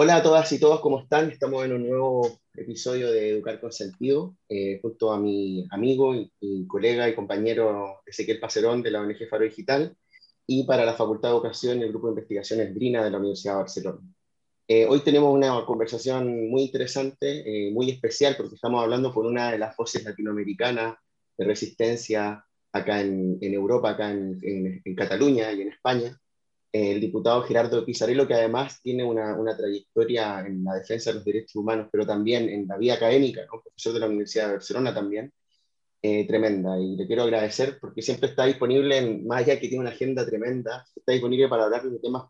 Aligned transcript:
Hola 0.00 0.14
a 0.14 0.22
todas 0.22 0.52
y 0.52 0.60
todos, 0.60 0.78
¿cómo 0.78 1.00
están? 1.00 1.28
Estamos 1.28 1.64
en 1.64 1.72
un 1.72 1.88
nuevo 1.88 2.38
episodio 2.54 3.10
de 3.10 3.30
Educar 3.30 3.60
con 3.60 3.72
Sentido, 3.72 4.36
eh, 4.48 4.78
junto 4.80 5.10
a 5.10 5.18
mi 5.18 5.66
amigo 5.72 6.14
y, 6.14 6.68
colega 6.68 7.08
y 7.08 7.16
compañero 7.16 8.00
Ezequiel 8.06 8.38
Pacerón 8.38 8.80
de 8.80 8.92
la 8.92 9.00
ONG 9.00 9.28
Faro 9.28 9.42
Digital 9.42 9.96
y 10.46 10.62
para 10.62 10.84
la 10.84 10.94
Facultad 10.94 11.30
de 11.30 11.34
Educación 11.34 11.80
y 11.80 11.82
el 11.82 11.88
Grupo 11.88 12.06
de 12.06 12.12
Investigaciones 12.12 12.72
Brina 12.72 13.02
de 13.02 13.10
la 13.10 13.18
Universidad 13.18 13.54
de 13.54 13.58
Barcelona. 13.58 14.00
Eh, 14.68 14.86
hoy 14.86 15.00
tenemos 15.00 15.34
una 15.34 15.66
conversación 15.66 16.48
muy 16.48 16.62
interesante, 16.62 17.66
eh, 17.66 17.72
muy 17.72 17.90
especial, 17.90 18.36
porque 18.36 18.54
estamos 18.54 18.80
hablando 18.80 19.12
con 19.12 19.26
una 19.26 19.50
de 19.50 19.58
las 19.58 19.76
voces 19.76 20.04
latinoamericanas 20.04 20.94
de 21.36 21.44
resistencia 21.44 22.44
acá 22.70 23.00
en, 23.00 23.36
Europa, 23.40 23.90
acá 23.90 24.12
en, 24.12 24.38
en 24.84 24.94
Cataluña 24.94 25.50
y 25.50 25.62
en 25.62 25.72
España, 25.72 26.16
el 26.72 27.00
diputado 27.00 27.42
Gerardo 27.42 27.84
Pizarello, 27.84 28.26
que 28.26 28.34
además 28.34 28.80
tiene 28.82 29.04
una, 29.04 29.34
una, 29.36 29.56
trayectoria 29.56 30.40
en 30.40 30.64
la 30.64 30.74
defensa 30.74 31.10
de 31.10 31.16
los 31.16 31.24
derechos 31.24 31.56
humanos, 31.56 31.88
pero 31.90 32.06
también 32.06 32.48
en 32.48 32.66
la 32.66 32.76
vida 32.76 32.94
académica, 32.94 33.46
profesor 33.48 33.94
de 33.94 34.00
la 34.00 34.06
Universidad 34.06 34.46
de 34.48 34.52
Barcelona 34.54 34.94
también, 34.94 35.32
eh, 36.02 36.26
tremenda. 36.26 36.78
Y 36.78 36.96
le 36.96 37.06
quiero 37.06 37.22
agradecer 37.24 37.78
porque 37.80 38.02
siempre 38.02 38.28
está 38.28 38.44
disponible, 38.44 38.98
en, 38.98 39.26
más 39.26 39.40
allá 39.42 39.58
que 39.58 39.68
tiene 39.68 39.80
una 39.80 39.90
agenda 39.90 40.26
tremenda, 40.26 40.84
está 40.94 41.12
disponible 41.12 41.48
para 41.48 41.64
hablar 41.64 41.88
de 41.88 41.98
temas 41.98 42.24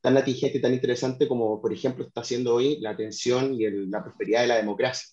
tan 0.00 0.16
atingentes 0.16 0.58
y 0.58 0.62
tan 0.62 0.74
interesantes 0.74 1.28
como, 1.28 1.60
por 1.60 1.72
ejemplo, 1.72 2.04
está 2.04 2.20
haciendo 2.22 2.54
hoy 2.54 2.78
la 2.80 2.90
atención 2.90 3.54
y 3.54 3.68
la 3.88 4.02
prosperidad 4.02 4.42
de 4.42 4.48
la 4.48 4.56
democracia. 4.56 5.12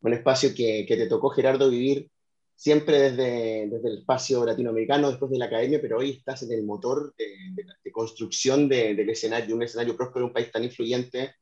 Un 0.00 0.14
espacio 0.14 0.50
que, 0.54 0.84
que 0.86 0.96
te 0.96 1.06
tocó, 1.06 1.30
Gerardo, 1.30 1.70
vivir 1.70 2.10
siempre 2.58 2.98
desde, 2.98 3.68
desde, 3.70 3.88
el 3.88 3.98
espacio 3.98 4.44
latinoamericano, 4.44 5.10
después 5.10 5.30
de 5.30 5.38
la 5.38 5.44
academia, 5.44 5.78
pero 5.80 5.98
hoy 5.98 6.10
estás 6.10 6.42
en 6.42 6.50
el 6.50 6.64
motor 6.64 7.14
de, 7.16 7.64
de, 7.84 7.92
construcción 7.92 8.68
del 8.68 9.08
escenario, 9.08 9.54
un 9.54 9.62
escenario 9.62 9.96
próspero, 9.96 10.26
un 10.26 10.32
país 10.32 10.50
tan 10.50 10.64
influyente 10.64 11.36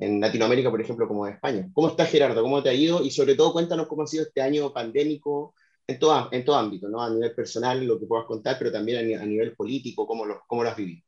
en 0.00 0.20
Latinoamérica, 0.20 0.68
por 0.68 0.80
ejemplo, 0.80 1.06
como 1.06 1.24
España. 1.28 1.68
¿Cómo 1.72 1.88
estás, 1.88 2.10
Gerardo? 2.10 2.42
¿Cómo 2.42 2.64
te 2.64 2.70
ha 2.70 2.74
ido? 2.74 3.00
Y 3.04 3.12
sobre 3.12 3.36
todo, 3.36 3.52
cuéntanos 3.52 3.86
cómo 3.86 4.02
ha 4.02 4.06
sido 4.08 4.24
este 4.24 4.42
año 4.42 4.72
pandémico 4.72 5.54
en 5.86 6.00
todo, 6.00 6.28
en 6.32 6.44
todo 6.44 6.56
ámbito, 6.56 6.88
¿no? 6.88 7.00
A 7.00 7.10
nivel 7.10 7.32
personal, 7.32 7.86
lo 7.86 8.00
que 8.00 8.06
puedas 8.06 8.26
contar, 8.26 8.56
pero 8.58 8.72
también 8.72 9.20
a, 9.20 9.24
nivel 9.24 9.54
político, 9.54 10.04
¿cómo 10.04 10.26
lo, 10.26 10.42
cómo 10.48 10.64
lo 10.64 10.70
has 10.70 10.76
vivido? 10.76 11.05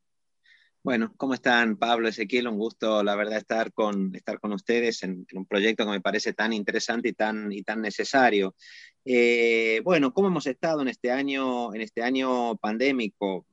Bueno, 0.81 1.13
¿cómo 1.17 1.33
están 1.33 1.75
Pablo, 1.75 2.07
Ezequiel? 2.07 2.47
Un 2.47 2.57
gusto, 2.57 3.03
la 3.03 3.15
verdad, 3.15 3.37
estar 3.37 3.73
con, 3.73 4.15
estar 4.15 4.39
con 4.39 4.53
ustedes 4.53 5.03
en, 5.03 5.27
un 5.33 5.45
proyecto 5.45 5.83
que 5.83 5.91
me 5.91 5.99
parece 6.01 6.31
tan 6.31 6.53
interesante 6.53 7.09
y 7.09 7.13
tan, 7.13 7.51
y 7.51 7.63
tan 7.63 7.81
necesario. 7.81 8.55
Eh, 9.03 9.81
bueno, 9.83 10.13
¿cómo 10.13 10.29
hemos 10.29 10.47
estado 10.47 10.81
en 10.81 10.87
este 10.87 11.11
año, 11.11 11.73
en 11.73 11.81
este 11.81 12.01
año 12.01 12.55
pandémico? 12.57 13.45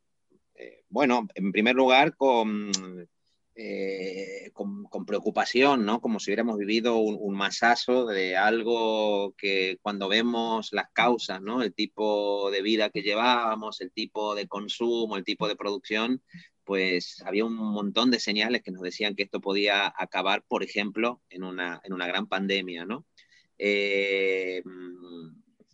Eh, 0.55 0.85
bueno, 0.89 1.27
en 1.35 1.51
primer 1.51 1.75
lugar, 1.75 2.17
con, 2.17 2.71
eh, 3.57 4.51
con, 4.53 5.05
preocupación, 5.05 5.85
¿no? 5.85 6.01
Como 6.01 6.21
si 6.21 6.31
hubiéramos 6.31 6.59
vivido 6.59 6.97
un, 6.97 7.17
un, 7.19 7.35
masazo 7.35 8.07
de 8.07 8.37
algo 8.37 9.35
que 9.37 9.79
cuando 9.83 10.09
vemos 10.09 10.69
las 10.73 10.91
causas, 10.93 11.43
¿no? 11.43 11.61
El 11.63 11.75
tipo 11.75 12.53
de 12.53 12.63
vida 12.63 12.91
que 12.91 13.03
llevábamos, 13.03 13.81
el 13.81 13.91
tipo 13.91 14.37
de 14.37 14.47
consumo, 14.47 15.17
el 15.17 15.25
tipo 15.25 15.49
de 15.49 15.57
producción, 15.57 16.23
pues 16.67 17.23
había 17.25 17.45
un 17.45 17.55
montón 17.55 18.11
de 18.11 18.21
señales 18.21 18.63
que 18.63 18.73
nos 18.73 18.83
decían 18.83 19.15
que 19.15 19.23
esto 19.23 19.41
podía 19.41 19.95
acabar, 19.97 20.45
por 20.47 20.65
ejemplo, 20.65 21.23
en 21.31 21.45
una, 21.45 21.81
en 21.85 21.93
una 21.93 22.07
gran 22.09 22.27
pandemia, 22.27 22.85
¿no? 22.85 23.07
Eh, 23.57 24.63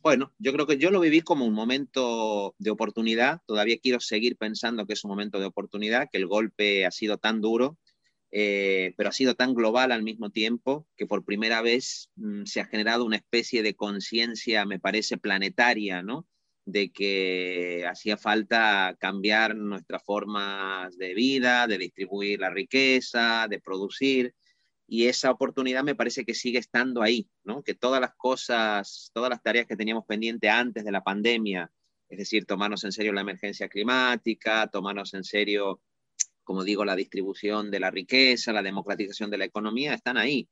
bueno, 0.03 0.33
yo 0.39 0.53
creo 0.53 0.67
que 0.67 0.77
yo 0.77 0.91
lo 0.91 1.01
viví 1.01 1.23
como 1.23 1.47
un 1.47 1.55
momento 1.55 2.55
de 2.59 2.71
oportunidad, 2.71 3.41
todavía 3.47 3.79
quiero 3.83 4.01
seguir 4.01 4.37
pensando 4.37 4.87
que 4.87 4.93
es 4.93 5.05
un 5.05 5.11
momento 5.11 5.41
de 5.41 5.47
oportunidad, 5.47 6.09
que 6.13 6.19
el 6.19 6.27
golpe 6.27 6.85
ha 6.85 6.91
sido 6.91 7.17
tan 7.17 7.41
duro, 7.41 7.79
eh, 8.31 8.93
pero 8.97 9.09
ha 9.09 9.13
sido 9.13 9.35
tan 9.35 9.55
global 9.55 9.93
al 9.93 10.03
mismo 10.03 10.31
tiempo 10.31 10.87
que 10.97 11.07
por 11.07 11.25
primera 11.25 11.63
vez 11.63 12.11
mm, 12.17 12.45
se 12.45 12.61
ha 12.61 12.67
generado 12.67 13.05
una 13.05 13.17
especie 13.17 13.63
de 13.63 13.75
conciencia, 13.75 14.67
me 14.67 14.79
parece, 14.79 15.19
planetaria, 15.19 16.03
¿no? 16.03 16.27
De 16.65 16.93
que 16.93 17.85
hacía 17.91 18.17
falta 18.17 18.97
cambiar 19.01 19.57
nuestras 19.57 20.03
formas 20.05 20.97
de 20.97 21.15
vida, 21.15 21.67
de 21.67 21.79
distribuir 21.79 22.41
la 22.41 22.51
riqueza, 22.51 23.47
de 23.49 23.61
producir, 23.61 24.35
y 24.87 25.07
esa 25.07 25.31
oportunidad 25.31 25.83
me 25.85 25.95
parece 25.95 26.25
que 26.25 26.35
sigue 26.35 26.59
estando 26.59 27.03
ahí, 27.03 27.29
¿no? 27.45 27.63
Que 27.63 27.75
todas 27.75 28.01
las 28.01 28.15
cosas, 28.15 29.11
todas 29.15 29.31
las 29.31 29.43
tareas 29.43 29.67
que 29.67 29.77
teníamos 29.77 30.05
pendiente 30.07 30.51
antes 30.51 30.85
de 30.85 30.93
la 30.93 31.03
pandemia, 31.03 31.73
es 32.09 32.19
decir, 32.19 32.45
tomarnos 32.45 32.85
en 32.85 32.93
serio 32.93 33.13
la 33.13 33.23
emergencia 33.23 33.69
climática, 33.69 34.67
tomarnos 34.67 35.15
en 35.15 35.25
serio, 35.25 35.81
como 36.45 36.63
digo, 36.63 36.85
la 36.85 36.95
distribución 36.95 37.71
de 37.71 37.81
la 37.81 37.91
riqueza, 37.91 38.53
la 38.53 38.63
democratización 38.63 39.31
de 39.31 39.39
la 39.39 39.47
economía, 39.47 39.95
están 39.95 40.19
ahí. 40.19 40.49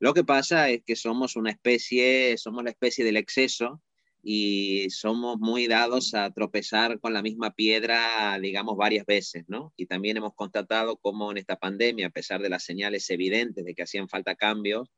Lo 0.00 0.12
que 0.12 0.24
pasa 0.24 0.70
es 0.70 0.82
que 0.84 0.96
somos 0.96 1.36
una 1.36 1.52
especie, 1.52 2.36
somos 2.36 2.64
la 2.64 2.70
especie 2.70 3.04
del 3.04 3.16
exceso 3.16 3.80
y 4.24 4.88
somos 4.88 5.38
muy 5.38 5.66
dados 5.66 6.14
a 6.14 6.30
tropezar 6.30 6.98
con 6.98 7.12
la 7.12 7.22
misma 7.22 7.50
piedra, 7.54 8.38
digamos, 8.40 8.76
varias 8.76 9.04
veces, 9.04 9.44
¿no? 9.48 9.74
Y 9.76 9.86
también 9.86 10.16
hemos 10.16 10.34
constatado 10.34 10.96
cómo 10.96 11.30
en 11.30 11.36
esta 11.38 11.56
pandemia, 11.56 12.06
a 12.06 12.10
pesar 12.10 12.40
de 12.40 12.48
las 12.48 12.64
señales 12.64 13.08
evidentes 13.10 13.64
de 13.64 13.74
que 13.74 13.82
hacían 13.82 14.08
falta 14.08 14.34
cambios, 14.34 14.88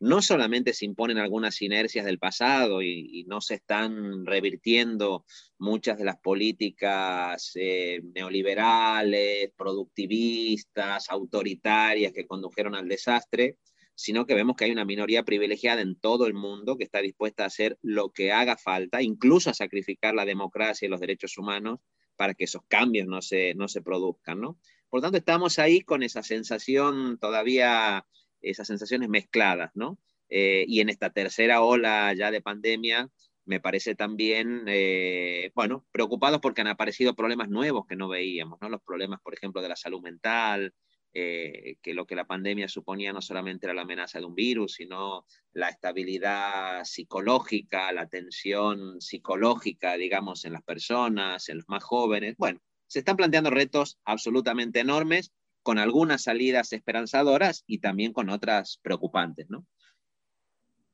no 0.00 0.20
solamente 0.20 0.74
se 0.74 0.84
imponen 0.84 1.16
algunas 1.18 1.62
inercias 1.62 2.04
del 2.04 2.18
pasado 2.18 2.82
y, 2.82 3.24
no 3.26 3.40
se 3.40 3.54
están 3.54 4.26
revirtiendo 4.26 5.24
muchas 5.58 5.96
de 5.96 6.04
las 6.04 6.18
políticas 6.18 7.52
eh, 7.54 8.02
neoliberales, 8.14 9.50
productivistas, 9.56 11.08
autoritarias 11.08 12.12
que 12.12 12.26
condujeron 12.26 12.74
al 12.74 12.86
desastre, 12.86 13.56
sino 13.94 14.26
que 14.26 14.34
vemos 14.34 14.56
que 14.56 14.64
hay 14.64 14.70
una 14.72 14.84
minoría 14.84 15.22
privilegiada 15.22 15.80
en 15.80 15.96
todo 15.96 16.26
el 16.26 16.34
mundo 16.34 16.76
que 16.76 16.84
está 16.84 17.00
dispuesta 17.00 17.44
a 17.44 17.46
hacer 17.46 17.78
lo 17.82 18.10
que 18.10 18.32
haga 18.32 18.56
falta, 18.56 19.02
incluso 19.02 19.50
a 19.50 19.54
sacrificar 19.54 20.14
la 20.14 20.24
democracia 20.24 20.86
y 20.86 20.88
los 20.88 21.00
derechos 21.00 21.38
humanos 21.38 21.80
para 22.16 22.34
que 22.34 22.44
esos 22.44 22.62
cambios 22.68 23.06
no 23.06 23.22
se, 23.22 23.54
no 23.54 23.68
se 23.68 23.82
produzcan, 23.82 24.40
¿no? 24.40 24.58
Por 24.88 25.00
tanto, 25.00 25.18
estamos 25.18 25.58
ahí 25.58 25.80
con 25.80 26.02
esa 26.02 26.22
sensación 26.22 27.18
todavía, 27.18 28.06
esas 28.40 28.66
sensaciones 28.66 29.08
mezcladas, 29.08 29.70
¿no? 29.74 29.98
Eh, 30.28 30.64
y 30.68 30.80
en 30.80 30.88
esta 30.88 31.10
tercera 31.10 31.62
ola 31.62 32.12
ya 32.16 32.30
de 32.30 32.40
pandemia, 32.40 33.10
me 33.46 33.60
parece 33.60 33.94
también, 33.94 34.64
eh, 34.68 35.50
bueno, 35.54 35.84
preocupados 35.92 36.40
porque 36.40 36.62
han 36.62 36.68
aparecido 36.68 37.14
problemas 37.14 37.48
nuevos 37.48 37.86
que 37.86 37.96
no 37.96 38.08
veíamos, 38.08 38.58
¿no? 38.60 38.68
Los 38.68 38.82
problemas, 38.82 39.20
por 39.20 39.34
ejemplo, 39.34 39.60
de 39.60 39.68
la 39.68 39.76
salud 39.76 40.00
mental, 40.00 40.72
eh, 41.16 41.76
que 41.80 41.94
lo 41.94 42.06
que 42.06 42.16
la 42.16 42.26
pandemia 42.26 42.66
suponía 42.66 43.12
no 43.12 43.22
solamente 43.22 43.66
era 43.66 43.74
la 43.74 43.82
amenaza 43.82 44.18
de 44.18 44.24
un 44.24 44.34
virus, 44.34 44.74
sino 44.74 45.24
la 45.52 45.68
estabilidad 45.68 46.82
psicológica, 46.84 47.92
la 47.92 48.08
tensión 48.08 49.00
psicológica, 49.00 49.94
digamos, 49.94 50.44
en 50.44 50.54
las 50.54 50.62
personas, 50.62 51.48
en 51.48 51.58
los 51.58 51.68
más 51.68 51.84
jóvenes. 51.84 52.34
Bueno, 52.36 52.60
se 52.88 52.98
están 52.98 53.16
planteando 53.16 53.50
retos 53.50 53.98
absolutamente 54.04 54.80
enormes, 54.80 55.32
con 55.62 55.78
algunas 55.78 56.24
salidas 56.24 56.72
esperanzadoras 56.72 57.64
y 57.66 57.78
también 57.78 58.12
con 58.12 58.28
otras 58.28 58.78
preocupantes, 58.82 59.48
¿no? 59.48 59.64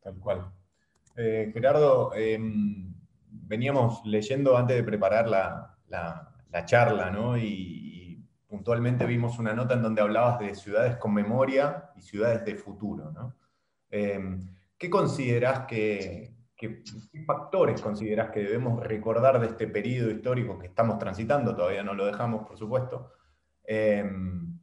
Tal 0.00 0.16
cual. 0.18 0.52
Eh, 1.16 1.50
Gerardo, 1.52 2.14
em, 2.14 2.94
veníamos 3.26 4.00
leyendo 4.04 4.56
antes 4.56 4.76
de 4.76 4.84
preparar 4.84 5.28
la, 5.28 5.76
la 6.52 6.64
charla, 6.64 7.10
¿no? 7.10 7.36
Y, 7.36 8.09
puntualmente 8.50 9.06
vimos 9.06 9.38
una 9.38 9.54
nota 9.54 9.74
en 9.74 9.82
donde 9.82 10.02
hablabas 10.02 10.40
de 10.40 10.56
ciudades 10.56 10.96
con 10.96 11.14
memoria 11.14 11.92
y 11.96 12.02
ciudades 12.02 12.44
de 12.44 12.56
futuro. 12.56 13.12
¿no? 13.12 13.36
Em, 13.88 14.40
¿Qué 14.76 14.90
consideras 14.90 15.66
que, 15.66 16.34
factores 17.26 17.80
consideras 17.80 18.30
que 18.30 18.40
debemos 18.40 18.84
recordar 18.84 19.40
de 19.40 19.46
este 19.46 19.66
periodo 19.68 20.10
histórico 20.10 20.58
que 20.58 20.66
estamos 20.66 20.98
transitando? 20.98 21.54
Todavía 21.54 21.84
no 21.84 21.94
lo 21.94 22.04
dejamos, 22.04 22.44
por 22.46 22.58
supuesto. 22.58 23.12
Em, 23.62 24.58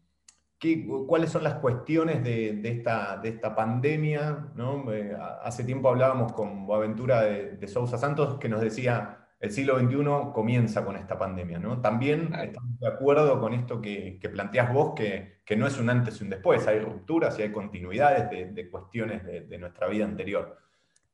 ¿qué, 0.59 0.85
¿Cuáles 1.07 1.31
son 1.31 1.43
las 1.43 1.55
cuestiones 1.55 2.21
de, 2.23 2.59
esta, 2.65 3.17
de 3.17 3.29
esta, 3.29 3.55
pandemia? 3.55 4.49
¿no? 4.53 4.91
Eh, 4.91 5.17
hace 5.43 5.63
tiempo 5.63 5.87
hablábamos 5.87 6.33
con 6.33 6.67
Boaventura 6.67 7.21
de 7.21 7.67
Sousa 7.69 7.97
Santos 7.97 8.37
que 8.37 8.49
nos 8.49 8.59
decía 8.59 9.26
el 9.39 9.51
siglo 9.51 9.79
XXI 9.79 10.33
comienza 10.33 10.83
con 10.83 10.95
esta 10.95 11.17
pandemia, 11.17 11.59
¿no? 11.59 11.79
También 11.79 12.33
estamos 12.33 12.79
de 12.79 12.87
acuerdo 12.87 13.39
con 13.39 13.53
esto 13.53 13.79
que, 13.79 14.17
que 14.19 14.29
planteas 14.29 14.73
vos, 14.73 14.93
que, 14.95 15.41
que, 15.45 15.55
no 15.55 15.67
es 15.67 15.79
un 15.79 15.89
antes 15.89 16.19
y 16.19 16.23
un 16.23 16.31
después, 16.31 16.65
hay 16.67 16.79
rupturas 16.79 17.37
y 17.37 17.43
hay 17.43 17.51
continuidades 17.51 18.29
de, 18.31 18.51
de 18.51 18.69
cuestiones 18.69 19.23
de, 19.23 19.57
nuestra 19.59 19.87
vida 19.87 20.05
anterior. 20.05 20.57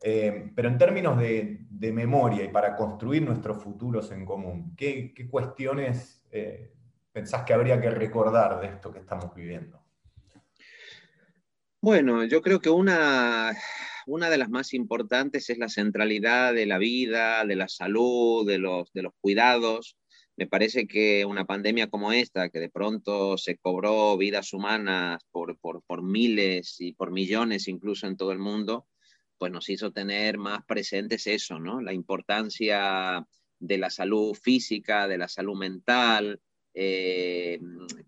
Eh, 0.02 0.52
pero 0.56 0.70
en 0.70 0.78
términos 0.78 1.18
de, 1.18 1.66
memoria 1.92 2.46
y 2.46 2.48
para 2.48 2.78
construir 2.78 3.22
nuestros 3.24 3.62
futuros 3.62 4.10
en 4.12 4.26
común, 4.26 4.74
¿qué, 4.78 5.14
qué 5.14 5.28
cuestiones 5.28 6.26
eh, 6.32 6.74
pensás 7.12 7.44
que 7.44 7.54
habría 7.54 7.80
que 7.82 7.90
recordar 7.90 8.62
de 8.62 8.68
esto 8.68 8.92
que 8.92 9.00
estamos 9.00 9.36
viviendo? 9.36 9.84
Bueno, 11.82 12.24
yo 12.24 12.42
creo 12.42 12.62
que 12.62 12.70
una, 12.70 13.52
una 14.08 14.30
de 14.30 14.38
las 14.38 14.50
más 14.50 14.74
importantes 14.74 15.50
es 15.50 15.58
la 15.58 15.70
centralidad 15.70 16.54
de 16.54 16.66
la 16.66 16.78
vida, 16.78 17.46
de 17.46 17.56
la 17.56 17.68
salud, 17.68 18.48
de 18.48 18.58
los, 18.58 18.92
de 18.94 19.04
los 19.04 19.14
cuidados, 19.22 19.98
Me 20.36 20.48
parece 20.48 20.88
que 20.88 21.26
una 21.26 21.46
pandemia 21.46 21.88
como 21.88 22.12
esta, 22.12 22.50
que 22.50 22.60
de 22.60 22.70
pronto 22.70 23.38
se 23.38 23.58
cobró 23.58 24.18
vidas 24.18 24.52
humanas 24.54 25.24
por, 25.32 25.58
por, 25.60 25.84
por 25.84 26.02
miles 26.02 26.78
y 26.80 26.94
por 26.94 27.12
millones 27.12 27.68
incluso 27.68 28.08
en 28.08 28.18
todo 28.18 28.32
el 28.32 28.40
mundo, 28.40 28.88
pues 29.38 29.52
nos 29.52 29.70
hizo 29.70 29.92
tener 29.92 30.38
más 30.38 30.64
presentes 30.66 31.28
eso, 31.28 31.60
¿no? 31.60 31.82
La 31.82 31.94
importancia 31.94 33.28
de 33.60 33.78
la 33.78 33.90
salud 33.90 34.34
física, 34.34 35.08
de 35.08 35.18
la 35.18 35.28
salud 35.28 35.58
mental, 35.58 36.42
eh, 36.76 37.60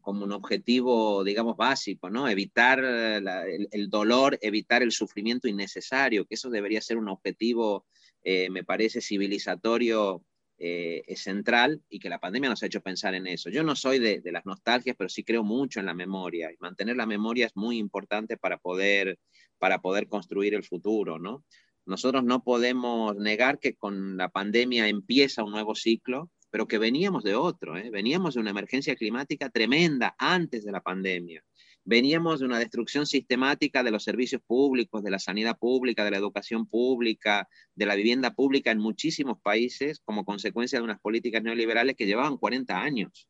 como 0.02 0.24
un 0.24 0.32
objetivo, 0.32 1.24
digamos, 1.24 1.56
básico, 1.56 2.10
¿no? 2.10 2.28
Evitar 2.28 2.80
el, 2.84 3.90
dolor, 3.90 4.40
evitar 4.42 4.82
el 4.82 4.92
sufrimiento 4.92 5.48
innecesario, 5.48 6.26
que 6.26 6.36
eso 6.36 6.50
debería 6.50 6.82
ser 6.82 6.98
un 6.98 7.10
objetivo, 7.10 7.86
eh, 8.24 8.50
me 8.50 8.64
parece, 8.64 9.02
civilizatorio 9.02 10.24
eh, 10.58 11.04
central 11.16 11.82
y 11.90 12.00
que 12.00 12.10
la 12.10 12.20
pandemia 12.20 12.50
nos 12.50 12.64
ha 12.64 12.66
hecho 12.66 12.82
pensar 12.82 13.14
en 13.14 13.28
eso. 13.28 13.50
Yo 13.50 13.64
no 13.64 13.76
soy 13.76 14.00
de, 14.00 14.22
de, 14.22 14.32
las 14.32 14.46
nostalgias, 14.46 14.96
pero 14.98 15.10
sí 15.10 15.24
creo 15.24 15.44
mucho 15.44 15.80
en 15.80 15.86
la 15.86 15.94
memoria 15.94 16.52
y 16.52 16.58
mantener 16.60 16.96
la 16.96 17.06
memoria 17.06 17.46
es 17.46 17.56
muy 17.56 17.78
importante 17.78 18.38
para 18.38 18.58
poder, 18.58 19.20
para 19.60 19.80
poder 19.80 20.08
construir 20.08 20.56
el 20.56 20.64
futuro, 20.64 21.20
¿no? 21.20 21.44
Nosotros 21.86 22.24
no 22.24 22.44
podemos 22.44 23.16
negar 23.16 23.60
que 23.60 23.76
con 23.76 24.18
la 24.18 24.30
pandemia 24.30 24.88
empieza 24.88 25.44
un 25.44 25.52
nuevo 25.52 25.76
ciclo 25.76 26.32
pero 26.56 26.70
que 26.70 26.78
veníamos 26.78 27.26
de 27.26 27.36
otro, 27.36 27.78
¿eh? 27.78 27.90
veníamos 27.90 28.36
de 28.36 28.40
una 28.40 28.52
emergencia 28.52 28.96
climática 28.96 29.50
tremenda 29.50 30.16
antes 30.18 30.64
de 30.64 30.72
la 30.72 30.80
pandemia. 30.80 31.44
Veníamos 31.84 32.40
de 32.40 32.46
una 32.46 32.60
destrucción 32.60 33.06
sistemática 33.06 33.84
de 33.84 33.92
los 33.92 34.06
servicios 34.06 34.42
públicos, 34.42 35.04
de 35.04 35.12
la 35.12 35.20
sanidad 35.20 35.58
pública, 35.58 36.06
de 36.06 36.12
la 36.12 36.18
educación 36.18 36.66
pública, 36.66 37.50
de 37.76 37.86
la 37.86 37.96
vivienda 37.96 38.34
pública 38.34 38.72
en 38.72 38.80
muchísimos 38.80 39.38
países 39.42 40.00
como 40.06 40.24
consecuencia 40.24 40.80
de 40.80 40.86
unas 40.86 41.02
políticas 41.02 41.44
neoliberales 41.44 41.98
que 41.98 42.06
llevaban 42.06 42.38
40 42.38 42.82
años. 42.82 43.28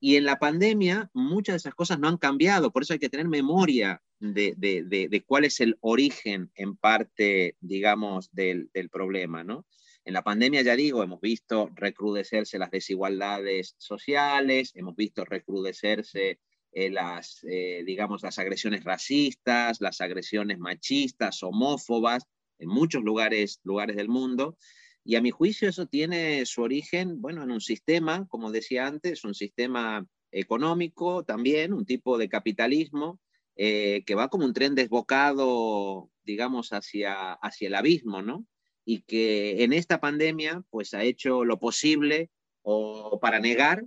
Y 0.00 0.16
en 0.16 0.24
la 0.24 0.38
pandemia 0.38 1.10
muchas 1.12 1.52
de 1.52 1.58
esas 1.58 1.74
cosas 1.74 1.98
no 1.98 2.08
han 2.08 2.16
cambiado, 2.16 2.72
por 2.72 2.84
eso 2.84 2.94
hay 2.94 2.98
que 2.98 3.10
tener 3.10 3.28
memoria 3.28 4.00
de, 4.20 5.22
cuál 5.26 5.44
es 5.44 5.60
el 5.60 5.76
origen 5.82 6.50
en 6.54 6.78
parte, 6.78 7.58
digamos, 7.60 8.30
del 8.32 8.70
problema, 8.90 9.44
¿no? 9.44 9.66
En 10.04 10.12
la 10.12 10.22
pandemia, 10.22 10.62
ya 10.62 10.76
digo, 10.76 11.02
hemos 11.02 11.20
visto 11.20 11.70
recrudecerse 11.74 12.58
las 12.58 12.70
desigualdades 12.70 13.74
sociales, 13.78 14.72
hemos 14.74 14.94
visto 14.96 15.24
recrudecerse 15.24 16.40
eh, 16.72 16.90
las, 16.90 17.44
eh, 17.44 17.82
digamos, 17.86 18.22
las 18.22 18.38
agresiones 18.38 18.84
racistas, 18.84 19.80
las 19.80 20.00
agresiones 20.00 20.58
machistas, 20.58 21.42
homófobas, 21.42 22.26
en 22.58 22.68
muchos 22.68 23.02
lugares, 23.02 23.60
lugares 23.62 23.96
del 23.96 24.08
mundo. 24.08 24.58
Y 25.04 25.16
a 25.16 25.22
mi 25.22 25.30
juicio 25.30 25.68
eso 25.68 25.86
tiene 25.86 26.44
su 26.46 26.62
origen, 26.62 27.20
bueno, 27.20 27.42
en 27.42 27.50
un 27.50 27.60
sistema, 27.60 28.26
como 28.28 28.50
decía 28.50 28.86
antes, 28.86 29.24
un 29.24 29.34
sistema 29.34 30.06
económico 30.32 31.24
también, 31.24 31.72
un 31.72 31.86
tipo 31.86 32.18
de 32.18 32.28
capitalismo 32.28 33.20
eh, 33.56 34.02
que 34.04 34.14
va 34.14 34.28
como 34.28 34.44
un 34.44 34.52
tren 34.52 34.74
desbocado, 34.74 36.10
digamos, 36.24 36.72
hacia, 36.72 37.34
hacia 37.34 37.68
el 37.68 37.74
abismo, 37.74 38.20
¿no? 38.20 38.44
Y 38.84 39.02
que 39.02 39.64
en 39.64 39.72
esta 39.72 40.00
pandemia 40.00 40.62
pues 40.70 40.94
ha 40.94 41.02
hecho 41.02 41.44
lo 41.44 41.58
posible 41.58 42.30
o 42.62 43.18
para 43.20 43.40
negar 43.40 43.84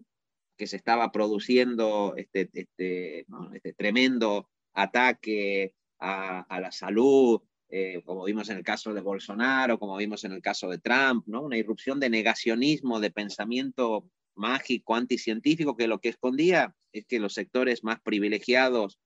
que 0.58 0.68
se 0.68 0.76
estaba 0.76 1.12
produciendo 1.12 2.16
este, 2.18 2.50
este, 2.54 3.26
este 3.54 3.74
tremendo 3.74 4.50
ataque 4.74 5.74
a, 6.00 6.60
la 6.60 6.72
salud, 6.72 7.42
eh, 7.70 8.02
como 8.06 8.26
vimos 8.26 8.50
en 8.50 8.58
el 8.58 8.64
caso 8.64 8.94
de 8.94 9.02
Bolsonaro, 9.02 9.80
como 9.80 9.98
vimos 9.98 10.24
en 10.24 10.32
el 10.32 10.42
caso 10.42 10.70
de 10.70 10.80
Trump, 10.80 11.26
¿no? 11.28 11.44
una 11.44 11.58
irrupción 11.58 12.00
de 12.00 12.10
negacionismo, 12.10 13.00
de 13.00 13.12
pensamiento 13.12 14.10
mágico, 14.36 14.96
anticientífico, 14.96 15.76
que 15.76 15.88
lo 15.88 16.00
que 16.00 16.10
escondía 16.10 16.76
es 16.92 17.06
que 17.06 17.20
los 17.20 17.34
sectores 17.34 17.84
más 17.84 18.00
privilegiados, 18.02 19.00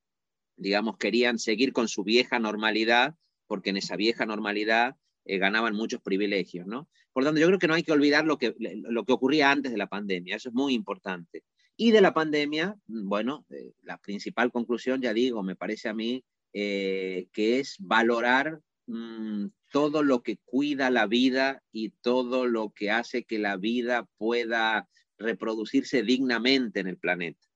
digamos, 0.57 0.97
querían 0.97 1.39
seguir 1.39 1.73
con 1.73 1.87
su 1.87 2.03
vieja 2.03 2.39
normalidad, 2.39 3.15
porque 3.47 3.71
en 3.71 3.77
esa 3.77 3.95
vieja 3.95 4.25
normalidad 4.25 4.95
eh, 5.25 5.37
ganaban 5.37 5.75
muchos 5.75 6.01
privilegios, 6.01 6.65
¿no? 6.65 6.89
Por 7.13 7.23
lo 7.23 7.29
tanto, 7.29 7.41
yo 7.41 7.47
creo 7.47 7.59
que 7.59 7.67
no 7.67 7.75
hay 7.75 7.83
que 7.83 7.91
olvidar 7.91 8.25
lo 8.25 8.37
que, 8.37 8.55
lo 8.57 9.05
que 9.05 9.13
ocurría 9.13 9.51
antes 9.51 9.71
de 9.71 9.77
la 9.77 9.87
pandemia, 9.87 10.35
eso 10.35 10.49
es 10.49 10.55
muy 10.55 10.73
importante. 10.73 11.43
Y 11.77 11.91
de 11.91 12.01
la 12.01 12.13
pandemia, 12.13 12.75
mm, 12.87 13.07
bueno, 13.07 13.45
eh, 13.49 13.73
la 13.83 13.97
principal 13.99 14.51
conclusión, 14.51 15.01
ya 15.01 15.13
digo, 15.13 15.43
me 15.43 15.55
parece 15.55 15.89
a 15.89 15.93
mí, 15.93 16.23
eh, 16.53 17.27
que 17.33 17.59
es 17.59 17.75
valorar 17.79 18.61
mm, 18.87 19.47
todo 19.71 20.03
lo 20.03 20.23
que 20.23 20.37
cuida 20.43 20.89
la 20.89 21.05
vida 21.05 21.61
y 21.71 21.91
todo 22.01 22.47
lo 22.47 22.71
que 22.71 22.89
hace 22.89 23.23
que 23.23 23.39
la 23.39 23.57
vida 23.57 24.07
pueda 24.17 24.89
reproducirse 25.17 26.01
dignamente 26.01 26.79
en 26.79 26.87
el 26.87 26.97
planeta. 26.97 27.47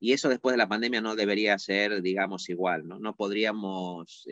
Y 0.00 0.12
eso 0.12 0.28
después 0.28 0.54
de 0.54 0.58
la 0.58 0.68
pandemia 0.68 1.00
no 1.00 1.16
debería 1.16 1.58
ser, 1.58 2.00
digamos, 2.00 2.48
igual, 2.48 2.86
¿no? 2.88 2.98
No 2.98 3.14
podríamos 3.14 4.26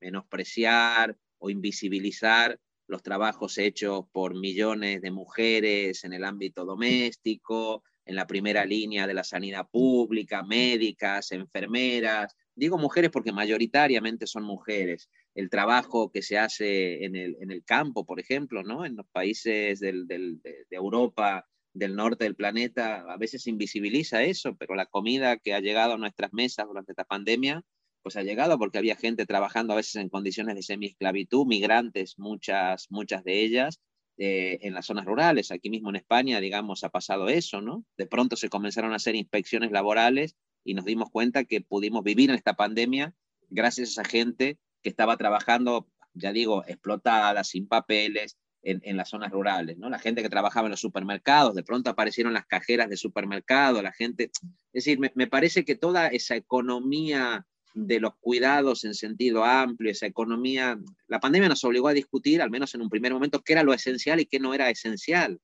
menospreciar 0.00 1.16
o 1.42 1.50
invisibilizar 1.50 2.58
los 2.86 3.02
trabajos 3.02 3.58
hechos 3.58 4.04
por 4.12 4.38
millones 4.38 5.02
de 5.02 5.10
mujeres 5.10 6.04
en 6.04 6.12
el 6.12 6.24
ámbito 6.24 6.64
doméstico, 6.64 7.82
en 8.04 8.14
la 8.14 8.26
primera 8.26 8.64
línea 8.64 9.06
de 9.06 9.14
la 9.14 9.24
sanidad 9.24 9.68
pública, 9.70 10.44
médicas, 10.44 11.32
enfermeras. 11.32 12.36
Digo 12.54 12.78
mujeres 12.78 13.10
porque 13.10 13.32
mayoritariamente 13.32 14.26
son 14.26 14.44
mujeres. 14.44 15.10
El 15.34 15.50
trabajo 15.50 16.12
que 16.12 16.22
se 16.22 16.38
hace 16.38 17.04
en 17.04 17.16
el, 17.16 17.36
en 17.40 17.50
el 17.50 17.64
campo, 17.64 18.04
por 18.06 18.20
ejemplo, 18.20 18.62
¿no? 18.62 18.84
en 18.84 18.96
los 18.96 19.06
países 19.08 19.80
del, 19.80 20.06
de, 20.06 20.38
Europa 20.70 21.44
del 21.74 21.96
norte 21.96 22.24
del 22.24 22.36
planeta, 22.36 23.04
a 23.08 23.16
veces 23.16 23.46
invisibiliza 23.48 24.22
eso, 24.22 24.54
pero 24.56 24.74
la 24.76 24.86
comida 24.86 25.38
que 25.38 25.54
ha 25.54 25.60
llegado 25.60 25.94
a 25.94 25.98
nuestras 25.98 26.32
mesas 26.32 26.66
durante 26.66 26.92
esta 26.92 27.04
pandemia 27.04 27.64
pues 28.02 28.16
ha 28.16 28.22
llegado 28.22 28.58
porque 28.58 28.78
había 28.78 28.96
gente 28.96 29.26
trabajando 29.26 29.72
a 29.72 29.76
veces 29.76 29.96
en 29.96 30.08
condiciones 30.08 30.54
de 30.56 30.62
semi-esclavitud, 30.62 31.46
migrantes, 31.46 32.18
muchas, 32.18 32.86
muchas 32.90 33.24
de 33.24 33.40
ellas, 33.42 33.80
eh, 34.18 34.58
en 34.62 34.74
las 34.74 34.86
zonas 34.86 35.06
rurales. 35.06 35.50
Aquí 35.50 35.70
mismo 35.70 35.90
en 35.90 35.96
España, 35.96 36.40
digamos, 36.40 36.84
ha 36.84 36.90
pasado 36.90 37.28
eso, 37.28 37.60
¿no? 37.62 37.84
De 37.96 38.06
pronto 38.06 38.36
se 38.36 38.48
comenzaron 38.48 38.92
a 38.92 38.96
hacer 38.96 39.14
inspecciones 39.14 39.70
laborales 39.70 40.36
y 40.64 40.74
nos 40.74 40.84
dimos 40.84 41.10
cuenta 41.10 41.44
que 41.44 41.60
pudimos 41.60 42.04
vivir 42.04 42.30
en 42.30 42.36
esta 42.36 42.54
pandemia 42.54 43.14
gracias 43.48 43.88
a 43.88 43.92
esa 43.92 44.04
gente 44.04 44.58
que 44.82 44.90
estaba 44.90 45.16
trabajando, 45.16 45.88
ya 46.14 46.32
digo, 46.32 46.64
explotada, 46.66 47.42
sin 47.44 47.66
papeles, 47.68 48.36
en, 48.62 48.80
en, 48.84 48.96
las 48.96 49.08
zonas 49.08 49.32
rurales, 49.32 49.76
¿no? 49.78 49.90
La 49.90 49.98
gente 49.98 50.22
que 50.22 50.28
trabajaba 50.28 50.66
en 50.66 50.70
los 50.70 50.80
supermercados, 50.80 51.54
de 51.54 51.64
pronto 51.64 51.90
aparecieron 51.90 52.32
las 52.32 52.46
cajeras 52.46 52.88
de 52.88 52.96
supermercado, 52.96 53.82
la 53.82 53.92
gente, 53.92 54.30
es 54.72 54.84
decir, 54.84 54.98
me, 54.98 55.10
me 55.14 55.26
parece 55.26 55.64
que 55.64 55.74
toda 55.74 56.08
esa 56.08 56.36
economía 56.36 57.46
de 57.74 58.00
los 58.00 58.14
cuidados 58.20 58.84
en 58.84 58.94
sentido 58.94 59.44
amplio, 59.44 59.90
esa 59.90 60.06
economía, 60.06 60.78
la 61.08 61.20
pandemia 61.20 61.48
nos 61.48 61.64
obligó 61.64 61.88
a 61.88 61.92
discutir, 61.92 62.42
al 62.42 62.50
menos 62.50 62.74
en 62.74 62.82
un 62.82 62.90
primer 62.90 63.12
momento, 63.12 63.42
qué 63.42 63.54
era 63.54 63.62
lo 63.62 63.72
esencial 63.72 64.20
y 64.20 64.26
qué 64.26 64.38
no 64.38 64.54
era 64.54 64.70
esencial. 64.70 65.40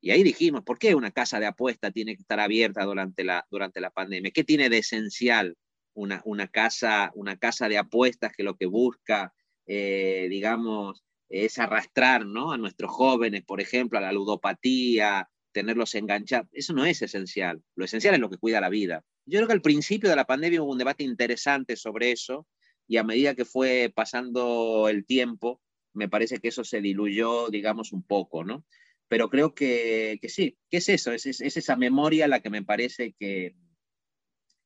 Y 0.00 0.10
ahí 0.12 0.22
dijimos, 0.22 0.62
¿por 0.62 0.78
qué 0.78 0.94
una 0.94 1.10
casa 1.10 1.40
de 1.40 1.46
apuesta 1.46 1.90
tiene 1.90 2.14
que 2.14 2.22
estar 2.22 2.38
abierta 2.38 2.84
durante 2.84 3.24
la, 3.24 3.46
durante 3.50 3.80
la 3.80 3.90
pandemia? 3.90 4.30
¿Qué 4.30 4.44
tiene 4.44 4.68
de 4.68 4.78
esencial 4.78 5.56
una, 5.94 6.22
una, 6.24 6.46
casa, 6.46 7.10
una 7.14 7.36
casa 7.36 7.68
de 7.68 7.78
apuestas 7.78 8.32
que 8.36 8.44
lo 8.44 8.56
que 8.56 8.66
busca, 8.66 9.34
eh, 9.66 10.28
digamos, 10.30 11.04
es 11.28 11.58
arrastrar 11.58 12.26
¿no? 12.26 12.52
a 12.52 12.58
nuestros 12.58 12.92
jóvenes, 12.92 13.42
por 13.44 13.60
ejemplo, 13.60 13.98
a 13.98 14.02
la 14.02 14.12
ludopatía, 14.12 15.28
tenerlos 15.52 15.94
enganchados? 15.96 16.48
Eso 16.52 16.72
no 16.72 16.84
es 16.84 17.02
esencial. 17.02 17.62
Lo 17.74 17.84
esencial 17.84 18.14
es 18.14 18.20
lo 18.20 18.30
que 18.30 18.38
cuida 18.38 18.60
la 18.60 18.68
vida. 18.68 19.04
Yo 19.28 19.38
creo 19.38 19.46
que 19.46 19.52
al 19.52 19.62
principio 19.62 20.08
de 20.08 20.16
la 20.16 20.26
pandemia 20.26 20.62
hubo 20.62 20.72
un 20.72 20.78
debate 20.78 21.04
interesante 21.04 21.76
sobre 21.76 22.12
eso 22.12 22.46
y 22.86 22.96
a 22.96 23.04
medida 23.04 23.34
que 23.34 23.44
fue 23.44 23.92
pasando 23.94 24.88
el 24.88 25.04
tiempo, 25.04 25.60
me 25.92 26.08
parece 26.08 26.38
que 26.38 26.48
eso 26.48 26.64
se 26.64 26.80
diluyó, 26.80 27.50
digamos, 27.50 27.92
un 27.92 28.02
poco, 28.02 28.42
¿no? 28.42 28.64
Pero 29.06 29.28
creo 29.28 29.54
que, 29.54 30.18
que 30.22 30.30
sí, 30.30 30.56
que 30.70 30.78
es 30.78 30.88
eso, 30.88 31.12
es, 31.12 31.26
es, 31.26 31.42
es, 31.42 31.58
esa 31.58 31.76
memoria 31.76 32.26
la 32.26 32.40
que 32.40 32.48
me 32.48 32.62
parece 32.62 33.12
que, 33.12 33.54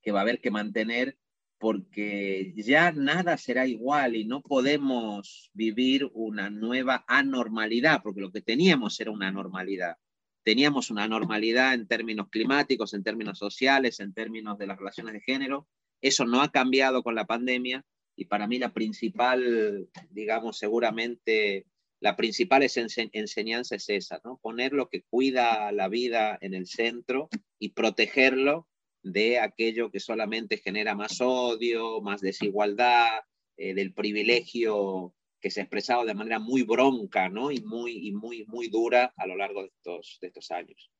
que 0.00 0.12
va 0.12 0.20
a 0.20 0.22
haber 0.22 0.40
que 0.40 0.52
mantener 0.52 1.18
porque 1.58 2.52
ya 2.56 2.92
nada 2.92 3.38
será 3.38 3.66
igual 3.66 4.14
y 4.14 4.24
no 4.24 4.42
podemos 4.42 5.50
vivir 5.54 6.08
una 6.14 6.50
nueva 6.50 7.04
anormalidad, 7.08 8.00
porque 8.02 8.20
lo 8.20 8.30
que 8.30 8.42
teníamos 8.42 9.00
era 9.00 9.10
una 9.10 9.32
normalidad 9.32 9.96
teníamos 10.44 10.90
una 10.90 11.06
normalidad 11.08 11.74
en 11.74 11.86
términos 11.86 12.28
climáticos, 12.30 12.94
en 12.94 13.02
términos 13.02 13.38
sociales, 13.38 14.00
en 14.00 14.12
términos 14.12 14.58
de 14.58 14.66
las 14.66 14.78
relaciones 14.78 15.14
de 15.14 15.20
género. 15.20 15.68
Eso 16.00 16.24
no 16.24 16.42
ha 16.42 16.50
cambiado 16.50 17.02
con 17.02 17.14
la 17.14 17.26
pandemia 17.26 17.84
y 18.16 18.26
para 18.26 18.46
mí 18.46 18.58
la 18.58 18.72
principal, 18.72 19.88
digamos, 20.10 20.58
seguramente 20.58 21.66
la 22.00 22.16
principal 22.16 22.64
enseñanza 22.64 23.76
es 23.76 23.88
esa, 23.88 24.20
¿no? 24.24 24.38
Poner 24.42 24.72
lo 24.72 24.88
que 24.88 25.02
cuida 25.02 25.70
la 25.70 25.88
vida 25.88 26.36
en 26.40 26.52
el 26.52 26.66
centro 26.66 27.28
y 27.60 27.70
protegerlo 27.70 28.68
de 29.04 29.38
aquello 29.38 29.90
que 29.90 30.00
solamente 30.00 30.56
genera 30.56 30.96
más 30.96 31.20
odio, 31.20 32.00
más 32.00 32.20
desigualdad, 32.20 33.20
eh, 33.56 33.74
del 33.74 33.92
privilegio 33.92 35.14
que 35.42 35.50
se 35.50 35.60
ha 35.60 35.64
expresado 35.64 36.04
de 36.04 36.14
manera 36.14 36.38
muy 36.38 36.62
bronca 36.62 37.28
¿no? 37.28 37.50
y, 37.50 37.60
muy, 37.60 38.06
y 38.06 38.12
muy, 38.12 38.46
muy 38.46 38.68
dura 38.68 39.12
a 39.16 39.26
lo 39.26 39.36
largo 39.36 39.62
de 39.62 39.68
estos, 39.68 40.18
de 40.20 40.28
estos 40.28 40.50
años. 40.52 40.90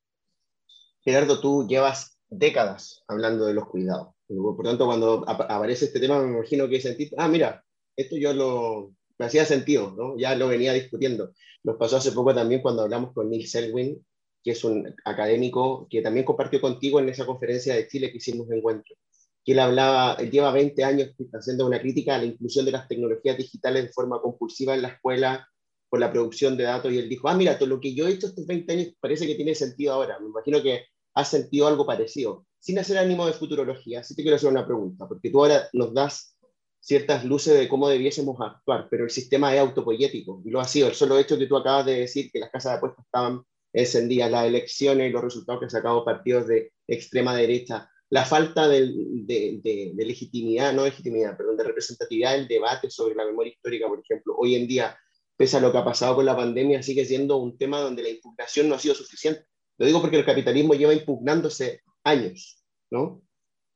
Gerardo, 1.00 1.40
tú 1.40 1.66
llevas 1.68 2.18
décadas 2.28 3.04
hablando 3.06 3.46
de 3.46 3.54
los 3.54 3.68
cuidados. 3.68 4.14
Por 4.26 4.64
tanto, 4.64 4.86
cuando 4.86 5.24
aparece 5.28 5.86
este 5.86 6.00
tema, 6.00 6.20
me 6.20 6.36
imagino 6.36 6.68
que 6.68 6.80
sentiste, 6.80 7.14
ah, 7.18 7.28
mira, 7.28 7.64
esto 7.96 8.16
yo 8.16 8.32
lo, 8.32 8.94
me 9.18 9.26
hacía 9.26 9.44
sentido, 9.44 9.94
¿no? 9.96 10.18
Ya 10.18 10.34
lo 10.34 10.48
venía 10.48 10.72
discutiendo. 10.72 11.32
Nos 11.62 11.76
pasó 11.76 11.98
hace 11.98 12.12
poco 12.12 12.34
también 12.34 12.62
cuando 12.62 12.82
hablamos 12.82 13.12
con 13.12 13.30
Neil 13.30 13.46
Selwyn, 13.46 14.04
que 14.42 14.52
es 14.52 14.64
un 14.64 14.92
académico 15.04 15.86
que 15.88 16.02
también 16.02 16.24
compartió 16.24 16.60
contigo 16.60 16.98
en 16.98 17.08
esa 17.08 17.26
conferencia 17.26 17.74
de 17.74 17.86
Chile 17.86 18.10
que 18.10 18.16
hicimos 18.16 18.48
de 18.48 18.58
encuentro. 18.58 18.96
Que 19.44 19.52
él 19.52 19.58
hablaba, 19.58 20.14
él 20.14 20.30
lleva 20.30 20.52
20 20.52 20.84
años 20.84 21.10
haciendo 21.32 21.66
una 21.66 21.80
crítica 21.80 22.14
a 22.14 22.18
la 22.18 22.26
inclusión 22.26 22.64
de 22.64 22.72
las 22.72 22.88
tecnologías 22.88 23.36
digitales 23.36 23.84
de 23.84 23.92
forma 23.92 24.20
compulsiva 24.20 24.74
en 24.74 24.82
la 24.82 24.88
escuela 24.88 25.48
por 25.88 26.00
la 26.00 26.10
producción 26.10 26.56
de 26.56 26.64
datos 26.64 26.90
y 26.90 26.98
él 26.98 27.08
dijo, 27.08 27.28
ah, 27.28 27.34
mira, 27.34 27.58
todo 27.58 27.68
lo 27.68 27.80
que 27.80 27.94
yo 27.94 28.08
he 28.08 28.12
hecho 28.12 28.26
estos 28.26 28.46
20 28.46 28.72
años 28.72 28.88
parece 28.98 29.26
que 29.26 29.34
tiene 29.34 29.54
sentido 29.54 29.92
ahora. 29.92 30.18
Me 30.20 30.28
imagino 30.28 30.62
que 30.62 30.86
has 31.14 31.28
sentido 31.28 31.66
algo 31.66 31.84
parecido. 31.84 32.46
Sin 32.58 32.78
hacer 32.78 32.96
ánimo 32.96 33.26
de 33.26 33.34
futurología, 33.34 34.02
sí 34.02 34.14
te 34.14 34.22
quiero 34.22 34.36
hacer 34.36 34.48
una 34.48 34.64
pregunta, 34.64 35.06
porque 35.06 35.30
tú 35.30 35.40
ahora 35.40 35.68
nos 35.74 35.92
das 35.92 36.38
ciertas 36.80 37.24
luces 37.24 37.58
de 37.58 37.68
cómo 37.68 37.88
debiésemos 37.88 38.40
actuar, 38.40 38.88
pero 38.90 39.04
el 39.04 39.10
sistema 39.10 39.54
es 39.54 39.60
autopoyético, 39.60 40.40
y 40.44 40.50
lo 40.50 40.60
ha 40.60 40.64
sido. 40.64 40.88
El 40.88 40.94
solo 40.94 41.18
hecho 41.18 41.38
que 41.38 41.46
tú 41.46 41.56
acabas 41.56 41.86
de 41.86 42.00
decir 42.00 42.30
que 42.32 42.38
las 42.38 42.50
casas 42.50 42.72
de 42.72 42.76
apuestas 42.78 43.04
estaban 43.04 43.42
encendidas, 43.72 44.30
las 44.30 44.46
elecciones 44.46 45.10
y 45.10 45.12
los 45.12 45.22
resultados 45.22 45.60
que 45.60 45.66
han 45.66 45.70
sacado 45.70 46.04
partidos 46.04 46.46
de 46.48 46.72
extrema 46.86 47.36
derecha, 47.36 47.90
la 48.12 48.26
falta 48.26 48.68
de, 48.68 49.94
legitimidad, 49.96 50.74
no 50.74 50.84
legitimidad, 50.84 51.34
perdón, 51.34 51.56
de 51.56 51.64
representatividad 51.64 52.32
del 52.32 52.46
debate 52.46 52.90
sobre 52.90 53.14
la 53.14 53.24
memoria 53.24 53.54
histórica, 53.54 53.88
por 53.88 54.00
ejemplo, 54.00 54.34
hoy 54.36 54.54
en 54.54 54.68
día, 54.68 54.94
pese 55.34 55.56
a 55.56 55.60
lo 55.60 55.72
que 55.72 55.78
ha 55.78 55.84
pasado 55.84 56.16
con 56.16 56.26
la 56.26 56.36
pandemia, 56.36 56.82
sigue 56.82 57.06
siendo 57.06 57.38
un 57.38 57.56
tema 57.56 57.80
donde 57.80 58.02
la 58.02 58.10
impugnación 58.10 58.68
no 58.68 58.74
ha 58.74 58.78
sido 58.78 58.94
suficiente. 58.94 59.46
Lo 59.78 59.86
digo 59.86 60.02
porque 60.02 60.18
el 60.18 60.26
capitalismo 60.26 60.74
lleva 60.74 60.92
impugnándose 60.92 61.80
años, 62.04 62.62
¿no? 62.90 63.22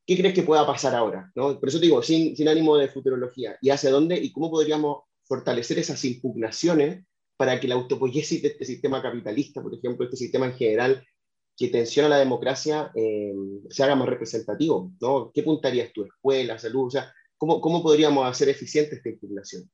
¿Qué 0.06 0.18
crees 0.18 0.34
que 0.34 0.42
pueda 0.42 0.66
pasar 0.66 0.94
ahora? 0.94 1.32
¿no? 1.34 1.58
Por 1.58 1.70
eso 1.70 1.78
digo, 1.78 2.02
sin, 2.02 2.36
ánimo 2.46 2.76
de 2.76 2.88
futurología. 2.88 3.56
¿Y 3.62 3.70
hacia 3.70 3.90
dónde 3.90 4.18
y 4.18 4.32
cómo 4.32 4.50
podríamos 4.50 5.04
fortalecer 5.24 5.78
esas 5.78 6.04
impugnaciones 6.04 7.06
para 7.38 7.58
que 7.58 7.68
la 7.68 7.76
autopoiesis 7.76 8.42
de 8.42 8.48
este 8.48 8.66
sistema 8.66 9.00
capitalista, 9.00 9.62
por 9.62 9.72
ejemplo, 9.72 10.04
este 10.04 10.18
sistema 10.18 10.44
en 10.44 10.56
general, 10.56 11.06
que 11.56 11.68
tensiona 11.68 12.08
la 12.08 12.18
democracia, 12.18 12.90
eh, 12.94 13.32
se 13.70 13.82
haga 13.82 13.96
más 13.96 14.08
representativo? 14.08 14.92
¿no? 15.00 15.30
¿Qué 15.32 15.42
puntarías 15.42 15.92
tu 15.92 16.04
escuela, 16.04 16.58
salud? 16.58 16.86
O 16.86 16.90
sea, 16.90 17.12
¿cómo, 17.36 17.60
¿cómo 17.60 17.82
podríamos 17.82 18.28
hacer 18.28 18.48
eficiente 18.48 18.96
esta 18.96 19.08
impugnación? 19.08 19.70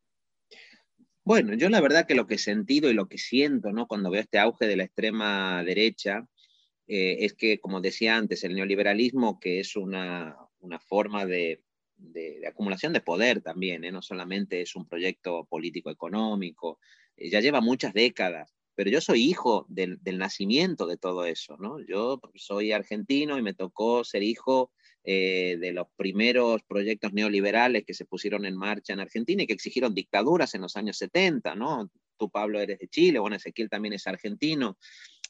Bueno, 1.25 1.55
yo 1.55 1.69
la 1.69 1.81
verdad 1.81 2.07
que 2.07 2.15
lo 2.15 2.27
que 2.27 2.35
he 2.35 2.39
sentido 2.39 2.91
y 2.91 2.95
lo 2.95 3.09
que 3.09 3.19
siento 3.19 3.73
¿no? 3.73 3.87
cuando 3.87 4.11
veo 4.11 4.21
este 4.21 4.39
auge 4.39 4.67
de 4.67 4.77
la 4.77 4.85
extrema 4.85 5.63
derecha 5.65 6.27
eh, 6.89 7.25
es 7.25 7.35
que, 7.35 7.61
como 7.61 7.81
decía 7.81 8.17
antes, 8.17 8.43
el 8.43 8.55
neoliberalismo, 8.55 9.39
que 9.39 9.61
es 9.61 9.77
una, 9.77 10.37
una 10.61 10.81
forma 10.81 11.25
de, 11.27 11.63
de, 11.97 12.47
acumulación 12.47 12.93
de 12.93 13.01
poder 13.01 13.41
también, 13.41 13.85
¿eh? 13.85 13.93
no 13.93 14.03
solamente 14.03 14.61
es 14.61 14.75
un 14.75 14.87
proyecto 14.87 15.45
político-económico, 15.45 16.81
eh, 17.17 17.31
ya 17.31 17.41
lleva 17.41 17.61
muchas 17.61 17.95
décadas, 17.95 18.53
pero 18.75 18.91
yo 18.91 19.01
soy 19.01 19.23
hijo 19.23 19.67
del, 19.69 19.99
nacimiento 20.05 20.87
de 20.87 20.97
todo 20.97 21.25
eso, 21.25 21.57
¿no? 21.59 21.79
Yo 21.87 22.21
soy 22.35 22.73
argentino 22.73 23.39
y 23.39 23.43
me 23.43 23.55
tocó 23.55 24.05
ser 24.05 24.23
hijo 24.23 24.73
de 25.05 25.73
los 25.75 25.89
primeros 25.97 26.63
proyectos 26.63 27.13
neoliberales 27.13 27.85
que 27.85 27.93
se 27.93 28.05
pusieron 28.05 28.47
en 28.47 28.57
marcha 28.57 28.93
en 28.93 29.01
Argentina 29.01 29.43
y 29.43 29.47
que 29.49 29.53
exigieron 29.53 29.95
dictaduras 29.95 30.55
en 30.55 30.61
los 30.61 30.77
años 30.77 30.97
70, 30.99 31.57
¿no? 31.57 31.91
Tú, 32.17 32.31
Pablo, 32.31 32.61
eres 32.61 32.79
de 32.79 32.87
Chile, 32.87 33.19
bueno, 33.19 33.35
Ezequiel 33.35 33.69
también 33.69 33.95
es 33.95 34.07
argentino 34.07 34.79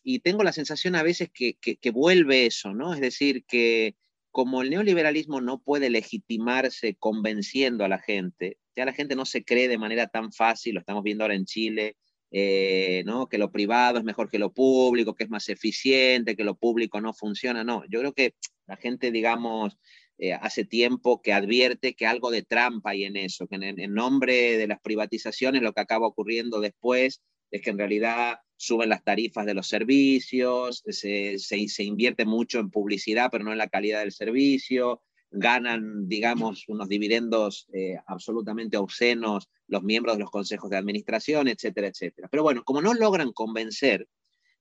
y 0.03 0.21
tengo 0.21 0.43
la 0.43 0.53
sensación 0.53 0.95
a 0.95 1.03
veces 1.03 1.31
que, 1.33 1.55
que, 1.55 1.91
vuelve 1.91 2.47
eso, 2.47 2.75
¿no? 2.75 2.93
Es 2.95 3.01
decir, 3.01 3.45
que 3.45 3.95
como 4.31 4.63
el 4.63 4.71
neoliberalismo 4.71 5.41
no 5.41 5.63
puede 5.63 5.91
legitimarse 5.91 6.97
convenciendo 6.97 7.85
a 7.85 7.89
la 7.89 7.99
gente, 7.99 8.59
ya 8.75 8.85
la 8.85 8.93
gente 8.93 9.15
no 9.15 9.25
se 9.25 9.45
cree 9.45 9.69
de 9.69 9.79
manera 9.79 10.09
tan 10.09 10.33
fácil, 10.33 10.75
lo 10.75 10.81
estamos 10.81 11.03
viendo 11.03 11.25
ahora 11.25 11.35
en 11.35 11.45
Chile, 11.45 11.97
eh, 12.35 13.03
¿no? 13.05 13.29
que 13.29 13.37
lo 13.37 13.53
privado 13.53 13.99
es 13.99 14.05
mejor 14.05 14.31
que 14.31 14.39
lo 14.39 14.53
público, 14.53 15.15
que 15.15 15.25
es 15.25 15.31
más 15.31 15.51
eficiente, 15.51 16.35
que 16.35 16.45
lo 16.45 16.55
público 16.55 17.01
no 17.01 17.13
funciona. 17.13 17.63
No, 17.63 17.85
yo 17.91 18.01
creo 18.01 18.15
que 18.15 18.35
la 18.67 18.77
gente, 18.77 19.11
digamos, 19.11 19.77
eh, 20.17 20.33
hace 20.33 20.65
tiempo 20.65 21.21
que 21.21 21.35
advierte 21.35 21.95
que 21.95 22.07
algo 22.07 22.31
de 22.31 22.43
trampa 22.43 22.91
hay 22.91 23.05
en 23.05 23.17
eso, 23.17 23.47
que 23.47 23.57
en, 23.57 23.93
nombre 23.93 24.57
de 24.57 24.67
las 24.67 24.81
privatizaciones 24.81 25.61
lo 25.61 25.75
que 25.75 25.83
acaba 25.83 26.07
ocurriendo 26.07 26.61
después 26.61 27.21
es 27.51 27.61
que 27.61 27.71
en 27.71 27.79
realidad 27.79 28.39
suben 28.57 28.89
las 28.89 29.05
tarifas 29.05 29.45
de 29.45 29.55
los 29.55 29.69
servicios, 29.69 30.83
se, 30.87 31.39
se, 31.39 31.85
invierte 31.85 32.25
mucho 32.25 32.61
en 32.61 32.71
publicidad, 32.71 33.29
pero 33.31 33.45
no 33.45 33.53
en 33.53 33.59
la 33.59 33.69
calidad 33.69 34.01
del 34.01 34.13
servicio, 34.13 35.03
ganan, 35.33 36.09
digamos, 36.09 36.69
unos 36.69 36.89
dividendos 36.89 37.67
eh, 37.73 37.97
absolutamente 38.07 38.77
obscenos 38.77 39.49
los 39.67 39.83
miembros 39.83 40.17
de 40.17 40.21
los 40.21 40.31
consejos 40.31 40.71
de 40.71 40.77
administración, 40.77 41.49
etcétera, 41.49 41.89
etcétera. 41.89 42.29
Pero 42.31 42.43
bueno, 42.43 42.63
como 42.65 42.83
no 42.83 42.93
logran 42.95 43.33
convencer, 43.33 44.09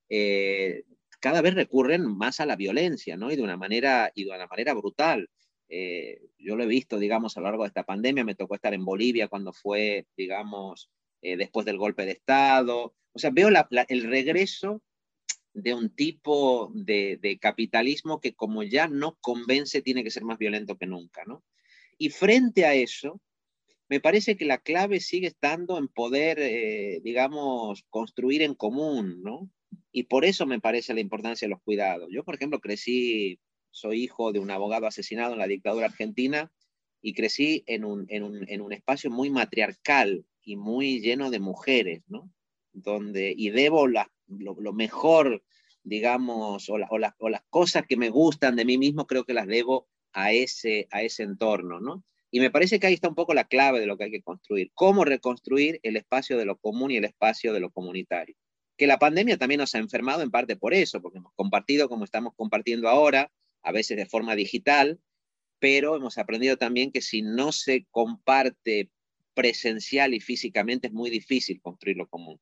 eh, 0.08 0.84
cada 1.20 1.42
vez 1.42 1.54
recurren 1.54 2.04
más 2.04 2.40
a 2.40 2.46
la 2.46 2.56
violencia, 2.56 3.16
¿no? 3.16 3.30
Y 3.30 3.36
de 3.36 3.42
una 3.42 3.56
manera, 3.56 4.10
y 4.14 4.24
de 4.24 4.30
una 4.30 4.46
manera 4.46 4.74
brutal. 4.74 5.28
Eh, 5.68 6.20
yo 6.38 6.56
lo 6.56 6.64
he 6.64 6.66
visto, 6.66 6.98
digamos, 6.98 7.36
a 7.36 7.40
lo 7.40 7.46
largo 7.46 7.62
de 7.64 7.68
esta 7.68 7.84
pandemia, 7.84 8.24
me 8.24 8.34
tocó 8.34 8.54
estar 8.54 8.74
en 8.74 8.84
Bolivia 8.84 9.28
cuando 9.28 9.52
fue, 9.52 10.06
digamos, 10.16 10.90
después 11.22 11.64
del 11.64 11.78
golpe 11.78 12.04
de 12.04 12.12
Estado. 12.12 12.94
O 13.12 13.18
sea, 13.18 13.30
veo 13.30 13.48
el 13.48 14.02
regreso 14.02 14.82
de 15.54 15.74
un 15.74 15.90
tipo 15.90 16.70
de, 16.74 17.38
capitalismo 17.40 18.20
que 18.20 18.34
como 18.34 18.62
ya 18.62 18.88
no 18.88 19.16
convence, 19.20 19.82
tiene 19.82 20.04
que 20.04 20.10
ser 20.10 20.24
más 20.24 20.38
violento 20.38 20.76
que 20.76 20.86
nunca, 20.86 21.24
¿no? 21.26 21.44
Y 21.98 22.10
frente 22.10 22.64
a 22.64 22.74
eso, 22.74 23.20
me 23.88 24.00
parece 24.00 24.36
que 24.36 24.44
la 24.44 24.58
clave 24.58 25.00
sigue 25.00 25.28
estando 25.28 25.78
en 25.78 25.88
poder, 25.88 26.38
eh, 26.40 27.00
digamos, 27.04 27.84
construir 27.90 28.42
en 28.42 28.54
común, 28.54 29.22
¿no? 29.22 29.50
Y 29.92 30.04
por 30.04 30.24
eso 30.24 30.46
me 30.46 30.60
parece 30.60 30.94
la 30.94 31.00
importancia 31.00 31.46
de 31.46 31.50
los 31.50 31.62
cuidados. 31.62 32.08
Yo, 32.10 32.24
por 32.24 32.34
ejemplo, 32.34 32.60
crecí, 32.60 33.38
soy 33.70 34.02
hijo 34.02 34.32
de 34.32 34.38
un 34.38 34.50
abogado 34.50 34.86
asesinado 34.86 35.34
en 35.34 35.38
la 35.38 35.46
dictadura 35.46 35.86
argentina 35.86 36.50
y 37.02 37.14
crecí 37.14 37.62
en 37.66 37.84
un, 37.84 38.06
en 38.08 38.22
un, 38.22 38.48
en 38.48 38.60
un 38.62 38.72
espacio 38.72 39.10
muy 39.10 39.30
matriarcal, 39.30 40.24
y 40.44 40.56
muy 40.56 41.00
lleno 41.00 41.30
de 41.30 41.40
mujeres, 41.40 42.02
¿no? 42.08 42.30
Donde, 42.72 43.34
y 43.36 43.50
debo 43.50 43.86
la, 43.86 44.10
lo, 44.38 44.72
mejor, 44.72 45.42
digamos, 45.82 46.68
o, 46.68 46.74
o, 46.74 46.98
o, 47.18 47.28
las 47.28 47.42
cosas 47.50 47.84
que 47.86 47.96
me 47.96 48.10
gustan 48.10 48.56
de 48.56 48.64
mí 48.64 48.78
mismo, 48.78 49.06
creo 49.06 49.24
que 49.24 49.34
las 49.34 49.46
debo 49.46 49.88
a 50.12 50.32
ese, 50.32 50.88
a 50.90 51.02
ese 51.02 51.22
entorno, 51.22 51.80
¿no? 51.80 52.04
Y 52.30 52.40
me 52.40 52.50
parece 52.50 52.80
que 52.80 52.86
ahí 52.86 52.94
está 52.94 53.08
un 53.08 53.14
poco 53.14 53.34
la 53.34 53.44
clave 53.44 53.78
de 53.78 53.86
lo 53.86 53.98
que 53.98 54.04
hay 54.04 54.10
que 54.10 54.22
construir. 54.22 54.70
Cómo 54.74 55.04
reconstruir 55.04 55.80
el 55.82 55.96
espacio 55.96 56.38
de 56.38 56.46
lo 56.46 56.56
común 56.56 56.90
y 56.90 56.96
el 56.96 57.04
espacio 57.04 57.52
de 57.52 57.60
lo 57.60 57.70
comunitario. 57.70 58.34
Que 58.78 58.86
la 58.86 58.98
pandemia 58.98 59.36
también 59.36 59.58
nos 59.58 59.74
ha 59.74 59.78
enfermado 59.78 60.22
en 60.22 60.30
parte 60.30 60.56
por 60.56 60.72
eso, 60.72 61.02
porque 61.02 61.18
hemos 61.18 61.34
compartido 61.34 61.90
como 61.90 62.04
estamos 62.04 62.32
compartiendo 62.34 62.88
ahora, 62.88 63.30
a 63.62 63.70
veces 63.70 63.98
de 63.98 64.06
forma 64.06 64.34
digital, 64.34 64.98
pero 65.58 65.94
hemos 65.94 66.16
aprendido 66.16 66.56
también 66.56 66.90
que 66.90 67.02
si 67.02 67.20
no 67.20 67.52
se 67.52 67.86
comparte 67.90 68.90
presencial 69.34 70.14
y 70.14 70.20
físicamente 70.20 70.88
es 70.88 70.92
muy 70.92 71.10
difícil 71.10 71.60
construir 71.60 71.98
lo 71.98 72.08
común. 72.08 72.40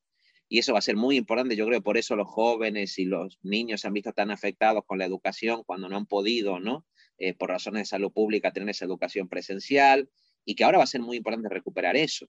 Y 0.51 0.59
eso 0.59 0.73
va 0.73 0.79
a 0.79 0.81
ser 0.81 0.97
muy 0.97 1.15
importante, 1.15 1.55
yo 1.55 1.65
creo, 1.65 1.81
por 1.81 1.97
eso 1.97 2.17
los 2.17 2.27
jóvenes 2.27 2.99
y 2.99 3.05
los 3.05 3.39
niños 3.41 3.79
se 3.79 3.87
han 3.87 3.93
visto 3.93 4.11
tan 4.11 4.31
afectados 4.31 4.83
con 4.85 4.99
la 4.99 5.05
educación 5.05 5.63
cuando 5.65 5.87
no 5.87 5.95
han 5.95 6.05
podido, 6.05 6.59
¿no? 6.59 6.85
Eh, 7.17 7.33
por 7.33 7.51
razones 7.51 7.83
de 7.83 7.85
salud 7.85 8.11
pública, 8.11 8.51
tener 8.51 8.67
esa 8.67 8.83
educación 8.83 9.29
presencial 9.29 10.09
y 10.43 10.55
que 10.55 10.65
ahora 10.65 10.79
va 10.79 10.83
a 10.83 10.87
ser 10.87 10.99
muy 10.99 11.15
importante 11.15 11.47
recuperar 11.47 11.95
eso. 11.95 12.27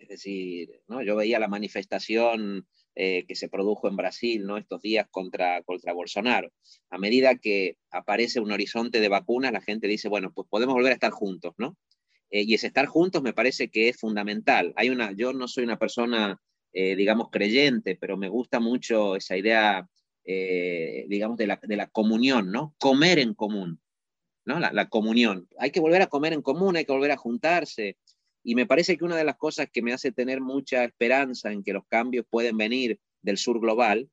Es 0.00 0.06
decir, 0.06 0.82
¿no? 0.86 1.02
yo 1.02 1.16
veía 1.16 1.38
la 1.38 1.48
manifestación 1.48 2.66
eh, 2.94 3.24
que 3.26 3.34
se 3.34 3.48
produjo 3.48 3.88
en 3.88 3.96
Brasil 3.96 4.44
¿no? 4.44 4.58
estos 4.58 4.82
días 4.82 5.06
contra, 5.10 5.62
contra 5.62 5.94
Bolsonaro. 5.94 6.52
A 6.90 6.98
medida 6.98 7.36
que 7.36 7.78
aparece 7.90 8.40
un 8.40 8.52
horizonte 8.52 9.00
de 9.00 9.08
vacunas, 9.08 9.50
la 9.50 9.62
gente 9.62 9.88
dice, 9.88 10.10
bueno, 10.10 10.30
pues 10.34 10.46
podemos 10.46 10.74
volver 10.74 10.90
a 10.90 10.96
estar 10.96 11.12
juntos, 11.12 11.54
¿no? 11.56 11.78
Eh, 12.30 12.42
y 12.42 12.52
ese 12.52 12.66
estar 12.66 12.84
juntos 12.84 13.22
me 13.22 13.32
parece 13.32 13.70
que 13.70 13.88
es 13.88 13.96
fundamental. 13.96 14.74
Hay 14.76 14.90
una, 14.90 15.12
yo 15.12 15.32
no 15.32 15.48
soy 15.48 15.64
una 15.64 15.78
persona, 15.78 16.38
eh, 16.72 16.96
digamos, 16.96 17.30
creyente, 17.30 17.96
pero 17.96 18.16
me 18.16 18.28
gusta 18.28 18.60
mucho 18.60 19.16
esa 19.16 19.36
idea, 19.36 19.88
eh, 20.24 21.04
digamos, 21.08 21.36
de 21.36 21.46
la, 21.46 21.60
de 21.62 21.76
la, 21.76 21.88
comunión, 21.88 22.52
¿no? 22.52 22.74
Comer 22.78 23.18
en 23.18 23.34
común, 23.34 23.80
¿no? 24.44 24.58
La, 24.60 24.72
la, 24.72 24.88
comunión. 24.88 25.48
Hay 25.58 25.70
que 25.70 25.80
volver 25.80 26.02
a 26.02 26.06
comer 26.06 26.32
en 26.32 26.42
común, 26.42 26.76
hay 26.76 26.84
que 26.84 26.92
volver 26.92 27.10
a 27.10 27.16
juntarse. 27.16 27.96
Y 28.42 28.54
me 28.54 28.66
parece 28.66 28.96
que 28.96 29.04
una 29.04 29.16
de 29.16 29.24
las 29.24 29.36
cosas 29.36 29.68
que 29.70 29.82
me 29.82 29.92
hace 29.92 30.12
tener 30.12 30.40
mucha 30.40 30.84
esperanza 30.84 31.52
en 31.52 31.62
que 31.62 31.72
los 31.72 31.86
cambios 31.88 32.24
pueden 32.28 32.56
venir 32.56 32.98
del 33.22 33.36
sur 33.36 33.60
global 33.60 34.08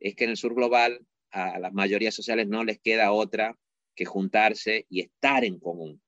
es 0.00 0.14
que 0.14 0.24
en 0.24 0.30
el 0.30 0.36
sur 0.36 0.54
global 0.54 1.00
a 1.30 1.58
las 1.58 1.72
mayorías 1.72 2.14
sociales 2.14 2.48
no 2.48 2.64
les 2.64 2.80
queda 2.80 3.12
otra 3.12 3.56
que 3.94 4.04
juntarse 4.04 4.86
y 4.88 5.00
estar 5.00 5.44
en 5.44 5.58
común. 5.58 6.02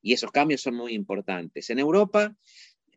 Y 0.00 0.12
esos 0.12 0.30
cambios 0.30 0.60
son 0.60 0.76
muy 0.76 0.94
importantes. 0.94 1.70
En 1.70 1.78
Europa 1.78 2.34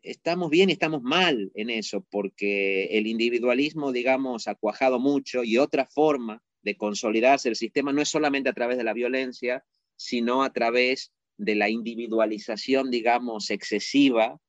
estamos 0.02 0.50
bien 0.50 0.70
y 0.70 0.72
estamos 0.72 1.02
mal 1.02 1.50
en 1.54 1.70
eso, 1.70 2.04
porque 2.10 2.86
el 2.86 3.06
individualismo, 3.06 3.92
digamos, 3.92 4.48
ha 4.48 4.54
cuajado 4.54 4.98
mucho 4.98 5.44
y 5.44 5.58
otra 5.58 5.86
forma 5.86 6.42
de 6.62 6.76
consolidarse 6.76 7.48
el 7.48 7.56
sistema 7.56 7.92
no 7.92 8.02
es 8.02 8.08
solamente 8.08 8.48
a 8.48 8.52
través 8.52 8.78
de 8.78 8.84
la 8.84 8.92
violencia, 8.92 9.64
sino 9.96 10.42
a 10.42 10.52
través 10.52 11.12
de 11.36 11.54
la 11.54 11.68
individualización, 11.68 12.90
digamos, 12.90 13.50
excesiva 13.50 14.40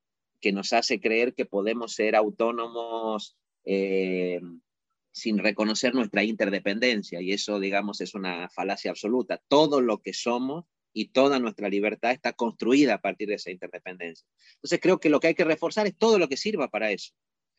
que 0.41 0.51
nos 0.51 0.73
hace 0.73 0.99
creer 0.99 1.33
que 1.33 1.45
podemos 1.45 1.93
ser 1.93 2.15
autónomos 2.15 3.37
eh, 3.65 4.41
sin 5.11 5.37
reconocer 5.37 5.95
nuestra 5.95 6.23
interdependencia. 6.23 7.21
Y 7.21 7.31
eso, 7.31 7.59
digamos, 7.59 8.01
es 8.01 8.13
una 8.13 8.49
falacia 8.49 8.91
absoluta. 8.91 9.41
Todo 9.47 9.79
lo 9.79 9.99
que 9.99 10.13
somos 10.13 10.65
y 10.93 11.09
toda 11.09 11.39
nuestra 11.39 11.69
libertad 11.69 12.11
está 12.11 12.33
construida 12.33 12.95
a 12.95 13.01
partir 13.01 13.27
de 13.27 13.35
esa 13.35 13.51
interdependencia. 13.51 14.27
Entonces 14.55 14.79
creo 14.81 14.99
que 14.99 15.09
lo 15.09 15.19
que 15.19 15.27
hay 15.27 15.35
que 15.35 15.43
reforzar 15.43 15.87
es 15.87 15.97
todo 15.97 16.19
lo 16.19 16.29
que 16.29 16.37
sirva 16.37 16.69
para 16.69 16.91
eso. 16.91 17.13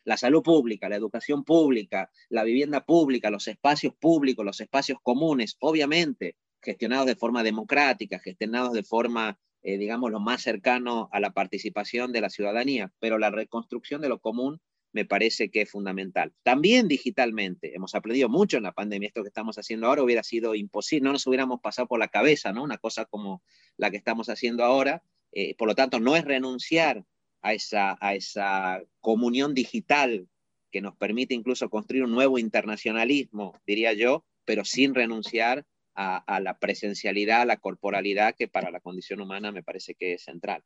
La 0.05 0.17
salud 0.17 0.43
pública, 0.43 0.89
la 0.89 0.97
educación 0.97 1.45
pública, 1.45 2.11
la 2.29 2.45
vivienda 2.45 2.85
pública, 2.85 3.31
los 3.31 3.49
espacios 3.49 3.95
públicos, 3.95 4.45
los 4.45 4.61
espacios 4.61 4.99
comunes, 5.03 5.57
obviamente 5.61 6.37
gestionados 6.63 7.07
de 7.07 7.17
forma 7.17 7.43
democrática, 7.43 8.19
gestionados 8.19 8.73
de 8.73 8.83
forma, 8.83 9.39
eh, 9.63 9.77
digamos, 9.77 10.11
lo 10.11 10.21
más 10.21 10.43
cercano 10.43 11.09
a 11.13 11.21
la 11.21 11.33
participación 11.33 12.13
de 12.13 12.23
la 12.23 12.31
ciudadanía, 12.31 12.93
pero 13.01 13.19
la 13.19 13.31
reconstrucción 13.31 14.01
de 14.01 14.09
lo 14.09 14.19
común 14.19 14.61
me 14.95 15.05
parece 15.05 15.51
que 15.51 15.63
es 15.63 15.71
fundamental. 15.71 16.33
También 16.43 16.89
digitalmente, 16.89 17.75
hemos 17.75 17.95
aprendido 17.95 18.29
mucho 18.29 18.57
en 18.57 18.63
la 18.63 18.73
pandemia, 18.73 19.09
esto 19.09 19.23
que 19.23 19.29
estamos 19.29 19.59
haciendo 19.59 19.89
ahora 19.89 20.03
hubiera 20.03 20.23
sido 20.23 20.55
imposible, 20.55 21.05
no 21.05 21.13
nos 21.13 21.27
hubiéramos 21.27 21.61
pasado 21.61 21.89
por 21.89 21.99
la 21.99 22.09
cabeza, 22.09 22.53
¿no? 22.53 22.63
Una 22.63 22.79
cosa 22.79 23.05
como 23.05 23.43
la 23.77 23.91
que 23.91 23.97
estamos 23.97 24.29
haciendo 24.29 24.65
ahora, 24.65 25.03
eh, 25.33 25.55
por 25.57 25.69
lo 25.69 25.75
tanto, 25.75 25.99
no 25.99 26.15
es 26.15 26.25
renunciar 26.25 27.05
a 27.43 27.53
esa, 27.53 27.99
a 28.01 28.15
esa 28.15 28.83
comunión 29.01 29.53
digital 29.53 30.29
que 30.71 30.81
nos 30.81 30.97
permite 30.97 31.35
incluso 31.35 31.69
construir 31.69 32.05
un 32.05 32.13
nuevo 32.13 32.39
internacionalismo, 32.39 33.61
diría 33.67 33.93
yo, 33.93 34.25
pero 34.45 34.65
sin 34.65 34.95
renunciar 34.95 35.67
a, 35.97 36.41
la 36.41 36.59
presencialidad, 36.59 37.43
a 37.43 37.47
la 37.47 37.59
corporalidad, 37.59 38.35
que 38.35 38.49
para 38.49 38.71
la 38.71 38.81
condición 38.81 39.21
humana 39.21 39.53
me 39.53 39.63
parece 39.63 39.95
que 39.95 40.15
es 40.15 40.25
central. 40.25 40.65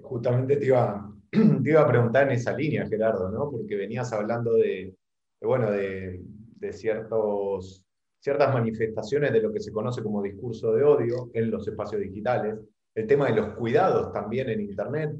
Justamente 0.00 0.56
te 0.56 0.66
iba, 0.66 1.12
te 1.30 1.70
iba 1.70 1.82
a 1.82 1.88
preguntar 1.88 2.24
en 2.24 2.32
esa 2.32 2.52
línea, 2.52 2.86
Gerardo, 2.86 3.30
¿no? 3.30 3.50
porque 3.50 3.76
venías 3.76 4.12
hablando 4.12 4.54
de, 4.54 4.94
bueno, 5.40 5.70
de, 5.70 6.22
de 6.56 6.72
ciertos, 6.72 7.84
ciertas 8.20 8.54
manifestaciones 8.54 9.32
de 9.32 9.42
lo 9.42 9.52
que 9.52 9.60
se 9.60 9.72
conoce 9.72 10.02
como 10.02 10.22
discurso 10.22 10.72
de 10.72 10.84
odio 10.84 11.30
en 11.34 11.50
los 11.50 11.66
espacios 11.66 12.00
digitales, 12.00 12.58
el 12.94 13.06
tema 13.06 13.26
de 13.26 13.36
los 13.36 13.54
cuidados 13.54 14.12
también 14.12 14.48
en 14.48 14.60
Internet, 14.60 15.12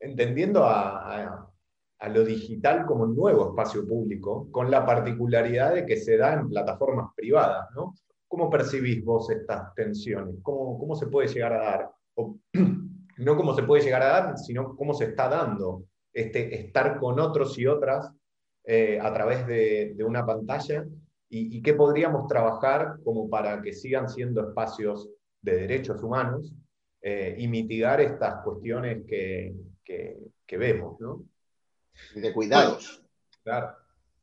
entendiendo 0.00 0.64
a, 0.64 1.50
a, 1.98 2.08
lo 2.08 2.24
digital 2.24 2.86
como 2.86 3.04
un 3.04 3.16
nuevo 3.16 3.50
espacio 3.50 3.86
público, 3.86 4.48
con 4.50 4.70
la 4.70 4.86
particularidad 4.86 5.74
de 5.74 5.86
que 5.86 5.96
se 5.96 6.16
da 6.16 6.34
en 6.34 6.48
plataformas 6.48 7.10
privadas, 7.16 7.68
¿no? 7.74 7.94
¿Cómo 8.28 8.48
percibís 8.50 9.04
vos 9.04 9.30
estas 9.30 9.74
tensiones? 9.74 10.36
¿Cómo, 10.42 10.78
cómo 10.78 10.94
se 10.94 11.06
puede 11.06 11.28
llegar 11.28 11.52
a 11.54 11.64
dar? 11.64 11.90
no 13.18 13.36
cómo 13.36 13.54
se 13.54 13.62
puede 13.62 13.82
llegar 13.82 14.02
a 14.02 14.08
dar, 14.08 14.38
sino 14.38 14.76
cómo 14.76 14.94
se 14.94 15.06
está 15.06 15.28
dando 15.28 15.84
este 16.12 16.54
estar 16.54 16.98
con 16.98 17.20
otros 17.20 17.58
y 17.58 17.66
otras 17.66 18.10
eh, 18.64 18.98
a 19.00 19.12
través 19.12 19.46
de, 19.46 19.94
de 19.94 20.04
una 20.04 20.24
pantalla 20.24 20.84
y, 21.28 21.56
y, 21.56 21.62
qué 21.62 21.74
podríamos 21.74 22.28
trabajar 22.28 22.98
como 23.04 23.28
para 23.28 23.60
que 23.60 23.72
sigan 23.72 24.08
siendo 24.08 24.48
espacios 24.48 25.08
de 25.42 25.56
derechos 25.56 26.02
humanos 26.02 26.52
eh, 27.02 27.36
y 27.38 27.48
mitigar 27.48 28.00
estas 28.00 28.42
cuestiones 28.42 29.04
que, 29.06 29.54
que, 29.84 30.18
que, 30.46 30.56
vemos, 30.56 30.98
¿no? 31.00 31.24
De 32.14 32.32
cuidados. 32.32 33.02
Claro. 33.44 33.76